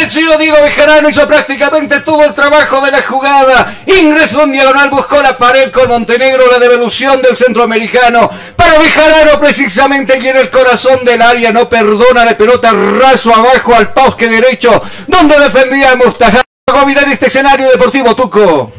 [0.00, 3.82] Apareció Diego Bejarano, hizo prácticamente todo el trabajo de la jugada.
[3.84, 8.30] Ingresó en diagonal, buscó la pared con Montenegro, la devolución del centroamericano.
[8.56, 13.74] Para Bejarano, precisamente aquí en el corazón del área, no perdona la pelota raso abajo
[13.74, 16.40] al posque derecho, donde defendía a Mustafa.
[16.66, 18.72] Hago mirar este escenario deportivo, Tuco.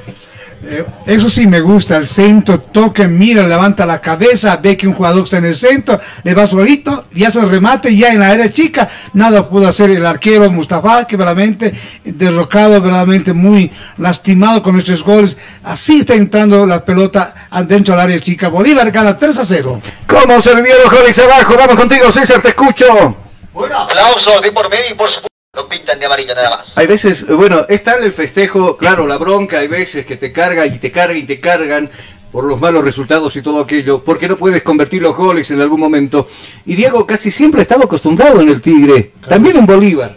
[0.64, 4.94] Eh, Eso sí me gusta, el centro, toque, mira, levanta la cabeza, ve que un
[4.94, 8.30] jugador está en el centro, le va solito, y hace el remate, ya en la
[8.30, 11.74] área chica, nada pudo hacer el arquero Mustafa, que verdaderamente
[12.04, 15.36] derrocado, verdaderamente muy lastimado con estos goles.
[15.64, 18.50] Así está entrando la pelota adentro del área chica.
[18.50, 19.82] Bolívar gana 3 a 0.
[20.06, 21.56] ¿Cómo se vivieron los goles abajo?
[21.58, 23.18] Vamos contigo, César, te escucho.
[23.52, 26.72] Bueno, aplausos de por medio y por supuesto lo pintan de amarillo nada más.
[26.76, 30.78] Hay veces, bueno, está el festejo, claro, la bronca, hay veces que te carga y
[30.80, 31.90] te cargan y te cargan
[32.32, 35.82] por los malos resultados y todo aquello, porque no puedes convertir los goles en algún
[35.82, 36.30] momento.
[36.66, 40.16] Y Diego casi siempre ha estado acostumbrado en el Tigre, también en Bolívar.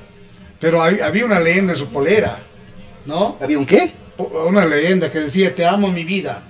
[0.61, 2.39] Pero hay- había una leyenda en su polera,
[3.05, 3.37] ¿no?
[3.41, 3.91] ¿Había un qué?
[4.17, 6.43] Una leyenda que decía, te amo mi vida.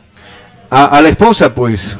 [0.68, 1.96] A, a la esposa, pues.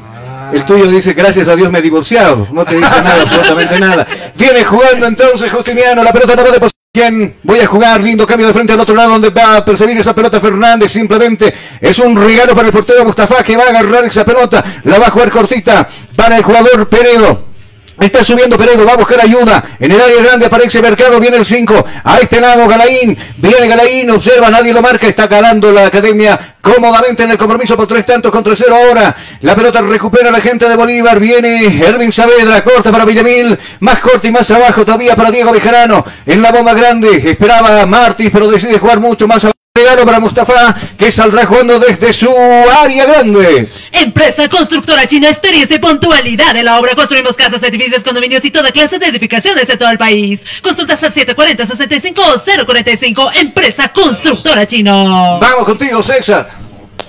[0.52, 2.47] El tuyo dice, gracias a Dios me he divorciado.
[2.52, 4.06] No te dice nada, absolutamente nada.
[4.36, 6.61] Viene jugando entonces Justiniano, la pelota no va de
[6.95, 7.35] posición.
[7.43, 10.15] Voy a jugar, lindo cambio de frente al otro lado donde va a perseguir esa
[10.15, 10.93] pelota Fernández.
[10.93, 14.65] Simplemente es un regalo para el portero Mustafa que va a agarrar esa pelota.
[14.85, 17.53] La va a jugar cortita para el jugador Peredo.
[18.01, 19.77] Está subiendo Peredo, va a buscar ayuda.
[19.79, 21.87] En el área grande aparece Mercado, viene el 5.
[22.03, 25.07] A este lado Galaín, viene Galaín, observa, nadie lo marca.
[25.07, 29.15] Está ganando la academia cómodamente en el compromiso por tres tantos contra cero ahora.
[29.43, 31.21] La pelota recupera la gente de Bolívar.
[31.21, 33.57] Viene Ervin Saavedra, corta para Villamil.
[33.81, 36.05] Más corta y más abajo todavía para Diego Bejarano.
[36.27, 39.53] En la bomba grande esperaba Martins, pero decide jugar mucho más abajo.
[39.76, 43.68] Regalo para Mustafa, que saldrá jugando desde su área grande.
[43.90, 46.94] Empresa constructora china, experiencia y puntualidad en la obra.
[46.94, 50.44] Construimos casas, edificios, condominios y toda clase de edificaciones de todo el país.
[50.62, 53.32] Consultas al 740-65-045.
[53.34, 55.40] Empresa constructora chino.
[55.40, 56.48] Vamos contigo, César.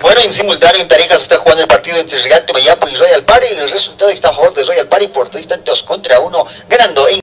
[0.00, 3.46] Bueno, en simultáneo en Tarijas está jugando el partido entre Regate Mayapo y Royal Party.
[3.46, 7.20] El resultado está a favor de Royal Party por tres tantos contra uno, ganando en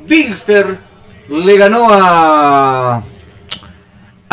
[0.00, 0.78] Bilster
[1.28, 3.04] le ganó a,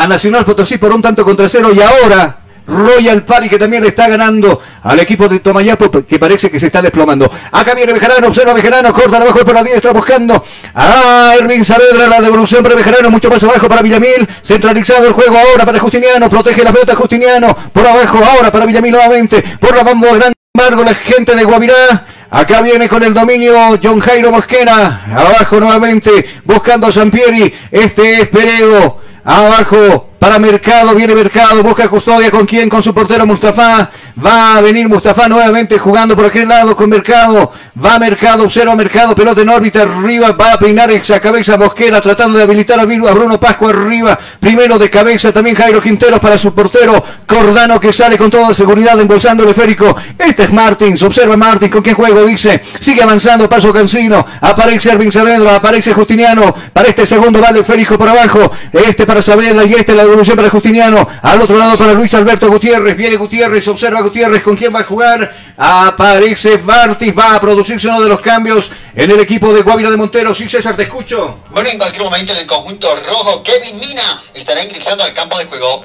[0.00, 3.90] a Nacional Potosí por un tanto contra cero y ahora Royal Party que también le
[3.90, 7.30] está ganando al equipo de Tomayapo que parece que se está desplomando.
[7.52, 10.42] Acá viene Bejarano, observa Bejarano, corta abajo por la diestra buscando
[10.74, 15.36] a Ervin Saavedra, la devolución para Bejarano, mucho más abajo para Villamil, centralizado el juego
[15.36, 19.82] ahora para Justiniano, protege la pelota Justiniano, por abajo ahora para Villamil nuevamente, por la
[19.82, 25.02] banda grande, embargo la gente de Guavirá Acá viene con el dominio John Jairo Mosquera.
[25.12, 27.52] Abajo nuevamente buscando a Sampieri.
[27.72, 29.09] Este es Peredo.
[29.30, 30.92] Abajo para Mercado.
[30.92, 31.62] Viene Mercado.
[31.62, 32.68] Busca custodia con quién.
[32.68, 33.88] Con su portero Mustafa.
[34.24, 37.50] Va a venir Mustafa nuevamente jugando por aquel lado con Mercado.
[37.82, 40.32] Va Mercado, observa Mercado, pelota en órbita arriba.
[40.32, 44.18] Va a peinar esa cabeza Bosquera tratando de habilitar a Bruno Pascua arriba.
[44.38, 47.02] Primero de cabeza también Jairo Quinteros para su portero.
[47.26, 49.96] Cordano que sale con toda seguridad embolsando el esférico.
[50.18, 51.02] Este es Martins.
[51.02, 52.60] Observa Martins con qué juego dice.
[52.78, 53.48] Sigue avanzando.
[53.48, 54.26] Paso Cancino.
[54.42, 55.56] Aparece Ervin Saavedra.
[55.56, 56.54] Aparece Justiniano.
[56.74, 58.52] Para este segundo va el esférico por abajo.
[58.70, 61.08] Este para Saavedra y este la devolución para Justiniano.
[61.22, 62.94] Al otro lado para Luis Alberto Gutiérrez.
[62.98, 63.66] Viene Gutiérrez.
[63.66, 64.09] Observa Gutiérrez
[64.42, 65.34] con quién va a jugar.
[65.56, 67.16] Aparece Martins.
[67.16, 70.34] Va a producirse uno de los cambios en el equipo de Guavira de Montero.
[70.34, 71.40] Sí, César, te escucho.
[71.50, 75.46] Bueno, en cualquier momento en el conjunto rojo, Kevin Mina estará ingresando al campo de
[75.46, 75.84] juego.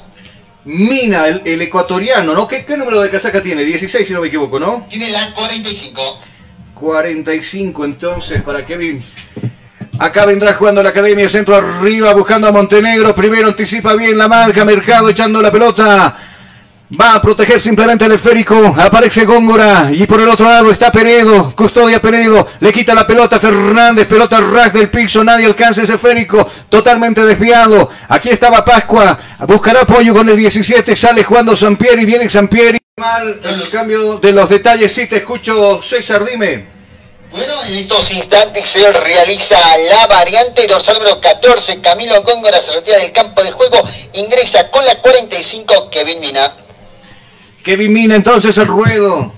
[0.65, 2.47] Mina, el, ecuatoriano, ¿no?
[2.47, 3.63] ¿Qué, ¿Qué, número de casaca tiene?
[3.63, 4.87] 16, si no me equivoco, ¿no?
[4.89, 6.19] Tiene la 45.
[6.73, 9.03] 45, entonces, para Kevin.
[9.97, 13.15] Acá vendrá jugando la Academia Centro arriba, buscando a Montenegro.
[13.15, 16.34] Primero anticipa bien la marca, Mercado echando la pelota.
[16.91, 18.75] Va a proteger simplemente el esférico.
[18.77, 19.89] Aparece Góngora.
[19.91, 21.51] Y por el otro lado está Peredo.
[21.55, 22.47] Custodia Peredo.
[22.59, 24.05] Le quita la pelota a Fernández.
[24.05, 25.23] Pelota ras del piso.
[25.23, 26.47] Nadie alcanza ese esférico.
[26.69, 27.89] Totalmente desviado.
[28.07, 29.17] Aquí estaba Pascua.
[29.47, 30.95] Buscará apoyo con el 17.
[30.95, 32.05] Sale jugando Sampieri.
[32.05, 32.77] Viene Sampieri.
[32.97, 34.93] Mal el cambio de los detalles.
[34.93, 36.23] Sí, te escucho, César.
[36.23, 36.67] Dime.
[37.31, 39.57] Bueno, en estos instantes se realiza
[39.89, 41.81] la variante dorsal número 14.
[41.81, 43.89] Camilo Góngora se retira del campo de juego.
[44.13, 46.64] Ingresa con la 45 Kevin Mina.
[47.65, 49.31] Kevin Mina entonces el ruedo.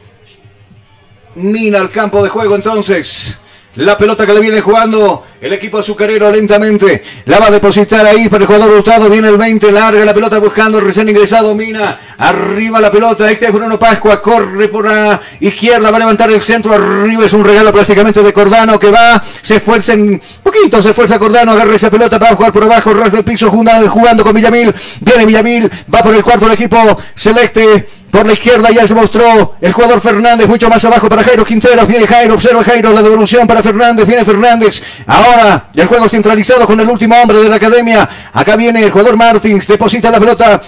[1.35, 3.37] Mina al campo de juego entonces.
[3.75, 7.03] La pelota que le viene jugando el equipo azucarero lentamente.
[7.25, 9.09] La va a depositar ahí para el jugador Hurtado.
[9.09, 11.99] Viene el 20, larga la pelota buscando el recién ingresado Mina.
[12.17, 13.29] Arriba la pelota.
[13.29, 14.21] Este es Bruno Pascua.
[14.21, 15.91] Corre por la izquierda.
[15.91, 16.73] Va a levantar el centro.
[16.73, 19.23] Arriba es un regalo prácticamente de Cordano que va.
[19.41, 20.81] Se esfuerza en poquito.
[20.81, 21.51] Se esfuerza Cordano.
[21.51, 22.93] Agarra esa pelota para jugar por abajo.
[22.93, 24.73] Ras del piso jugando con Villamil.
[25.01, 25.71] Viene Villamil.
[25.93, 26.77] Va por el cuarto del equipo
[27.15, 27.97] celeste.
[28.11, 31.87] Por la izquierda ya se mostró el jugador Fernández, mucho más abajo para Jairo Quinteros.
[31.87, 34.07] Viene Jairo, observa Jairo, la devolución para Fernández.
[34.07, 34.81] Viene Fernández.
[35.05, 35.26] Ahora
[35.75, 38.09] el juego centralizado con el último hombre de la academia.
[38.33, 40.61] Acá viene el jugador Martins, deposita la pelota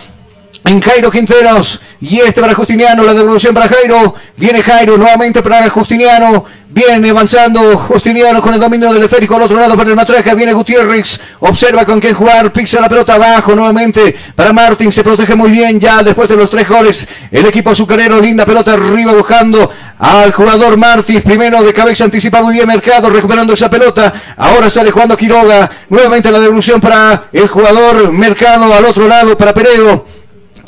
[0.65, 1.79] en Jairo Quinteros.
[2.01, 4.15] Y este para Justiniano, la devolución para Jairo.
[4.37, 6.45] Viene Jairo nuevamente para Justiniano.
[6.71, 10.33] Viene avanzando Justiniano con el dominio del esférico al otro lado para el Matraca.
[10.35, 11.19] Viene Gutiérrez.
[11.39, 12.53] Observa con quién jugar.
[12.53, 14.91] Pisa la pelota abajo nuevamente para Martín.
[14.91, 17.07] Se protege muy bien ya después de los tres goles.
[17.31, 18.21] El equipo azucarero.
[18.21, 21.21] Linda pelota arriba buscando al jugador Martins.
[21.21, 24.11] Primero de cabeza anticipa muy bien Mercado recuperando esa pelota.
[24.37, 25.69] Ahora sale jugando Quiroga.
[25.89, 30.05] Nuevamente la devolución para el jugador Mercado al otro lado para Peredo.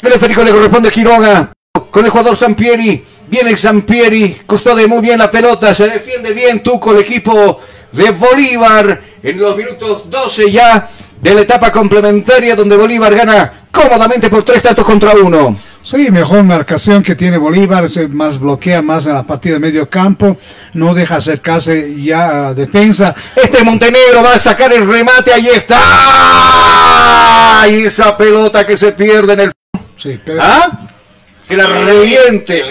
[0.02, 1.54] El esférico le corresponde a Quiroga.
[1.90, 3.06] Con el jugador Sampieri.
[3.30, 4.42] Viene Sampieri.
[4.46, 5.74] Custodia muy bien la pelota.
[5.74, 7.60] Se defiende bien Tuco, el equipo
[7.92, 9.02] de Bolívar.
[9.24, 10.90] En los minutos 12 ya
[11.22, 15.60] de la etapa complementaria donde Bolívar gana cómodamente por tres tantos contra uno.
[15.84, 19.90] Sí, mejor marcación que tiene Bolívar, se más bloquea más en la partida de medio
[19.90, 20.38] campo,
[20.74, 23.16] no deja acercarse ya a la defensa.
[23.36, 25.80] Este Montenegro va a sacar el remate, ahí está.
[27.68, 29.52] Y esa pelota que se pierde en el
[30.40, 30.88] ¿Ah?
[31.48, 32.64] Que la reviente.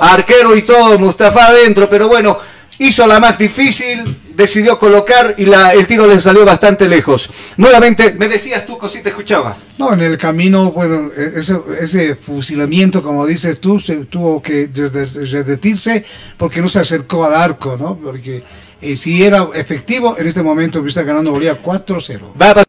[0.00, 2.38] Arquero y todo, Mustafa adentro, pero bueno,
[2.78, 7.28] hizo la más difícil, decidió colocar y la, el tiro le salió bastante lejos.
[7.56, 9.56] Nuevamente, me decías tú, si te escuchaba.
[9.78, 14.70] No, en el camino, bueno, e, ese, ese fusilamiento, como dices tú, se tuvo que
[14.72, 16.04] redetirse
[16.36, 17.96] porque no se acercó al arco, ¿no?
[17.96, 18.44] Porque
[18.80, 22.64] eh, si era efectivo, en este momento está ganando Bolívar 4-0.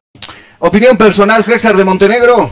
[0.58, 2.52] Opinión personal, César de Montenegro.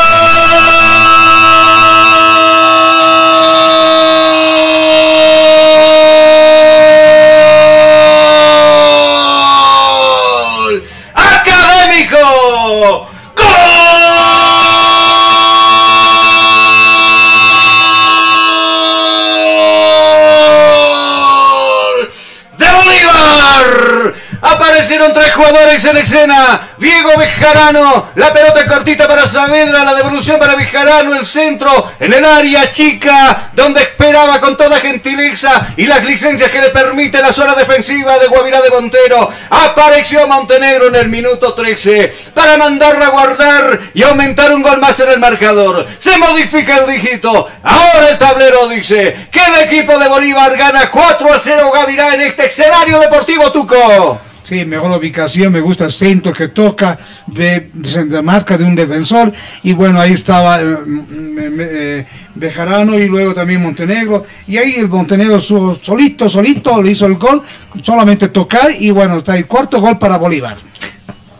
[24.41, 26.69] Aparecieron tres jugadores en escena.
[26.77, 32.25] Diego Bejarano, la pelota cortita para Saavedra, la devolución para Bejarano, el centro en el
[32.25, 37.53] área chica, donde esperaba con toda gentileza y las licencias que le permite la zona
[37.53, 39.29] defensiva de Guavirá de Montero.
[39.51, 44.99] Apareció Montenegro en el minuto 13 para mandarla a guardar y aumentar un gol más
[45.01, 45.87] en el marcador.
[45.99, 47.47] Se modifica el dígito.
[47.63, 52.21] Ahora el tablero dice que el equipo de Bolívar gana 4 a 0 Gavirá en
[52.21, 54.19] este escenario deportivo Tuco.
[54.51, 59.31] Sí, mejor ubicación, me gusta el centro que toca, ve, se marca de un defensor
[59.63, 62.05] y bueno, ahí estaba eh, mm, eh,
[62.35, 67.41] Bejarano y luego también Montenegro y ahí el Montenegro solito, solito le hizo el gol,
[67.81, 70.57] solamente tocar y bueno, está el cuarto gol para Bolívar.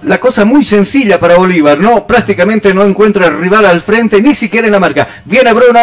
[0.04, 2.08] La cosa muy sencilla para Bolívar, ¿no?
[2.08, 5.08] Prácticamente no encuentra rival al frente, ni siquiera en la marca.
[5.26, 5.80] Viene Bruno,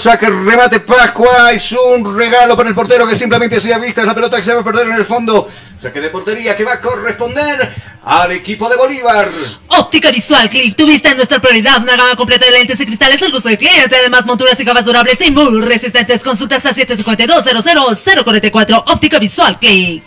[0.00, 4.00] saca el remate Pascua, es un regalo para el portero que simplemente se ha visto,
[4.00, 5.48] es la pelota que se va a perder en el fondo.
[5.78, 7.72] Saque de portería que va a corresponder
[8.02, 9.30] al equipo de Bolívar.
[9.68, 13.30] Óptica Visual Click, tuviste en nuestra prioridad una gama completa de lentes y cristales al
[13.30, 16.20] gusto del cliente, además monturas y gafas durables y muy resistentes.
[16.22, 18.82] Consultas a 752-00-044.
[18.88, 20.02] Óptica Visual Click.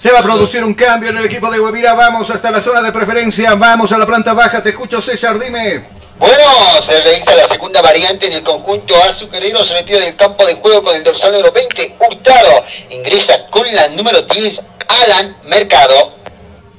[0.00, 1.92] Se va a producir un cambio en el equipo de Guavirá.
[1.92, 4.62] Vamos hasta la zona de preferencia, vamos a la planta baja.
[4.62, 5.84] Te escucho, César, dime.
[6.18, 6.42] Bueno,
[6.86, 10.54] se realiza la segunda variante en el conjunto azucarero, se metió en el campo de
[10.54, 12.64] juego con el dorsal número 20, Hurtado.
[12.88, 14.58] Ingresa con la número 10,
[14.88, 16.14] Alan Mercado.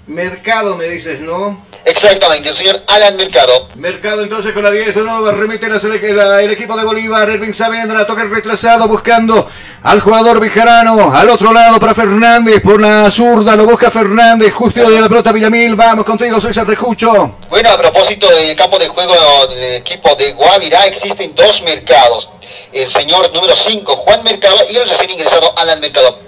[0.07, 1.64] Mercado, me dices, ¿no?
[1.84, 3.68] Exactamente, el señor Alan Mercado.
[3.76, 5.78] Mercado entonces con la 10 de nuevo, remite la
[6.14, 9.49] la- el equipo de Bolívar, Erwin Saavedra, toca el retrasado buscando
[9.84, 14.88] al jugador Vijarano, al otro lado para Fernández, por la zurda lo busca Fernández, justo
[14.90, 17.38] de la pelota Villamil, vamos contigo César Rejucho.
[17.49, 22.30] Bueno, a propósito del campo de juego del equipo de Guavirá, existen dos mercados.
[22.72, 26.20] El señor número 5, Juan Mercado, y el recién ingresado Alan Mercado.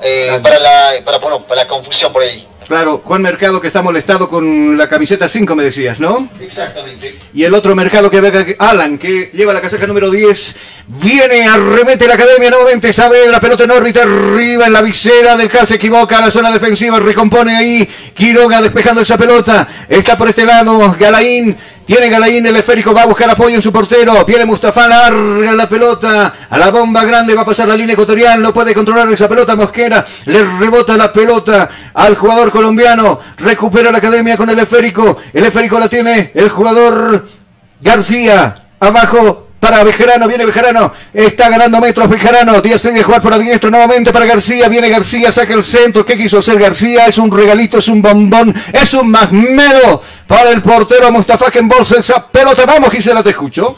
[0.00, 2.46] Eh, para, la, para, bueno, para la confusión por ahí.
[2.66, 6.28] Claro, Juan Mercado que está molestado con la camiseta 5 me decías, ¿no?
[6.40, 7.18] Exactamente.
[7.32, 10.56] Y el otro mercado que ve Alan, que lleva la casaca número 10,
[10.88, 15.48] viene, arremete la academia nuevamente, sabe la pelota en órbita, arriba en la visera del
[15.48, 20.44] Cal, se equivoca, la zona defensiva, recompone ahí, Quiroga despejando esa pelota, está por este
[20.44, 21.56] lado, Galaín,
[21.88, 25.66] tiene Galaín el esférico, va a buscar apoyo en su portero, viene Mustafa, larga la
[25.66, 29.26] pelota, a la bomba grande, va a pasar la línea ecuatorial, no puede controlar esa
[29.26, 35.16] pelota, Mosquera, le rebota la pelota al jugador colombiano, recupera la academia con el esférico,
[35.32, 37.28] el esférico la tiene el jugador
[37.80, 43.38] García, abajo para Bejarano, viene Bejarano, está ganando metros Bejarano, Díaz sigue jugar por la
[43.38, 47.06] diestra nuevamente para García, viene García, saca el centro, ¿qué quiso hacer García?
[47.06, 51.98] Es un regalito, es un bombón, es un magmedo para el portero Mustafa que embolsa
[51.98, 53.76] esa pelota, vamos Gisela, te escucho.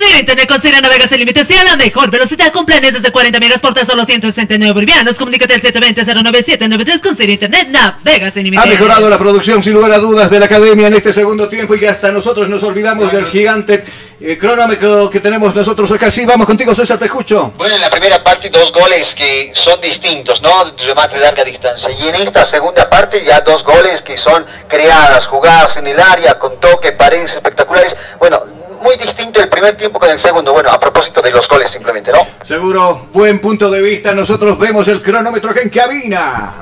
[0.00, 3.10] Ciro Internet con Ciro navegas sin límites y a la mejor velocidad con planes desde
[3.10, 5.16] 40 megas por tan solo 169 bolivianos.
[5.16, 8.64] Comunícate al 720-09793 con Ciro Internet navegas sin límites.
[8.64, 11.74] Ha mejorado la producción sin lugar a dudas de la academia en este segundo tiempo
[11.74, 13.84] y hasta nosotros nos olvidamos del gigante
[14.20, 16.10] eh, cronómetro que tenemos nosotros acá.
[16.10, 17.52] Sí, vamos contigo César, te escucho.
[17.56, 20.50] Bueno, en la primera parte dos goles que son distintos, ¿no?
[20.76, 21.90] Remate de larga distancia.
[21.90, 26.38] Y en esta segunda parte ya dos goles que son creadas, jugadas en el área,
[26.38, 27.94] con toque, paredes espectaculares.
[28.18, 28.42] Bueno,
[28.82, 30.52] muy distinto el primer tiempo con el segundo.
[30.52, 32.26] Bueno, a propósito de los goles simplemente, ¿no?
[32.42, 34.12] Seguro, buen punto de vista.
[34.12, 36.54] Nosotros vemos el cronómetro acá en cabina.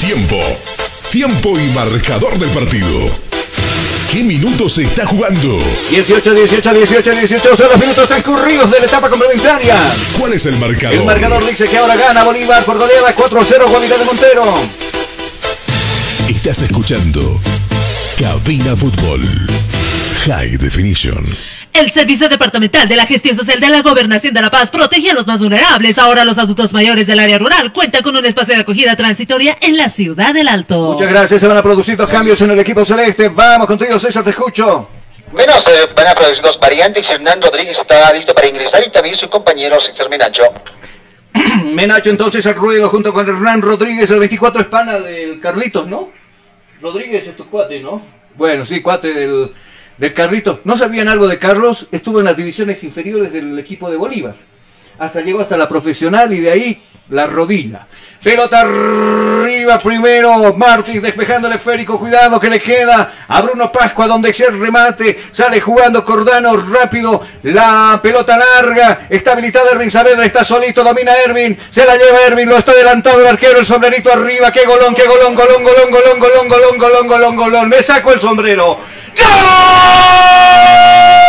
[0.00, 0.36] Tiempo.
[1.10, 3.33] Tiempo y marcador del partido.
[4.14, 5.58] ¿Qué minutos se está jugando?
[5.90, 9.76] 18, 18, 18, 18 son los minutos transcurridos de la etapa complementaria.
[10.16, 10.98] ¿Cuál es el marcador?
[10.98, 14.54] El marcador dice que ahora gana Bolívar por goleada 4 a 0 Guavirá de Montero.
[16.28, 17.40] Estás escuchando
[18.16, 19.20] Cabina Fútbol.
[20.26, 21.36] High Definition.
[21.74, 25.14] El Servicio Departamental de la Gestión Social de la Gobernación de La Paz protege a
[25.14, 25.98] los más vulnerables.
[25.98, 29.76] Ahora los adultos mayores del área rural cuentan con un espacio de acogida transitoria en
[29.76, 30.92] la ciudad del Alto.
[30.92, 33.28] Muchas gracias, se van a producir dos cambios en el equipo celeste.
[33.28, 34.88] Vamos contigo, César, te escucho.
[35.32, 37.10] Bueno, se van a producir dos variantes.
[37.10, 40.44] Hernán Rodríguez está listo para ingresar y también su compañero César Menacho.
[41.64, 46.10] Menacho entonces al ruedo junto con Hernán Rodríguez, el 24 es pana del Carlitos, ¿no?
[46.80, 48.00] Rodríguez es tu cuate, ¿no?
[48.36, 49.50] Bueno, sí, cuate del,
[49.98, 50.60] del Carlitos.
[50.64, 51.86] ¿No sabían algo de Carlos?
[51.92, 54.34] Estuvo en las divisiones inferiores del equipo de Bolívar.
[54.98, 57.86] Hasta llegó hasta la profesional y de ahí la rodilla.
[58.22, 60.54] Pelota arriba primero.
[60.54, 61.98] Martins despejando el esférico.
[61.98, 65.18] Cuidado que le queda a Bruno Pascua donde se remate.
[65.30, 67.20] Sale jugando Cordano rápido.
[67.42, 69.00] La pelota larga.
[69.10, 70.24] Está habilitada Ervin Saavedra.
[70.24, 70.82] Está solito.
[70.82, 71.58] Domina Ervin.
[71.68, 72.48] Se la lleva Ervin.
[72.48, 73.58] Lo está adelantado el arquero.
[73.58, 74.50] El sombrerito arriba.
[74.50, 77.68] Qué golón, qué golón, golón, golón, golón, golón, golón, golón, golón, golón.
[77.68, 78.78] Me saco el sombrero.
[79.18, 81.23] ¡Gol!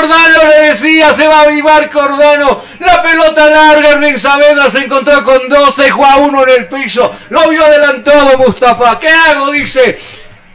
[0.00, 2.62] Pelota se va a avivar Cordano.
[2.80, 7.14] La pelota larga, Erwin Saavedra se encontró con 12, a 1 en el piso.
[7.30, 8.98] Lo vio adelantado Mustafa.
[8.98, 9.50] ¿Qué hago?
[9.50, 9.98] Dice.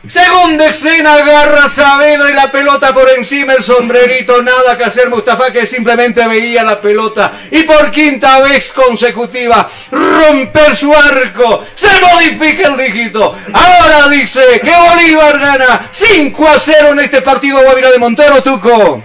[0.08, 5.52] Segunda escena, agarra Saavedra y la pelota por encima, el sombrerito, nada que hacer Mustafa
[5.52, 12.70] que simplemente veía la pelota y por quinta vez consecutiva romper su arco, se modifica
[12.70, 13.36] el dígito.
[13.52, 19.04] Ahora dice que Bolívar gana 5 a 0 en este partido Guavira de Montero, Tuco.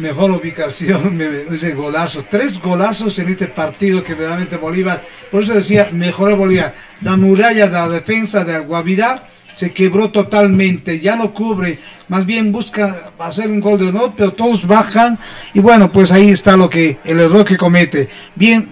[0.00, 5.52] Mejor ubicación, me- ese golazo, tres golazos en este partido que verdaderamente Bolívar, por eso
[5.54, 6.74] decía, mejoró Bolívar.
[7.02, 9.24] La muralla de la defensa de Guavirá
[9.54, 11.78] se quebró totalmente, ya no cubre,
[12.08, 15.18] más bien busca hacer un gol de honor, pero todos bajan
[15.52, 18.08] y bueno, pues ahí está lo que el error que comete.
[18.34, 18.68] Bien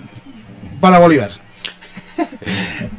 [0.81, 1.33] para Bolívar.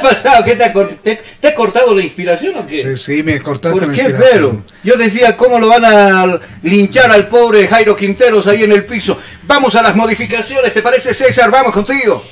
[0.00, 0.44] ¿Qué ha pasado?
[0.44, 0.72] ¿Qué te, ha,
[1.02, 2.82] te- te ha cortado la inspiración o qué?
[2.96, 4.64] Sí, sí, me cortaste ¿Por la qué, inspiración.
[4.64, 4.78] pero?
[4.84, 9.18] Yo decía, ¿cómo lo van a linchar al pobre Jairo Quinteros ahí en el piso?
[9.44, 11.50] Vamos a las modificaciones, ¿te parece, César?
[11.50, 12.24] Vamos contigo.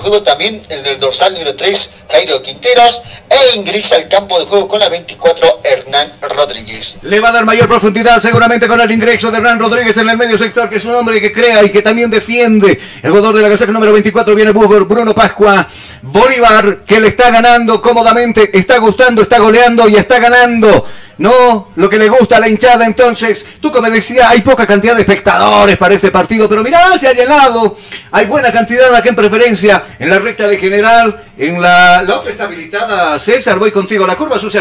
[0.00, 4.66] Juego también el del dorsal número 3, Jairo Quinteros, e ingresa al campo de juego
[4.66, 6.94] con la 24, Hernán Rodríguez.
[7.02, 10.16] Le va a dar mayor profundidad seguramente con el ingreso de Hernán Rodríguez en el
[10.16, 12.80] medio sector, que es un hombre que crea y que también defiende.
[13.02, 15.68] El jugador de la casaca número 24 viene Bruno Pascua.
[16.02, 20.86] Bolívar que le está ganando cómodamente, está gustando, está goleando y está ganando.
[21.18, 23.44] No, lo que le gusta a la hinchada entonces.
[23.60, 27.12] Tú como decía, hay poca cantidad de espectadores para este partido, pero mirá, se ha
[27.12, 27.76] llenado.
[28.10, 32.02] Hay buena cantidad acá en preferencia, en la recta de general, en la...
[32.02, 34.06] La otra está habilitada, César, voy contigo.
[34.06, 34.58] ¿La curva sur se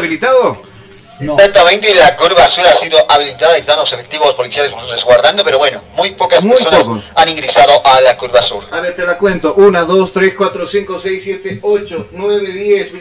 [1.20, 1.40] habilitado?
[1.40, 5.58] Exactamente, y la curva azul ha sido habilitada y están los efectivos policiales resguardando, pero
[5.58, 7.02] bueno, muy pocas Muy personas poco.
[7.16, 8.64] han ingresado a la curva sur.
[8.72, 9.54] A ver, te la cuento.
[9.56, 12.94] 1, 2, 3, 4, 5, 6, 7, 8, 9, 10.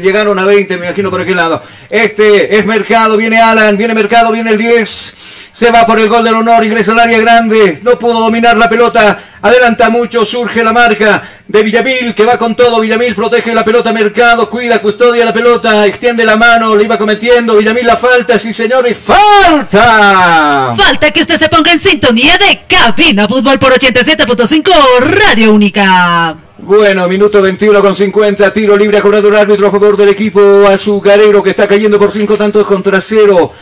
[0.00, 1.62] Llegaron a 20, me imagino por aquel lado.
[1.90, 5.14] Este es Mercado, viene Alan, viene Mercado, viene el 10.
[5.52, 7.78] Se va por el gol del honor, ingresa al área grande.
[7.82, 9.33] No pudo dominar la pelota.
[9.44, 12.80] Adelanta mucho, surge la marca de Villamil, que va con todo.
[12.80, 17.54] Villamil protege la pelota, Mercado, cuida, custodia la pelota, extiende la mano, le iba cometiendo.
[17.54, 20.74] Villamil la falta, sí señor, y falta.
[20.74, 26.36] Falta que usted se ponga en sintonía de Cabina Fútbol por 87.5 Radio Única.
[26.56, 30.66] Bueno, minuto 21 con 50, tiro libre, ha cobrado el árbitro a favor del equipo
[30.66, 33.52] azucarero que está cayendo por cinco tantos contra cero.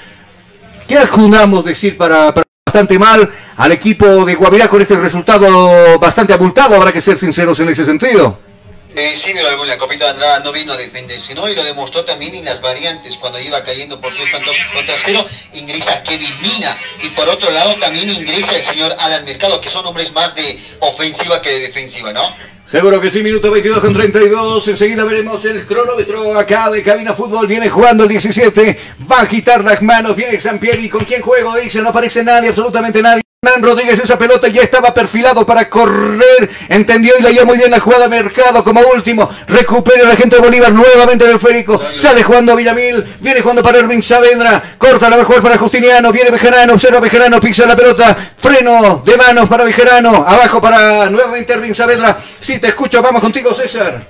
[0.86, 3.28] ¿Qué adjunamos decir para, para bastante mal
[3.58, 6.74] al equipo de Guavirá con este resultado bastante abultado?
[6.74, 8.51] Habrá que ser sinceros en ese sentido.
[8.94, 11.48] Eh, sí, pero la copita Andrada no vino a defenderse, ¿no?
[11.48, 15.26] Y lo demostró también en las variantes, cuando iba cayendo por tres tantos contra cero,
[15.54, 16.76] ingresa Kevin Mina.
[17.02, 20.62] Y por otro lado también ingresa el señor Alan Mercado, que son hombres más de
[20.80, 22.34] ofensiva que de defensiva, ¿no?
[22.64, 24.68] Seguro que sí, minuto 22 con 32.
[24.68, 27.46] Enseguida veremos el cronómetro acá de Cabina Fútbol.
[27.46, 28.78] Viene jugando el 17.
[29.10, 30.14] Va a agitar las manos.
[30.14, 30.88] Viene Sampieri.
[30.88, 31.56] ¿Con quién juego?
[31.56, 33.22] Dice, no aparece nadie, absolutamente nadie.
[33.44, 37.80] Hernán Rodríguez esa pelota ya estaba perfilado para correr, entendió y leyó muy bien la
[37.80, 42.54] jugada Mercado como último, recupera la gente de Bolívar nuevamente en el férico, sale jugando
[42.54, 47.40] Villamil, viene jugando para Erwin Saavedra, corta la mejor para Justiniano, viene Bejarano, observa Bejarano,
[47.40, 52.68] pisa la pelota, freno de manos para Bejarano, abajo para nuevamente Erwin Saavedra, si te
[52.68, 54.06] escucho, vamos contigo César.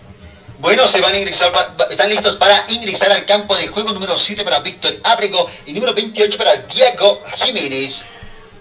[0.59, 4.44] Bueno, se van a ingresar, están listos para ingresar al campo de juego número 7
[4.44, 8.02] para Víctor Ábrego y número 28 para Diego Jiménez.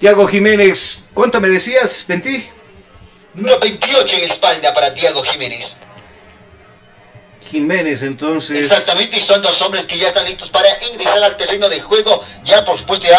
[0.02, 2.44] Tiago Jiménez, ¿cuánto me decías, Ventí?
[3.36, 5.76] Número 28 en espalda para Diego Jiménez.
[7.52, 8.64] Jiménez entonces.
[8.64, 12.24] Exactamente, y son dos hombres que ya están listos para ingresar al terreno de juego,
[12.46, 13.18] ya por supuesto ya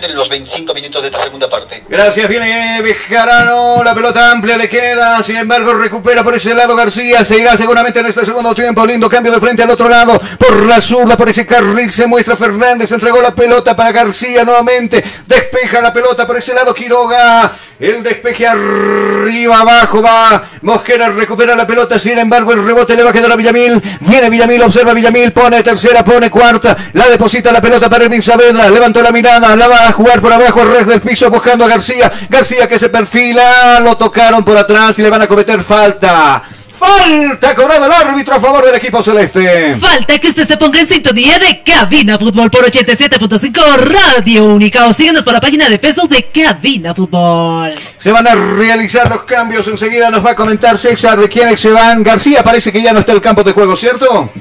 [0.00, 1.84] en los 25 minutos de esta segunda parte.
[1.88, 7.24] Gracias, viene Bejarano, la pelota amplia le queda, sin embargo recupera por ese lado García,
[7.24, 10.66] se irá seguramente en este segundo tiempo, lindo cambio de frente al otro lado, por
[10.66, 15.80] la zurda, por ese carril se muestra Fernández, entregó la pelota para García nuevamente, despeja
[15.80, 21.98] la pelota por ese lado Quiroga, el despeje arriba, abajo va, Mosquera recupera la pelota,
[21.98, 25.62] sin embargo el rebote le va a quedar a Villamil, viene Villamil, observa Villamil, pone
[25.62, 29.88] tercera, pone cuarta, la deposita la pelota para Erwin Saavedra, levantó la mirada, la va
[29.88, 33.96] a jugar por abajo, red del piso, buscando a García, García que se perfila, lo
[33.96, 36.42] tocaron por atrás y le van a cometer falta.
[36.82, 39.76] Falta cobrado el árbitro a favor del equipo celeste.
[39.76, 44.92] Falta que usted se ponga en sintonía de Cabina Fútbol por 87.5 Radio Única o
[44.92, 47.72] síguenos por la página de Facebook de Cabina Fútbol.
[47.96, 49.68] Se van a realizar los cambios.
[49.68, 52.02] Enseguida nos va a comentar César de quiénes se van.
[52.02, 54.32] García parece que ya no está en el campo de juego, ¿cierto?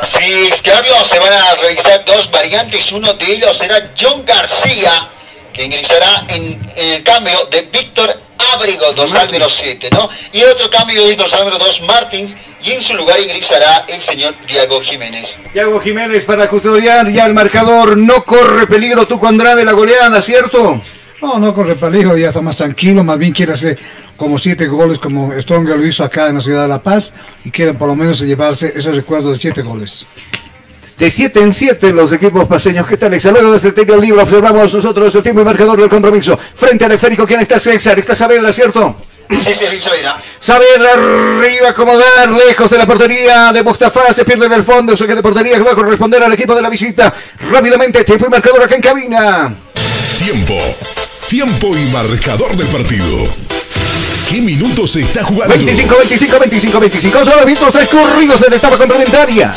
[0.00, 5.10] Así es, cambio, se van a realizar dos variantes, uno de ellos será John García,
[5.54, 8.20] que ingresará en, en el cambio de Víctor
[8.52, 10.10] Ábrego, dorsal número 7, ¿no?
[10.32, 12.32] Y el otro cambio es dorsal número 2, Martins,
[12.62, 15.28] y en su lugar ingresará el señor Diego Jiménez.
[15.52, 17.96] Diego Jiménez para custodiar ya el marcador.
[17.96, 20.80] No corre peligro Tuco Andrade la goleada, ¿cierto?
[21.22, 23.78] No, no corre peligro, ya está más tranquilo, más bien quiere hacer
[24.16, 27.14] como siete goles como Stronger lo hizo acá en la ciudad de La Paz
[27.44, 30.06] y quiere por lo menos llevarse ese recuerdo de siete goles.
[30.98, 32.86] De 7 en 7 los equipos paseños.
[32.86, 33.18] ¿Qué tal?
[33.32, 36.38] Luego desde el tiro libre observamos nosotros el tiempo y marcador del compromiso.
[36.54, 37.98] Frente al esférico, ¿quién está César?
[37.98, 38.96] Está Saavedra, ¿cierto?
[39.28, 40.16] Sí, sí, Saavedra.
[40.38, 45.06] Saavedra arriba, acomodar, lejos de la portería de Mustafa, se pierde en el fondo, su
[45.06, 47.12] de portería que va a corresponder al equipo de la visita.
[47.50, 49.56] Rápidamente, tiempo y marcador acá en cabina.
[50.18, 50.58] Tiempo.
[51.28, 53.28] Tiempo y marcador del partido.
[54.28, 55.54] ¿Qué minutos se está jugando?
[55.54, 57.24] 25, 25, 25, 25.
[57.24, 59.54] Solo visto tres corridos de la etapa complementaria.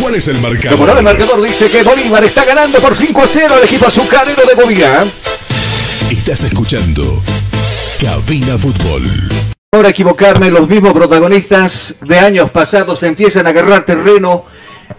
[0.00, 0.78] ¿Cuál es el marcador?
[0.78, 4.42] Como el marcador dice que Bolívar está ganando por 5 a 0 al equipo azucarero
[4.46, 5.06] de Bolívar.
[6.10, 7.20] Estás escuchando
[8.00, 9.02] Cabina Fútbol.
[9.72, 14.44] Ahora equivocarme, los mismos protagonistas de años pasados empiezan a agarrar terreno,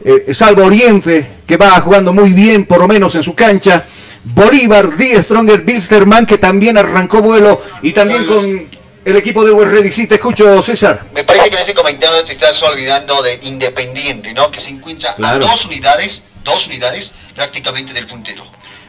[0.04, 3.86] eh, salvo Oriente, que va jugando muy bien, por lo menos en su cancha.
[4.24, 8.68] Bolívar, Die Stronger, Bilsterman, que también arrancó vuelo, y también con
[9.10, 9.91] el equipo de Ready.
[9.91, 11.06] Sí, te escucho, César.
[11.14, 14.49] Me parece que en ese comentario te estás olvidando de Independiente, ¿no?
[14.52, 15.45] Que se encuentra Claro.
[15.45, 18.44] a dos unidades, dos unidades prácticamente del puntero.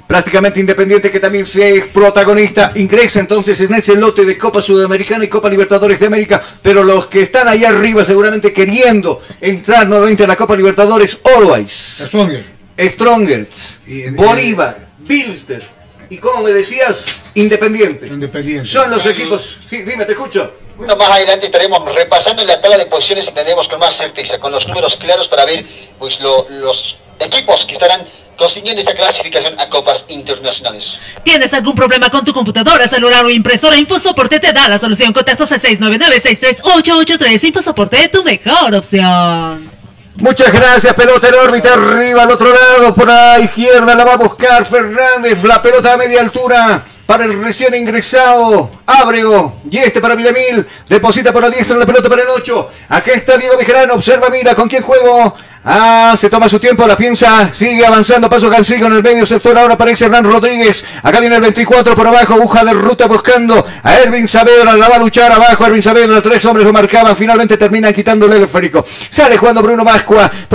[0.06, 5.24] Prácticamente Independiente que también se es protagonista, ingresa entonces en ese lote de Copa Sudamericana
[5.24, 10.24] y Copa Libertadores de América, pero los que están ahí arriba seguramente queriendo entrar nuevamente
[10.24, 11.70] a la Copa Libertadores, Always,
[12.06, 12.44] Stronger.
[12.76, 13.78] Strongers,
[14.16, 15.62] Bolívar, Bilster
[16.10, 17.04] y como me decías,
[17.34, 18.06] Independiente.
[18.08, 18.68] Independiente.
[18.68, 20.52] Son los equipos, sí, dime, te escucho.
[20.76, 24.50] Bueno, más adelante estaremos repasando la tabla de posiciones y tendremos con más certeza, con
[24.52, 25.64] los números claros para ver
[25.98, 30.84] pues lo- los equipos que estarán consiguiendo esa clasificación a copas internacionales.
[31.22, 33.76] ¿Tienes algún problema con tu computadora, celular o impresora?
[33.76, 35.12] InfoSoporte te da la solución.
[35.12, 37.44] Contactos al 699-63883.
[37.44, 39.70] InfoSoporte, tu mejor opción.
[40.16, 44.16] Muchas gracias, pelota en órbita arriba al otro lado, por la izquierda la va a
[44.16, 50.14] buscar Fernández, la pelota a media altura para el recién ingresado Ábrego, y este para
[50.14, 54.30] Villamil, deposita por la diestra la pelota para el 8, acá está Diego Bejarano, observa,
[54.30, 55.34] mira, ¿con quién juego?
[55.62, 59.58] Ah, se toma su tiempo, la piensa, sigue avanzando, paso Cancillo en el medio sector,
[59.58, 63.98] ahora aparece Hernán Rodríguez, acá viene el 24 por abajo, aguja de ruta buscando a
[63.98, 67.92] Ervin Saavedra, la va a luchar abajo, Ervin Saavedra, tres hombres lo marcaban, finalmente terminan
[67.92, 69.84] quitándole el esférico, sale jugando Bruno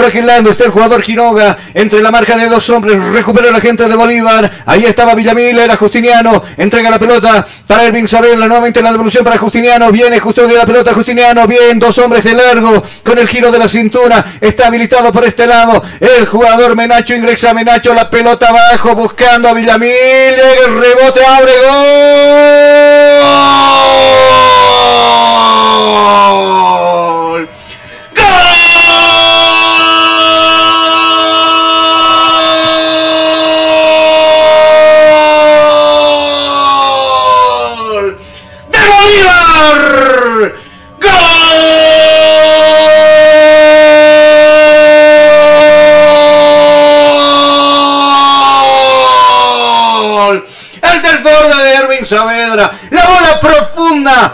[0.07, 3.87] aquel lado está el jugador Quiroga, entre la marca de dos hombres, recupera la gente
[3.87, 8.91] de Bolívar, ahí estaba Villamil, era Justiniano, entrega la pelota para Ervin Saavedra, nuevamente la
[8.91, 13.17] devolución para Justiniano, viene justo de la pelota Justiniano, bien, dos hombres de largo, con
[13.17, 17.93] el giro de la cintura, está habilitado por este lado, el jugador Menacho ingresa Menacho,
[17.93, 23.05] la pelota abajo, buscando a Villamil, el rebote, abre gol.
[52.55, 54.33] La bola profunda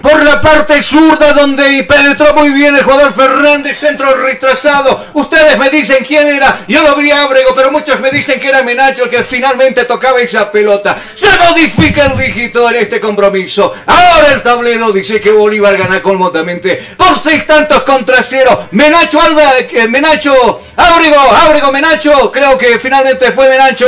[0.00, 5.06] por la parte zurda donde penetró muy bien el jugador Fernández, centro retrasado.
[5.14, 6.60] Ustedes me dicen quién era.
[6.66, 9.84] Yo lo vi a Ábrego, pero muchos me dicen que era Menacho el que finalmente
[9.84, 10.96] tocaba esa pelota.
[11.14, 13.74] Se modifica el dígito en este compromiso.
[13.86, 18.68] Ahora el tablero dice que Bolívar gana cómodamente por seis tantos contra cero.
[18.72, 22.32] Menacho Alba, eh, Menacho, Ábrego, Ábrego, Menacho.
[22.32, 23.86] Creo que finalmente fue Menacho.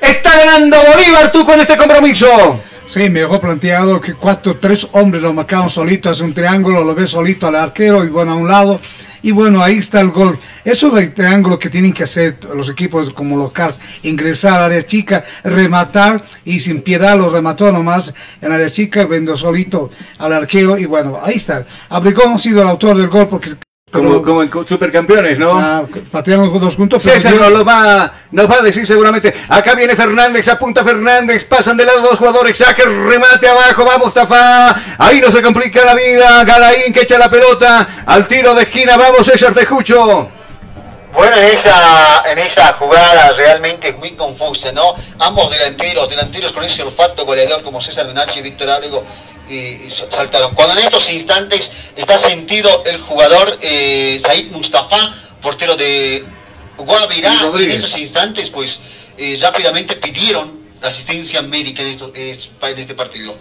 [0.00, 2.62] Está ganando Bolívar tú con este compromiso.
[2.88, 7.06] Sí, mejor planteado que cuatro, tres hombres lo marcaron solito, hace un triángulo, lo ve
[7.06, 8.80] solito al arquero y bueno, a un lado.
[9.20, 10.38] Y bueno, ahí está el gol.
[10.64, 14.82] Eso del triángulo que tienen que hacer los equipos como los Cars, ingresar al área
[14.86, 20.78] chica, rematar y sin piedad lo remató nomás en área chica, vendo solito al arquero
[20.78, 21.66] y bueno, ahí está.
[21.90, 23.67] Abrigón ha sido el autor del gol porque...
[23.90, 25.58] Como, como en supercampeones, ¿no?
[25.58, 27.02] Ah, patearon los dos juntos.
[27.02, 29.32] César nos lo va, nos va a decir seguramente.
[29.48, 33.96] Acá viene Fernández, apunta Fernández, pasan de lado dos jugadores, saca el remate abajo, va
[33.96, 34.76] Mustafa.
[34.98, 36.44] Ahí no se complica la vida.
[36.44, 38.96] Galaín que echa la pelota al tiro de esquina.
[38.98, 40.37] Vamos, César, te escucho.
[41.12, 44.94] Bueno, en esa, en esa jugada realmente muy confusa, ¿no?
[45.18, 49.04] Ambos delanteros, delanteros con ese olfato goleador como César Menacho y Víctor Ábrego,
[49.48, 50.54] eh, y saltaron.
[50.54, 56.24] Cuando en estos instantes está sentido el jugador eh, Said Mustafa, portero de
[56.76, 57.32] Guavirá,
[57.64, 58.78] en estos instantes pues
[59.16, 63.34] eh, rápidamente pidieron asistencia médica en, esto- en este partido.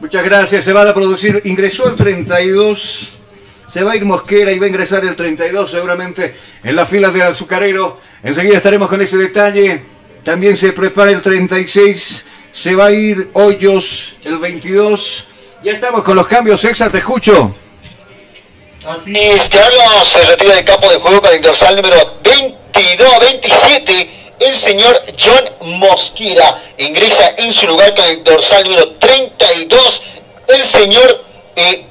[0.00, 1.40] Muchas gracias, se va a producir.
[1.44, 3.22] Ingresó el 32
[3.68, 7.12] Se va a ir Mosquera y va a ingresar el 32 seguramente en las filas
[7.12, 8.00] del azucarero.
[8.22, 9.84] Enseguida estaremos con ese detalle.
[10.22, 12.24] También se prepara el 36.
[12.52, 15.26] Se va a ir Hoyos el 22.
[15.62, 17.54] Ya estamos con los cambios, César, te escucho.
[18.86, 24.10] Así es, Carlos se retira del campo de juego con el dorsal número 22-27.
[24.38, 30.02] El señor John Mosquera ingresa en su lugar con el dorsal número 32.
[30.48, 31.24] El señor
[31.56, 31.86] eh.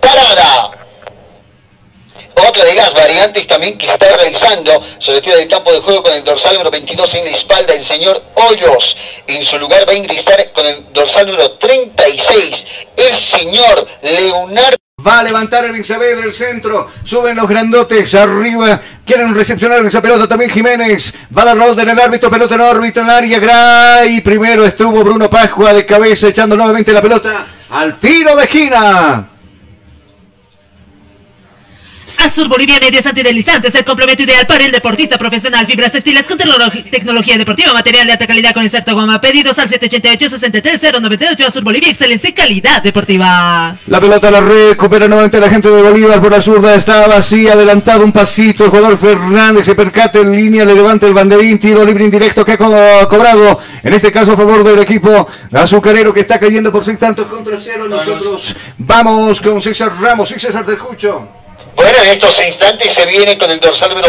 [2.36, 6.14] Otra de las variantes también que está realizando, se retira del campo de juego con
[6.14, 8.98] el dorsal número 22 en la espalda, el señor Hoyos.
[9.26, 12.66] En su lugar va a ingresar con el dorsal número 36,
[12.98, 14.76] el señor Leonardo.
[15.06, 16.90] Va a levantar el Saavedra el centro.
[17.04, 18.82] Suben los grandotes arriba.
[19.06, 21.14] Quieren recepcionar esa pelota también Jiménez.
[21.38, 22.32] Va a dar la orden el árbitro.
[22.32, 23.40] Pelota en órbita en el área.
[23.40, 24.22] Gray.
[24.22, 29.35] Primero estuvo Bruno Pascua de cabeza echando nuevamente la pelota al tiro de esquina.
[32.26, 35.68] Azur Bolivia Medias Antideslizantes, el complemento ideal para el deportista profesional.
[35.68, 39.22] Fibras textiles con tecnolog- tecnología deportiva, material de alta calidad con inserto goma.
[39.22, 41.46] Pedidos al 788-63098.
[41.48, 43.78] Azur Bolivia, excelencia y calidad deportiva.
[43.88, 46.74] La pelota la recupera nuevamente la gente de Bolívar por la zurda.
[46.74, 48.66] Está vacía, adelantado un pasito.
[48.66, 51.60] El jugador Fernández se percata en línea, le levanta el banderín.
[51.60, 53.60] Tiro libre indirecto que ha co- cobrado.
[53.84, 57.58] En este caso a favor del equipo azucarero que está cayendo por seis tantos contra
[57.60, 57.88] cero.
[57.88, 60.30] Nosotros vamos con César Ramos.
[60.30, 61.45] César, te escucho.
[61.76, 64.08] Bueno, en estos instantes se viene con el dorsal número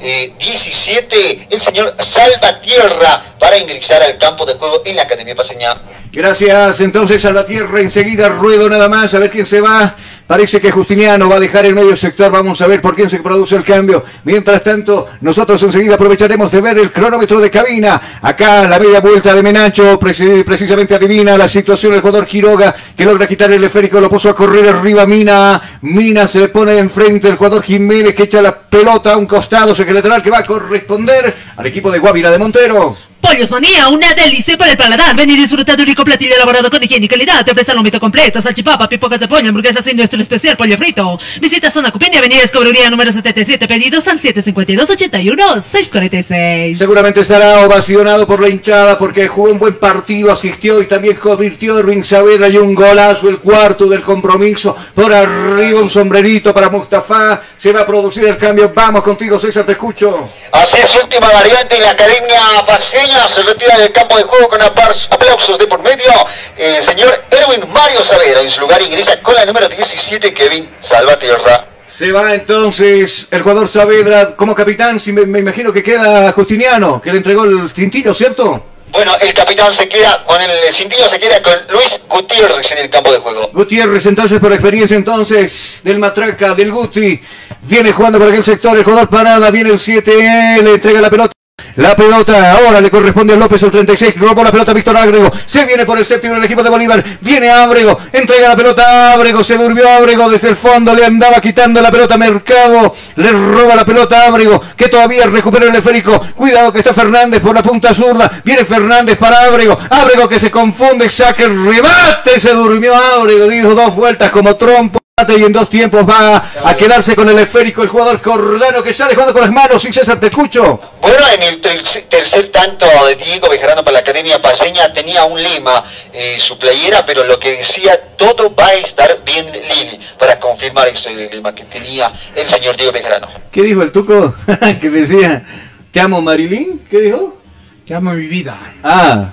[0.00, 5.76] eh, 17, el señor Salvatierra, para ingresar al campo de juego en la Academia Paseña.
[6.12, 9.96] Gracias, entonces a la tierra, enseguida ruedo nada más, a ver quién se va.
[10.26, 13.18] Parece que Justiniano va a dejar el medio sector, vamos a ver por quién se
[13.20, 14.02] produce el cambio.
[14.24, 18.18] Mientras tanto, nosotros enseguida aprovecharemos de ver el cronómetro de cabina.
[18.22, 23.04] Acá la media vuelta de Menacho, preci- precisamente adivina la situación el jugador Quiroga, que
[23.04, 25.78] logra quitar el esférico, lo puso a correr arriba Mina.
[25.82, 29.74] Mina se le pone enfrente el jugador Jiménez que echa la pelota a un costado,
[29.74, 32.96] secretaral que va a corresponder al equipo de Guavira de Montero.
[33.24, 35.16] Pollos Manía, una delicia para el paladar.
[35.16, 37.42] Ven y disfruta de un rico platillo elaborado con higiene y calidad.
[37.42, 41.18] Te ofrece el lomito completo, salchipapa, pipocas de pollo, hamburguesas y nuestro especial pollo frito.
[41.40, 46.76] Visita Zona Cupiña, Avenida Escobrería número 77, pedidos al 752-81-646.
[46.76, 51.78] Seguramente estará ovacionado por la hinchada porque jugó un buen partido, asistió y también convirtió
[51.78, 54.76] Erwin Saavedra y un golazo, el cuarto del compromiso.
[54.94, 57.40] Por arriba un sombrerito para Mustafa.
[57.56, 58.70] Se va a producir el cambio.
[58.74, 60.28] Vamos contigo, César, te escucho.
[60.52, 64.60] Así es, última variante en la Academia Paseña, se retira del campo de juego con
[64.62, 66.10] aplausos de por medio.
[66.56, 71.68] El señor Erwin Mario Saavedra, en su lugar ingresa con la número 17, Kevin Salvatierra.
[71.90, 74.98] Se va entonces el jugador Saavedra como capitán.
[74.98, 78.66] Si me, me imagino que queda Justiniano, que le entregó el tintillo, ¿cierto?
[78.90, 82.78] Bueno, el capitán se queda con el, el cintillo, se queda con Luis Gutiérrez en
[82.78, 83.50] el campo de juego.
[83.52, 87.20] Gutiérrez entonces por experiencia entonces del Matraca, del Guti,
[87.62, 91.33] viene jugando por aquel sector, el jugador parada, viene el 7, le entrega la pelota.
[91.76, 95.28] La pelota ahora le corresponde a López el 36, robó la pelota a Víctor Ábrego,
[95.44, 99.12] se viene por el séptimo del equipo de Bolívar, viene Ábrego, entrega la pelota a
[99.14, 103.32] Ábrego, se durmió Ábrego desde el fondo, le andaba quitando la pelota a Mercado, le
[103.32, 107.56] roba la pelota a Ábrego, que todavía recupera el esférico, cuidado que está Fernández por
[107.56, 112.52] la punta zurda, viene Fernández para Ábrego, Ábrego que se confunde, saca el rebate, se
[112.52, 115.03] durmió Ábrego, dio dos vueltas como trompo.
[115.16, 119.14] Y en dos tiempos va a quedarse con el esférico el jugador Cordano que sale
[119.14, 119.84] jugando con las manos.
[119.84, 120.80] Y César, te escucho.
[121.00, 125.40] Bueno, en el ter- tercer tanto de Diego Bejarano para la Academia Paseña tenía un
[125.40, 130.40] lema, eh, su playera, pero lo que decía, todo va a estar bien Lili, para
[130.40, 133.28] confirmar ese lema que tenía el señor Diego Bejarano.
[133.52, 134.34] ¿Qué dijo el tuco?
[134.80, 135.44] que decía,
[135.92, 136.80] ¿te amo Marilyn?
[136.90, 137.40] ¿Qué dijo?
[137.86, 138.58] Te amo mi vida.
[138.82, 139.26] Ah,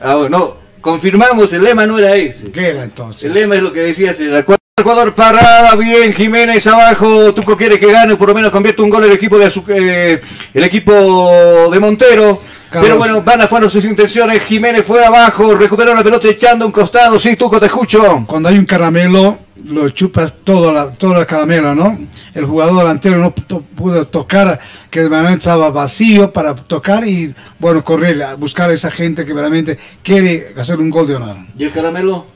[0.00, 2.52] ah, no, confirmamos, el lema no era ese.
[2.52, 3.24] ¿Qué era entonces?
[3.24, 4.63] El lema es lo que decía, se recuerda.
[4.76, 9.04] Ecuador parada, bien, Jiménez abajo, Tuco quiere que gane, por lo menos convierte un gol
[9.04, 10.20] el equipo de eh,
[10.52, 12.40] el equipo de Montero.
[12.70, 12.88] Carlos.
[12.88, 16.72] Pero bueno, van a fueron sus intenciones, Jiménez fue abajo, recuperó la pelota echando un
[16.72, 18.24] costado, sí, Tuco, te escucho.
[18.26, 21.96] Cuando hay un caramelo, lo chupas todo la, todo el caramelo, ¿no?
[22.34, 24.58] El jugador delantero no to- pudo tocar,
[24.90, 29.34] que realmente estaba vacío para tocar y, bueno, correr, a buscar a esa gente que
[29.34, 31.36] realmente quiere hacer un gol de honor.
[31.56, 32.26] ¿Y el caramelo?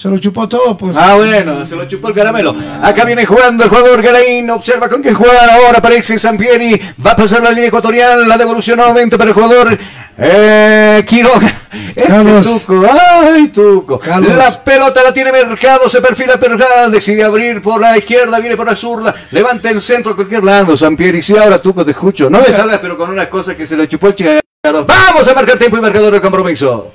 [0.00, 0.96] Se lo chupó todo, pues.
[0.96, 2.54] Ah, bueno, se lo chupó el caramelo.
[2.82, 4.48] Acá viene jugando el jugador Galaín.
[4.48, 5.76] Observa con quién jugar ahora.
[5.76, 6.80] Aparece Sampieri.
[7.04, 8.26] Va a pasar la línea ecuatorial.
[8.26, 9.78] La devolución nuevamente para el jugador
[10.16, 11.54] eh, Quiroga.
[11.94, 12.64] Este Carlos.
[12.66, 12.86] Tuco.
[12.90, 13.98] Ay, Tuco.
[13.98, 14.34] Carlos.
[14.38, 15.86] La pelota la tiene Mercado.
[15.86, 16.88] Se perfila Mercado.
[16.88, 18.38] Decide abrir por la izquierda.
[18.38, 19.14] Viene por la zurda.
[19.32, 20.78] Levanta el centro a cualquier lado.
[20.78, 21.20] Sampieri.
[21.20, 22.30] Sí, ahora Tuco te escucho.
[22.30, 24.40] No me salas, pero con una cosa que se le chupó el chica.
[24.64, 26.92] Vamos a marcar tiempo y marcador del compromiso.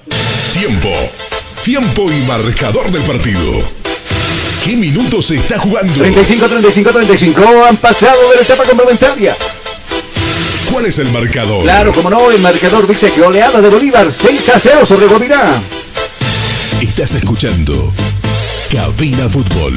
[0.53, 0.89] Tiempo.
[1.65, 3.51] Tiempo y marcador del partido.
[4.63, 5.95] ¿Qué minutos se está jugando?
[5.95, 7.65] 35, 35, 35.
[7.67, 9.35] Han pasado de la etapa complementaria.
[10.71, 11.63] ¿Cuál es el marcador?
[11.63, 15.59] Claro, como no, el marcador dice que oleada de Bolívar 6 a 0 sobre Guavirá.
[16.79, 17.91] Estás escuchando
[18.71, 19.73] Cabina Fútbol.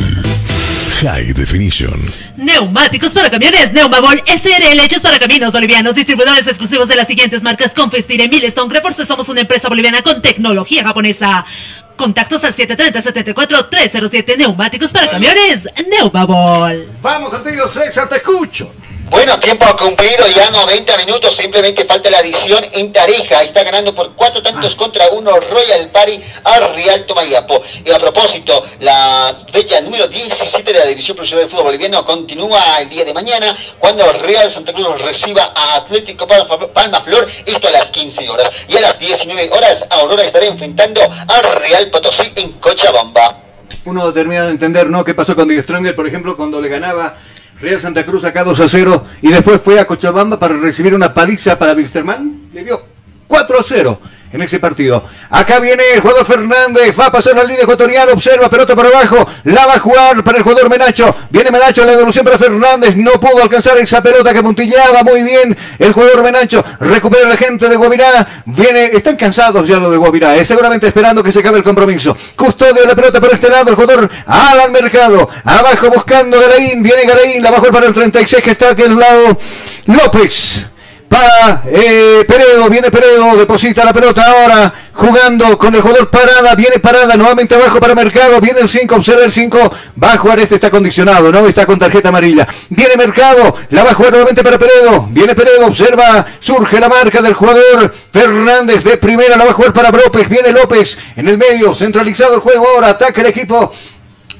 [1.00, 2.12] High Definition.
[2.36, 7.72] Neumáticos para camiones, Neumabol SRL hechos para caminos bolivianos, distribuidores exclusivos de las siguientes marcas
[7.72, 11.46] Confestire, Milestone, Reforce, somos una empresa boliviana con tecnología japonesa.
[11.94, 16.88] Contactos al 730-74-307, neumáticos para camiones, Neumabol.
[17.00, 18.72] Vamos contigo, César, te escucho.
[19.10, 23.42] Bueno, tiempo cumplido, ya 90 minutos, simplemente falta la adición en Tarija.
[23.42, 27.62] Está ganando por cuatro tantos contra uno Royal Party a Real Tomayapo.
[27.84, 32.80] Y a propósito, la fecha número 17 de la División Profesional de Fútbol Boliviano continúa
[32.80, 37.70] el día de mañana cuando Real Santa Cruz reciba a Atlético Palma, Flor, esto a
[37.70, 38.50] las 15 horas.
[38.68, 43.40] Y a las 19 horas, Aurora estará enfrentando a Real Potosí en Cochabamba.
[43.86, 45.02] Uno termina de entender, ¿no?
[45.02, 47.16] ¿Qué pasó con Die Stronger, por ejemplo, cuando le ganaba
[47.60, 51.12] Real Santa Cruz acá 2 a 0 y después fue a Cochabamba para recibir una
[51.12, 52.50] paliza para Wilstermann?
[52.52, 52.82] Le dio
[53.26, 54.00] 4 a 0
[54.32, 55.04] en ese partido.
[55.30, 59.26] Acá viene el jugador Fernández, va a pasar la línea ecuatoriana, observa, pelota por abajo,
[59.44, 61.14] la va a jugar para el jugador Menacho.
[61.30, 65.56] Viene Menacho, la devolución para Fernández, no pudo alcanzar esa pelota que puntillaba muy bien
[65.78, 66.64] el jugador Menacho.
[66.80, 71.22] Recupera la gente de Guavirá, viene, están cansados ya lo de Guavirá, eh, seguramente esperando
[71.22, 72.16] que se acabe el compromiso.
[72.36, 77.42] Custodio la pelota por este lado, el jugador Alan Mercado, abajo buscando Galaín, viene Galaín,
[77.42, 79.38] la jugar para el 36 que está a aquel lado.
[79.86, 80.66] López
[81.08, 86.78] para eh, Peredo, viene Peredo, deposita la pelota ahora, jugando con el jugador Parada, viene
[86.78, 90.56] Parada, nuevamente abajo para Mercado, viene el 5, observa el 5, va a jugar este,
[90.56, 91.46] está condicionado, ¿no?
[91.46, 92.46] Está con tarjeta amarilla.
[92.68, 97.22] Viene Mercado, la va a jugar nuevamente para Peredo, viene Peredo, observa, surge la marca
[97.22, 101.38] del jugador Fernández de primera, la va a jugar para López, viene López en el
[101.38, 103.72] medio, centralizado el juego ahora, ataca el equipo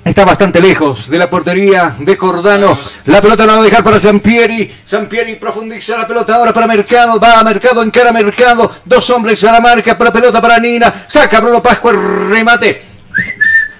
[0.08, 2.80] Está bastante lejos de la portería de Cordano.
[3.04, 4.74] La pelota la va a dejar para Sampieri.
[4.82, 7.20] Sampieri profundiza la pelota ahora para Mercado.
[7.20, 8.72] Va a Mercado, encara Mercado.
[8.86, 11.04] Dos hombres a la marca para pelota para Nina.
[11.06, 12.82] Saca Bruno Pascua remate.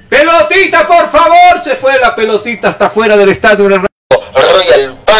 [0.07, 1.65] Pelotita, por favor.
[1.65, 3.88] Se fue la pelotita hasta fuera del estadio.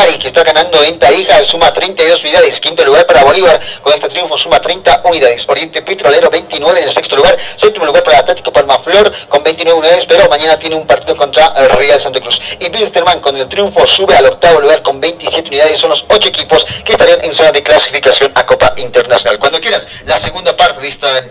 [0.09, 4.39] Que está ganando en Tarija, suma 32 unidades, quinto lugar para Bolívar, con este triunfo
[4.39, 9.13] suma 30 unidades, Oriente Petrolero 29 en el sexto lugar, séptimo lugar para Atlético Palmaflor
[9.29, 12.41] con 29 unidades, pero mañana tiene un partido contra el Real Santa Cruz.
[12.59, 16.29] Y Wilstermann con el triunfo sube al octavo lugar con 27 unidades, son los 8
[16.31, 19.39] equipos que estarían en zona de clasificación a Copa Internacional.
[19.39, 21.23] Cuando quieras, la segunda parte de esta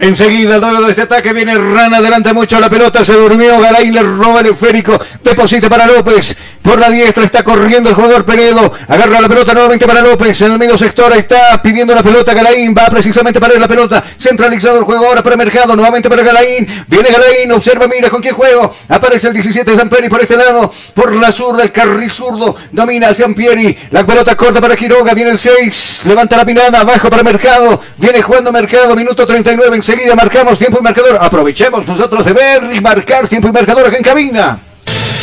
[0.00, 4.02] Enseguida, luego de este ataque, viene Rana, adelante mucho la pelota, se durmió, Galaín le
[4.02, 9.20] roba el esférico, deposita para López, por la diestra está corriendo el jugador Peredo, agarra
[9.20, 12.86] la pelota nuevamente para López, en el medio sector está pidiendo la pelota Galaín, va
[12.86, 17.50] precisamente para la pelota, centralizado el juego ahora para Mercado, nuevamente para Galaín, viene Galaín,
[17.52, 21.32] observa, mira con quién juego, aparece el 17 de Zampieri por este lado, por la
[21.32, 26.36] zurda, el carril zurdo, domina Zampieri, la pelota corta para Quiroga, viene el 6, levanta
[26.36, 31.18] la pinada, abajo para Mercado, viene jugando Mercado, minuto 39, enseguida marcamos tiempo y marcador.
[31.20, 34.58] Aprovechemos nosotros de ver y marcar tiempo y marcador acá en cabina.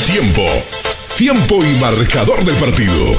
[0.06, 0.44] Tiempo.
[1.16, 3.16] Tiempo y marcador del partido.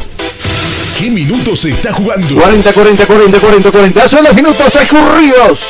[0.98, 2.34] ¿Qué minutos se está jugando?
[2.34, 4.09] 40, 40, 40, 40, 40.
[4.09, 5.66] Son los minutos transcurridos.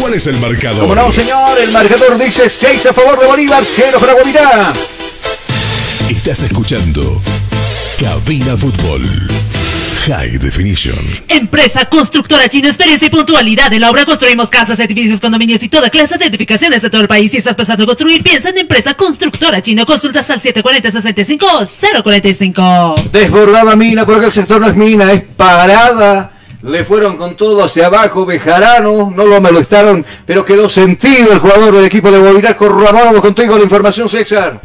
[0.00, 0.80] ¿Cuál es el marcador?
[0.80, 4.72] Como no, señor, el marcador dice 6 a favor de Bolívar, 0 para Guavirá.
[6.08, 7.20] Estás escuchando
[7.98, 9.02] Cabina Fútbol.
[10.06, 10.96] High Definition.
[11.28, 14.06] Empresa Constructora China, experiencia y puntualidad en la obra.
[14.06, 17.30] Construimos casas, edificios, condominios y toda clase de edificaciones de todo el país.
[17.30, 19.84] Si estás pensando en construir, piensa en Empresa Constructora China.
[19.84, 23.10] Consultas al 740-65-045.
[23.10, 26.32] Desbordaba mina, porque el sector no es mina, es parada.
[26.62, 31.74] Le fueron con todo hacia abajo, Bejarano, no lo molestaron, pero quedó sentido el jugador
[31.74, 32.56] del equipo de Guavirá.
[32.56, 34.60] Corroboramos contigo la información, César.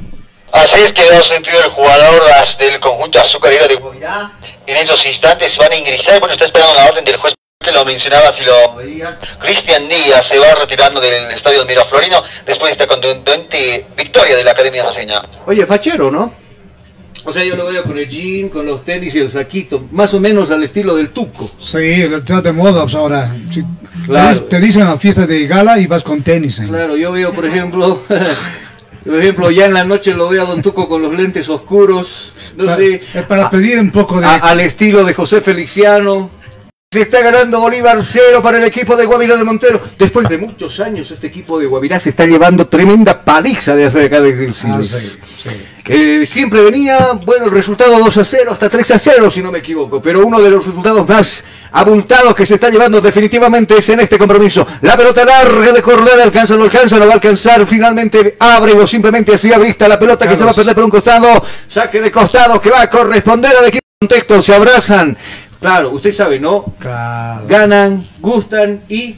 [0.52, 3.76] Así es, quedó sentido el jugador las- del conjunto azucarero de.
[4.68, 7.84] En estos instantes van a ingresar, bueno, está esperando la orden del juez que lo
[7.86, 8.54] mencionaba, si lo
[9.40, 14.44] Cristian Díaz se va retirando del estadio de Miraflorino después de esta contundente victoria de
[14.44, 15.22] la Academia Maseña.
[15.46, 16.32] Oye, fachero, ¿no?
[17.28, 20.14] O sea, yo lo veo con el jean, con los tenis y el saquito, más
[20.14, 21.50] o menos al estilo del tuco.
[21.60, 23.36] Sí, está de moda pues, ahora.
[24.06, 24.44] Claro.
[24.44, 26.60] Te dicen la fiesta de gala y vas con tenis.
[26.60, 26.66] ¿eh?
[26.68, 28.02] Claro, yo veo, por ejemplo,
[29.06, 32.34] por ejemplo, ya en la noche lo veo a Don Tuco con los lentes oscuros,
[32.58, 34.26] no Pa- sé, es para pedir un poco de...
[34.28, 36.30] a- al estilo de José Feliciano.
[36.92, 39.82] Se está ganando Bolívar cero para el equipo de Guavirá de Montero.
[40.00, 44.06] Después de muchos años, este equipo de Guavirá se está llevando tremenda paliza de hacer
[44.06, 45.50] acá el Ah, sí, sí.
[45.88, 49.52] Eh, siempre venía, bueno, el resultado 2 a 0, hasta 3 a 0, si no
[49.52, 53.88] me equivoco, pero uno de los resultados más abultados que se está llevando definitivamente es
[53.90, 54.66] en este compromiso.
[54.82, 57.68] La pelota larga de Cordera alcanza, no alcanza, no va a alcanzar.
[57.68, 61.44] Finalmente Ábrego simplemente hacía vista la pelota que se va a perder por un costado.
[61.68, 63.86] Saque de costado que va a corresponder al equipo.
[64.00, 65.16] Contexto, se abrazan.
[65.60, 66.66] Claro, usted sabe, ¿no?
[67.48, 69.16] Ganan, gustan y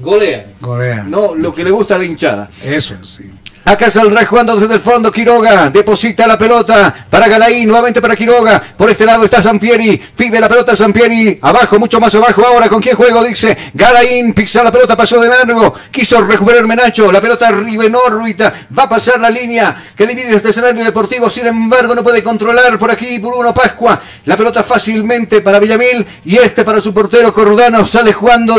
[0.00, 0.44] golean.
[0.60, 1.10] Golean.
[1.10, 2.50] No, lo que le gusta a la hinchada.
[2.64, 3.30] Eso, sí.
[3.68, 5.70] Acá saldrá jugando desde el fondo Quiroga.
[5.70, 7.66] Deposita la pelota para Galaín.
[7.66, 8.62] Nuevamente para Quiroga.
[8.76, 10.00] Por este lado está Sampieri.
[10.16, 11.40] Pide la pelota Sampieri.
[11.42, 12.46] Abajo, mucho más abajo.
[12.46, 13.24] Ahora con quién juego.
[13.24, 14.34] Dice Galaín.
[14.34, 14.96] Pisa la pelota.
[14.96, 15.74] Pasó de largo.
[15.90, 17.10] Quiso recuperar Menacho.
[17.10, 18.54] La pelota arriba en órbita.
[18.78, 21.28] Va a pasar la línea que divide este escenario deportivo.
[21.28, 24.00] Sin embargo, no puede controlar por aquí Bruno Pascua.
[24.26, 26.06] La pelota fácilmente para Villamil.
[26.24, 27.84] Y este para su portero Cordano.
[27.84, 28.54] Sale jugando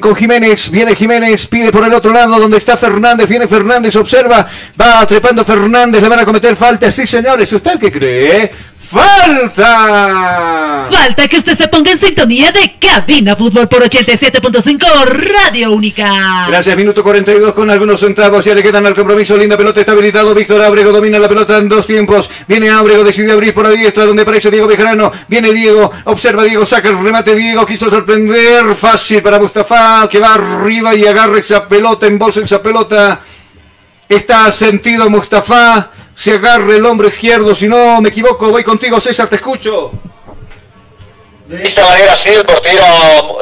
[0.00, 0.70] con Jiménez.
[0.70, 1.48] Viene Jiménez.
[1.48, 3.28] Pide por el otro lado donde está Fernández.
[3.28, 3.96] Viene Fernández.
[3.96, 4.43] Observa.
[4.80, 6.02] Va trepando Fernández.
[6.02, 6.90] Le van a cometer falta.
[6.90, 7.52] Sí, señores.
[7.52, 8.50] ¿Usted qué cree?
[8.94, 10.86] ¡Falta!
[10.90, 16.46] Falta que usted se ponga en sintonía de Cabina Fútbol por 87.5 Radio Única.
[16.48, 18.44] Gracias, minuto 42 con algunos centavos.
[18.44, 19.36] Ya le quedan al compromiso.
[19.36, 20.34] Linda pelota, está habilitado.
[20.34, 22.30] Víctor Ábrego domina la pelota en dos tiempos.
[22.46, 25.10] Viene Ábrego, decide abrir por la diestra donde aparece Diego Bejarano.
[25.28, 27.34] Viene Diego, observa Diego, saca el remate.
[27.34, 28.74] Diego quiso sorprender.
[28.74, 33.20] Fácil para Mustafa, que va arriba y agarra esa pelota, embolsa esa pelota.
[34.08, 35.90] Está sentido Mustafa.
[36.14, 37.54] Se agarra el hombro izquierdo.
[37.54, 39.90] Si no me equivoco, voy contigo, César, te escucho.
[41.46, 42.82] De esta manera, sí, el portero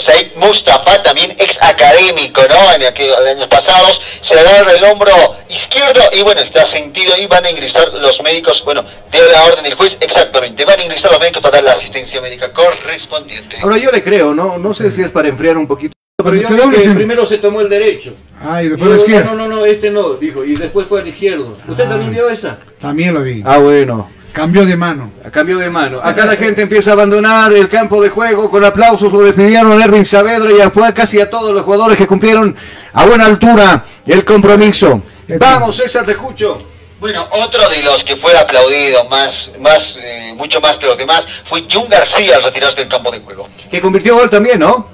[0.01, 2.73] Said Mustafa, también ex académico, ¿no?
[2.75, 5.13] En aquellos años pasados, se agarra el hombro
[5.49, 9.63] izquierdo y bueno, está sentido y van a ingresar los médicos, bueno, de la orden
[9.63, 13.59] del juez, exactamente, van a ingresar los médicos para dar la asistencia médica correspondiente.
[13.63, 14.59] Ahora yo le creo, ¿no?
[14.59, 15.95] No sé si es para enfriar un poquito.
[16.23, 18.15] Pero yo dobles que primero se tomó el derecho.
[18.41, 19.33] Ah, y después la izquierda.
[19.33, 20.45] no, no, no, este no, dijo.
[20.45, 21.57] Y después fue al izquierdo.
[21.67, 22.59] ¿Usted también vio esa?
[22.81, 23.43] También lo vi.
[23.45, 24.09] Ah, bueno.
[24.33, 25.13] Cambió de mano.
[25.25, 26.01] A cambio de mano.
[26.03, 29.13] Acá la gente empieza a abandonar el campo de juego con aplausos.
[29.13, 32.57] Lo despidieron a Erwin Saavedra y a fue casi a todos los jugadores que cumplieron
[32.95, 35.03] a buena altura el compromiso.
[35.39, 36.59] Vamos, César, te escucho.
[36.99, 41.25] Bueno, otro de los que fue aplaudido más, más, eh, mucho más que los demás
[41.49, 43.49] fue Jun García al retirarse del campo de juego.
[43.71, 44.87] Que convirtió gol también, ¿no?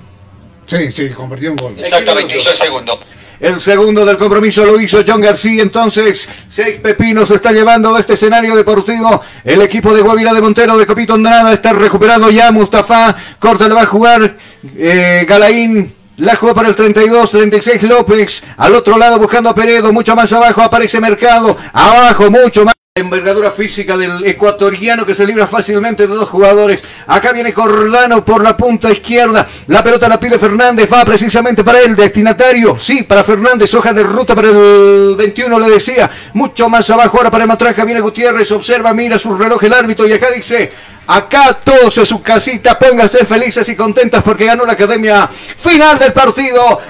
[0.69, 1.75] Sí, sí, convirtió en gol.
[1.79, 3.01] Exactamente, hizo el segundo.
[3.41, 5.63] El segundo del compromiso lo hizo John García.
[5.63, 9.23] Entonces, seis pepinos se está llevando de este escenario deportivo.
[9.45, 12.51] El equipo de Guavirá de Montero de Copito Andrada está recuperado ya.
[12.51, 14.37] Mustafa corta le va a jugar.
[14.77, 15.95] Eh, Galaín.
[16.19, 18.43] La juega para el 32, 36 López.
[18.57, 19.93] Al otro lado buscando a Peredo.
[19.93, 21.57] Mucho más abajo aparece Mercado.
[21.73, 22.78] Abajo mucho más.
[22.99, 26.83] Envergadura física del ecuatoriano que se libra fácilmente de dos jugadores.
[27.07, 29.47] Acá viene Cordano por la punta izquierda.
[29.69, 30.89] La pelota la pide Fernández.
[30.93, 32.79] Va precisamente para el destinatario.
[32.79, 33.73] Sí, para Fernández.
[33.75, 36.11] Hoja de ruta para el 21, le decía.
[36.35, 37.85] Mucho más abajo ahora para el Matraca.
[37.85, 38.51] Viene Gutiérrez.
[38.53, 40.07] Observa, mira su reloj el árbitro.
[40.07, 40.73] Y acá dice.
[41.07, 42.79] Acá todos en su casita.
[42.79, 45.29] Pónganse felices y contentas porque ganó la academia.
[45.29, 46.81] Final del partido.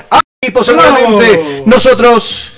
[0.40, 2.52] Y posiblemente nosotros.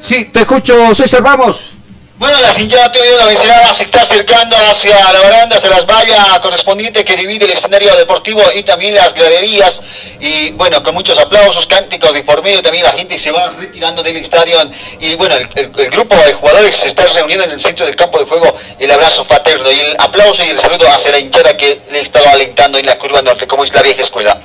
[0.00, 1.22] Sí, te escucho, César.
[1.22, 1.75] Vamos.
[2.18, 6.38] Bueno, la hinchada tuvieron la vencerada, se está acercando hacia la baranda, hacia las vallas
[6.40, 9.78] correspondientes que divide el escenario deportivo y también las graderías.
[10.18, 14.02] Y bueno, con muchos aplausos, cánticos de por medio, también la gente se va retirando
[14.02, 14.56] del estadio.
[14.98, 17.94] Y bueno, el, el- el grupo de jugadores se está reuniendo en el centro del
[17.96, 18.56] campo de juego.
[18.78, 22.30] El abrazo fraterno y el aplauso y el saludo hacia la hinchada que le estaba
[22.30, 24.40] alentando en la curva norte, como es la vieja escuela.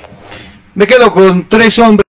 [0.74, 2.04] Me quedo con tres hombres.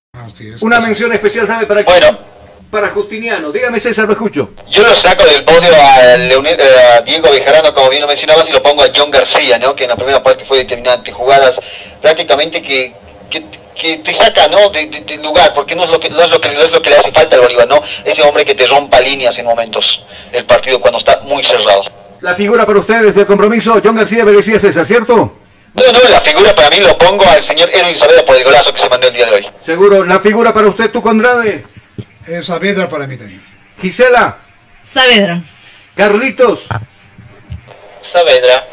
[0.60, 1.98] Una mención especial, ¿sabe para quién?
[2.00, 2.33] Bueno.
[2.74, 3.52] Para Justiniano.
[3.52, 4.50] Dígame, César, lo escucho.
[4.68, 8.52] Yo lo saco del podio a, Leonel- a Diego Bejarano, como bien lo mencionabas, y
[8.52, 9.76] lo pongo a John García, ¿no?
[9.76, 11.12] que en la primera parte fue determinante.
[11.12, 11.54] Jugadas
[12.02, 12.92] prácticamente que,
[13.30, 13.44] que,
[13.80, 14.70] que te saca ¿no?
[14.70, 16.72] de- de- del lugar, porque no es, lo que, no, es lo que, no es
[16.72, 17.80] lo que le hace falta al Bolívar, ¿no?
[18.04, 20.02] ese hombre que te rompa líneas en momentos
[20.32, 21.84] del partido cuando está muy cerrado.
[22.22, 25.14] La figura para ustedes del compromiso, John García me decía César, ¿cierto?
[25.14, 28.74] No, no, la figura para mí lo pongo al señor Erwin Saavedra por el golazo
[28.74, 29.46] que se mandó el día de hoy.
[29.60, 30.04] Seguro.
[30.04, 31.66] La figura para usted, tú, Condrade.
[32.26, 33.42] Es Saavedra para mí también.
[33.80, 34.38] Gisela.
[34.82, 35.42] Saavedra.
[35.94, 36.66] Carlitos.
[38.02, 38.66] Saavedra.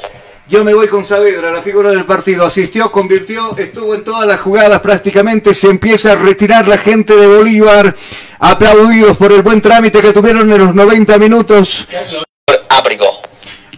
[0.48, 2.46] Yo me voy con Saavedra, la figura del partido.
[2.46, 5.54] Asistió, convirtió, estuvo en todas las jugadas prácticamente.
[5.54, 7.96] Se empieza a retirar la gente de Bolívar.
[8.40, 11.88] Aplaudidos por el buen trámite que tuvieron en los 90 minutos.
[12.70, 13.22] Ábrigo.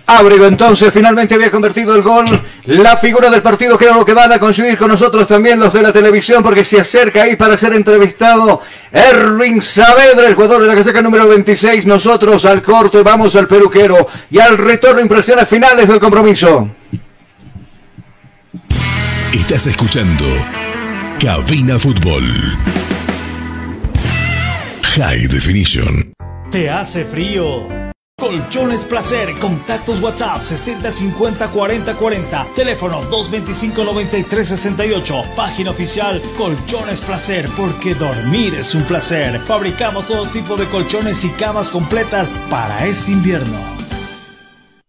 [0.06, 2.26] Ábrego entonces finalmente había convertido el gol.
[2.66, 5.94] La figura del partido creo que van a coincidir con nosotros también los de la
[5.94, 8.62] televisión porque se acerca ahí para ser entrevistado
[8.92, 11.86] Erwin Saavedra, el jugador de la casaca número 26.
[11.86, 16.70] Nosotros al corte vamos al peluquero y al retorno impresiones finales del compromiso.
[19.34, 20.26] Estás escuchando
[21.20, 22.24] Cabina Fútbol.
[24.96, 26.14] High Definition.
[26.52, 27.83] ¿Te hace frío?
[28.24, 37.50] Colchones Placer, contactos WhatsApp 6050 40 40, teléfono 225 93 68, página oficial Colchones Placer,
[37.58, 39.42] porque dormir es un placer.
[39.42, 43.58] Fabricamos todo tipo de colchones y camas completas para este invierno.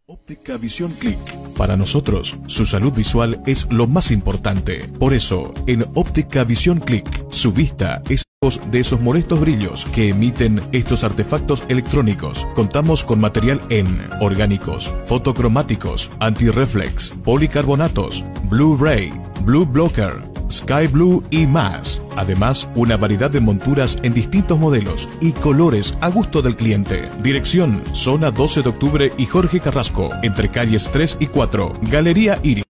[0.06, 1.18] Óptica Visión Click.
[1.56, 4.88] Para nosotros, su salud visual es lo más importante.
[5.00, 10.60] Por eso, en Óptica Visión Click, su vista es de esos molestos brillos que emiten
[10.72, 12.46] estos artefactos electrónicos.
[12.54, 19.12] Contamos con material en orgánicos, fotocromáticos, anti-reflex, policarbonatos, Blu-ray,
[19.44, 22.02] Blue Blocker, Sky Blue y más.
[22.16, 27.10] Además, una variedad de monturas en distintos modelos y colores a gusto del cliente.
[27.22, 32.73] Dirección, zona 12 de octubre y Jorge Carrasco, entre calles 3 y 4, Galería Iris.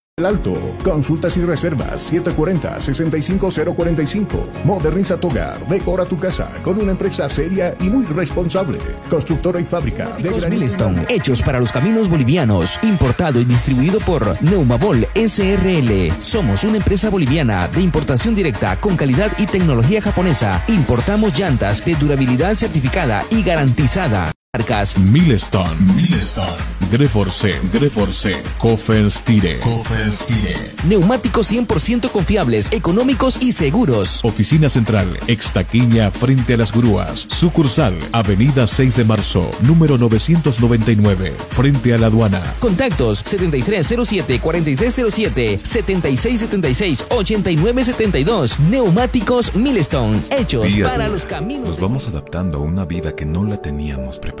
[0.21, 0.53] El Alto.
[0.83, 4.63] Consultas y reservas 740-65045.
[4.65, 5.67] Moderniza tu hogar.
[5.67, 8.77] Decora tu casa con una empresa seria y muy responsable.
[9.09, 15.07] Constructora y fábrica de Milestone, hechos para los caminos bolivianos, importado y distribuido por Neumabol
[15.15, 16.11] SRL.
[16.21, 20.63] Somos una empresa boliviana de importación directa con calidad y tecnología japonesa.
[20.67, 24.31] Importamos llantas de durabilidad certificada y garantizada.
[24.57, 26.57] Marcas Milestone, Milestone,
[26.91, 30.73] Greforce, Greforce, Kofers Tire, Kofers Tire.
[30.83, 34.19] Neumáticos 100% confiables, económicos y seguros.
[34.25, 37.27] Oficina Central, Extaquiña, frente a las grúas.
[37.29, 42.43] Sucursal, Avenida 6 de Marzo, número 999, frente a la aduana.
[42.59, 48.59] Contactos 7307-4307, 7676-8972.
[48.59, 51.69] Neumáticos Milestone, hechos Día para día, los caminos.
[51.69, 54.40] Nos vamos adaptando a una vida que no la teníamos preparada.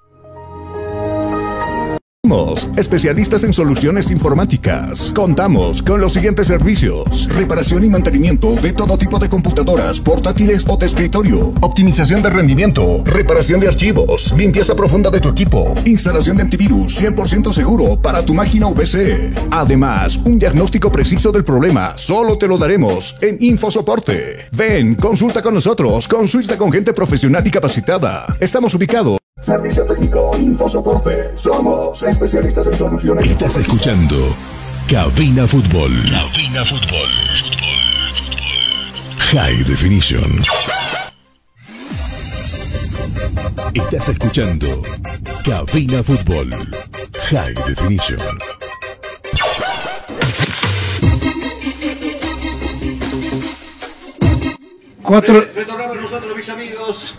[2.77, 5.11] Especialistas en soluciones informáticas.
[5.13, 10.77] Contamos con los siguientes servicios: reparación y mantenimiento de todo tipo de computadoras, portátiles o
[10.77, 16.43] de escritorio, optimización de rendimiento, reparación de archivos, limpieza profunda de tu equipo, instalación de
[16.43, 19.31] antivirus 100% seguro para tu máquina PC.
[19.51, 24.47] Además, un diagnóstico preciso del problema solo te lo daremos en InfoSoporte.
[24.53, 28.25] Ven, consulta con nosotros, consulta con gente profesional y capacitada.
[28.39, 29.20] Estamos ubicados.
[29.41, 31.31] Servicio técnico, InfoSoporte.
[31.35, 33.27] Somos especialistas en soluciones.
[33.27, 34.35] Estás escuchando
[34.87, 35.91] Cabina Fútbol.
[36.09, 37.09] Cabina Fútbol.
[39.17, 40.43] High Definition.
[43.73, 44.83] Estás escuchando
[45.43, 46.51] Cabina Fútbol.
[47.31, 48.19] High Definition.
[55.01, 55.45] Cuatro.
[55.55, 57.15] Retornamos nosotros, mis amigos,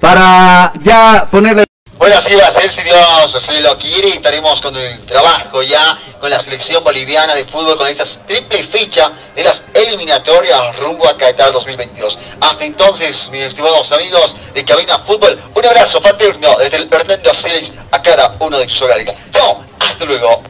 [0.00, 1.64] para ya ponerle.
[1.98, 5.98] Bueno, así va a ser, si Dios se lo quiere, estaremos con el trabajo ya
[6.18, 11.16] con la selección boliviana de fútbol con esta triple fecha de las eliminatorias rumbo a
[11.18, 12.18] Qatar 2022.
[12.40, 17.70] Hasta entonces, mis estimados amigos de Cabina Fútbol, un abrazo fraterno desde el Fernando Celis
[17.90, 19.14] a cada uno de sus hogares.
[19.32, 20.42] Chao, hasta luego.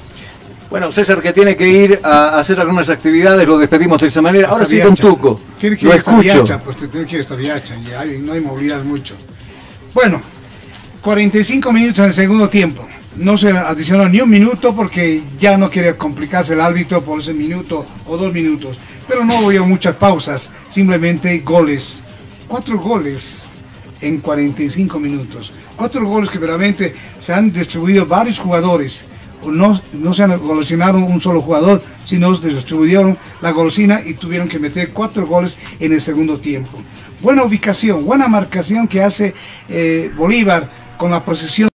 [0.70, 4.47] Bueno, César que tiene que ir a hacer algunas actividades, lo despedimos de esa manera.
[4.51, 5.02] Ahora sí, Viacha.
[5.02, 5.40] Tuco.
[5.59, 6.20] Tiene que Lo ir escucho.
[6.44, 9.16] Viacha, pues te tiene que ir hasta Viacha, y hay- no hay movilidad mucho.
[9.92, 10.20] Bueno,
[11.02, 12.86] 45 minutos en el segundo tiempo.
[13.16, 17.34] No se adicionó ni un minuto porque ya no quiere complicarse el árbitro por ese
[17.34, 18.78] minuto o dos minutos.
[19.08, 22.04] Pero no hubo muchas pausas, simplemente goles.
[22.46, 23.48] Cuatro goles
[24.00, 25.52] en 45 minutos.
[25.74, 29.06] Cuatro goles que realmente se han distribuido varios jugadores.
[29.44, 34.48] No, no se han golosinado un solo jugador, sino se distribuyeron la golosina y tuvieron
[34.48, 36.78] que meter cuatro goles en el segundo tiempo.
[37.20, 39.34] Buena ubicación, buena marcación que hace
[39.68, 41.68] eh, Bolívar con la procesión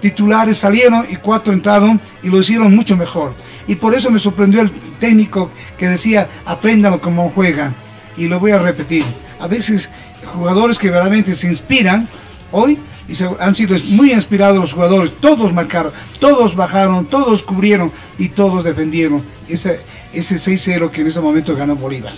[0.00, 3.34] titulares salieron y cuatro entraron y lo hicieron mucho mejor.
[3.68, 7.74] Y por eso me sorprendió el técnico que decía, apréndanlo como juegan.
[8.16, 9.04] Y lo voy a repetir.
[9.38, 9.90] A veces
[10.24, 12.08] jugadores que verdaderamente se inspiran
[12.50, 12.78] hoy
[13.08, 15.12] y han sido muy inspirados los jugadores.
[15.20, 19.80] Todos marcaron, todos bajaron, todos cubrieron y todos defendieron ese,
[20.12, 22.14] ese 6-0 que en ese momento ganó Bolívar.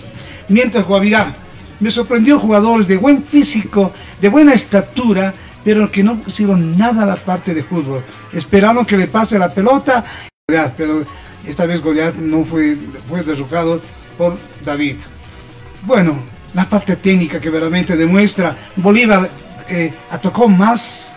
[0.47, 1.42] mientras Guavirá.
[1.83, 3.91] Me sorprendió jugadores de buen físico,
[4.21, 5.33] de buena estatura,
[5.65, 8.01] pero que no hicieron nada a la parte de fútbol.
[8.31, 10.01] Esperaron que le pase la pelota,
[10.77, 11.03] pero
[11.45, 12.77] esta vez Goliath no fue,
[13.09, 13.81] fue derrocado
[14.17, 14.95] por David.
[15.81, 16.15] Bueno,
[16.53, 19.29] la parte técnica que realmente demuestra, Bolívar
[19.67, 21.12] eh, atacó más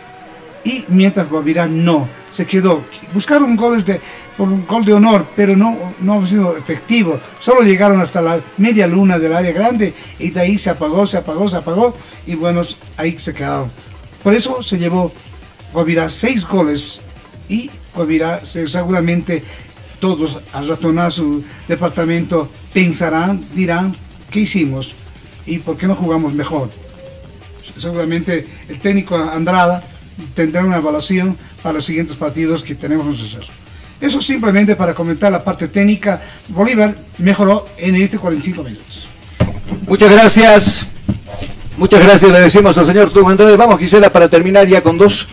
[0.66, 2.82] y mientras Guavirá no, se quedó.
[3.14, 4.00] Buscaron goles de,
[4.36, 7.20] por un gol de honor, pero no, no ha sido efectivo.
[7.38, 11.18] Solo llegaron hasta la media luna del área grande y de ahí se apagó, se
[11.18, 11.94] apagó, se apagó
[12.26, 12.62] y bueno,
[12.96, 13.70] ahí se quedaron.
[14.24, 15.12] Por eso se llevó
[15.72, 17.00] Guavirá seis goles
[17.48, 19.44] y Guavirá seguramente
[20.00, 23.94] todos al ratonar su departamento pensarán, dirán,
[24.32, 24.94] ¿qué hicimos?
[25.46, 26.70] ¿Y por qué no jugamos mejor?
[27.78, 29.84] Seguramente el técnico Andrada
[30.34, 33.50] tendrá una evaluación para los siguientes partidos que tenemos nosotros.
[34.00, 36.20] Eso simplemente para comentar la parte técnica.
[36.48, 39.08] Bolívar mejoró en este 45 minutos.
[39.86, 40.86] Muchas gracias.
[41.76, 43.56] Muchas gracias, le decimos al señor Tugo Andrade.
[43.56, 45.28] Vamos, Gisela, para terminar ya con dos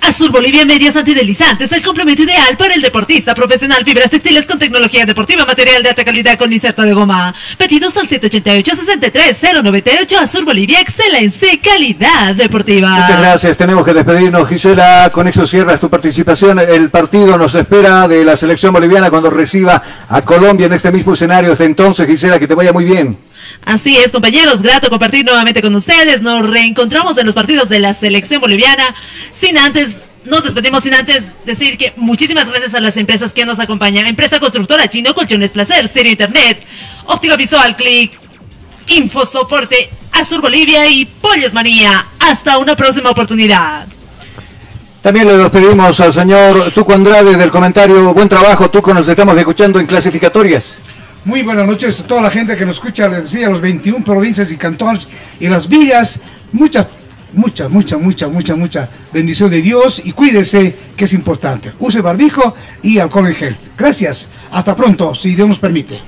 [0.00, 3.84] Azul Bolivia Medias Antideslizantes, el complemento ideal para el deportista profesional.
[3.84, 7.34] Fibras textiles con tecnología deportiva, material de alta calidad con inserto de goma.
[7.58, 10.18] Pedidos al 788-63-098.
[10.18, 12.90] Azul Bolivia, excelencia y calidad deportiva.
[12.90, 13.56] Muchas gracias.
[13.56, 15.10] Tenemos que despedirnos, Gisela.
[15.12, 16.58] Con eso cierras tu participación.
[16.58, 21.14] El partido nos espera de la selección boliviana cuando reciba a Colombia en este mismo
[21.14, 21.52] escenario.
[21.52, 23.30] Hasta entonces, Gisela, que te vaya muy bien.
[23.64, 26.22] Así es, compañeros, grato compartir nuevamente con ustedes.
[26.22, 28.94] Nos reencontramos en los partidos de la selección boliviana.
[29.32, 29.89] Sin antes,
[30.24, 34.06] nos despedimos sin antes decir que muchísimas gracias a las empresas que nos acompañan.
[34.06, 36.62] Empresa Constructora Chino, Colchones Placer, Serio Internet,
[37.06, 38.12] Óptica Visual, Click,
[38.88, 42.06] Info Soporte, Azur Bolivia y Pollos Manía.
[42.18, 43.86] Hasta una próxima oportunidad.
[45.02, 48.12] También le despedimos al señor Tuco Andrade del comentario.
[48.12, 50.76] Buen trabajo, Tuco, nos estamos escuchando en clasificatorias.
[51.24, 54.52] Muy buenas noches a toda la gente que nos escucha, les decía, los 21 provincias
[54.52, 56.18] y cantones y las villas.
[56.52, 56.88] Mucha,
[57.32, 61.72] mucha, mucha, mucha, mucha, mucha bendición de Dios y cuídese, que es importante.
[61.78, 63.56] Use barbijo y alcohol en gel.
[63.76, 64.28] Gracias.
[64.50, 66.00] Hasta pronto, si Dios nos permite.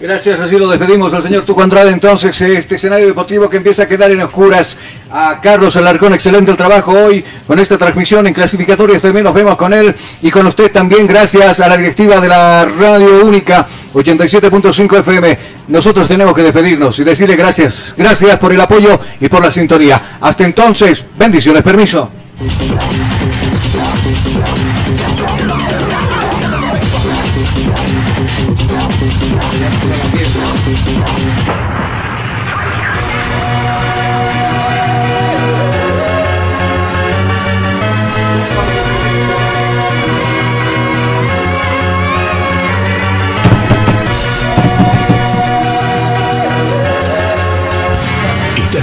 [0.00, 1.90] Gracias, así lo despedimos al señor Tuco Andrade.
[1.90, 4.76] Entonces, este escenario deportivo que empieza a quedar en oscuras.
[5.10, 9.02] A Carlos Alarcón, excelente el trabajo hoy con esta transmisión en clasificatorias.
[9.02, 9.92] También nos vemos con él
[10.22, 11.04] y con usted también.
[11.08, 15.38] Gracias a la directiva de la Radio Única 87.5 FM.
[15.66, 17.94] Nosotros tenemos que despedirnos y decirle gracias.
[17.96, 20.18] Gracias por el apoyo y por la sintonía.
[20.20, 22.08] Hasta entonces, bendiciones, permiso.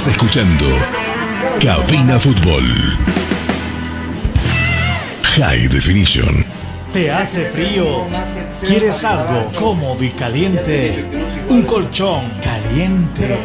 [0.07, 0.65] Escuchando
[1.59, 2.63] Cabina Fútbol.
[5.23, 6.45] High Definition.
[6.93, 8.05] ¿Te hace frío?
[8.61, 11.03] ¿Quieres algo cómodo y caliente?
[11.49, 13.35] Un colchón caliente.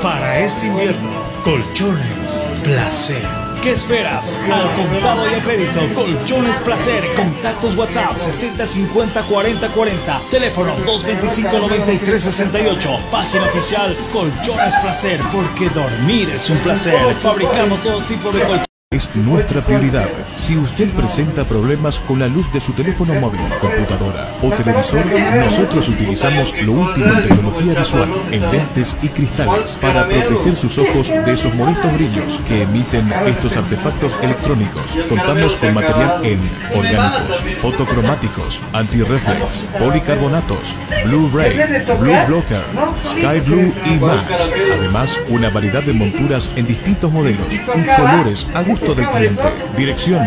[0.00, 1.10] Para este invierno,
[1.42, 3.43] colchones placer.
[3.64, 4.38] ¿Qué esperas?
[4.52, 12.22] Al contado y a crédito, Colchones Placer, contactos WhatsApp 6050 40 40, teléfono 225 93
[12.24, 17.14] 68, página oficial Colchones Placer, porque dormir es un placer.
[17.22, 20.08] Fabricamos todo tipo de colchones es nuestra prioridad.
[20.36, 25.04] Si usted presenta problemas con la luz de su teléfono móvil, computadora o televisor,
[25.44, 31.08] nosotros utilizamos lo último en tecnología visual, en lentes y cristales, para proteger sus ojos
[31.08, 34.96] de esos molestos brillos que emiten estos artefactos electrónicos.
[35.08, 36.40] Contamos con material en
[36.74, 41.56] orgánicos, fotocromáticos, antirreflex, policarbonatos, Blu-ray,
[41.98, 42.62] Blue Blocker,
[43.02, 44.52] Sky Blue y más.
[44.72, 49.42] Además, una variedad de monturas en distintos modelos y colores a gusto cliente.
[49.76, 50.22] Dirección: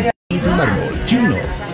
[1.05, 1.66] Chino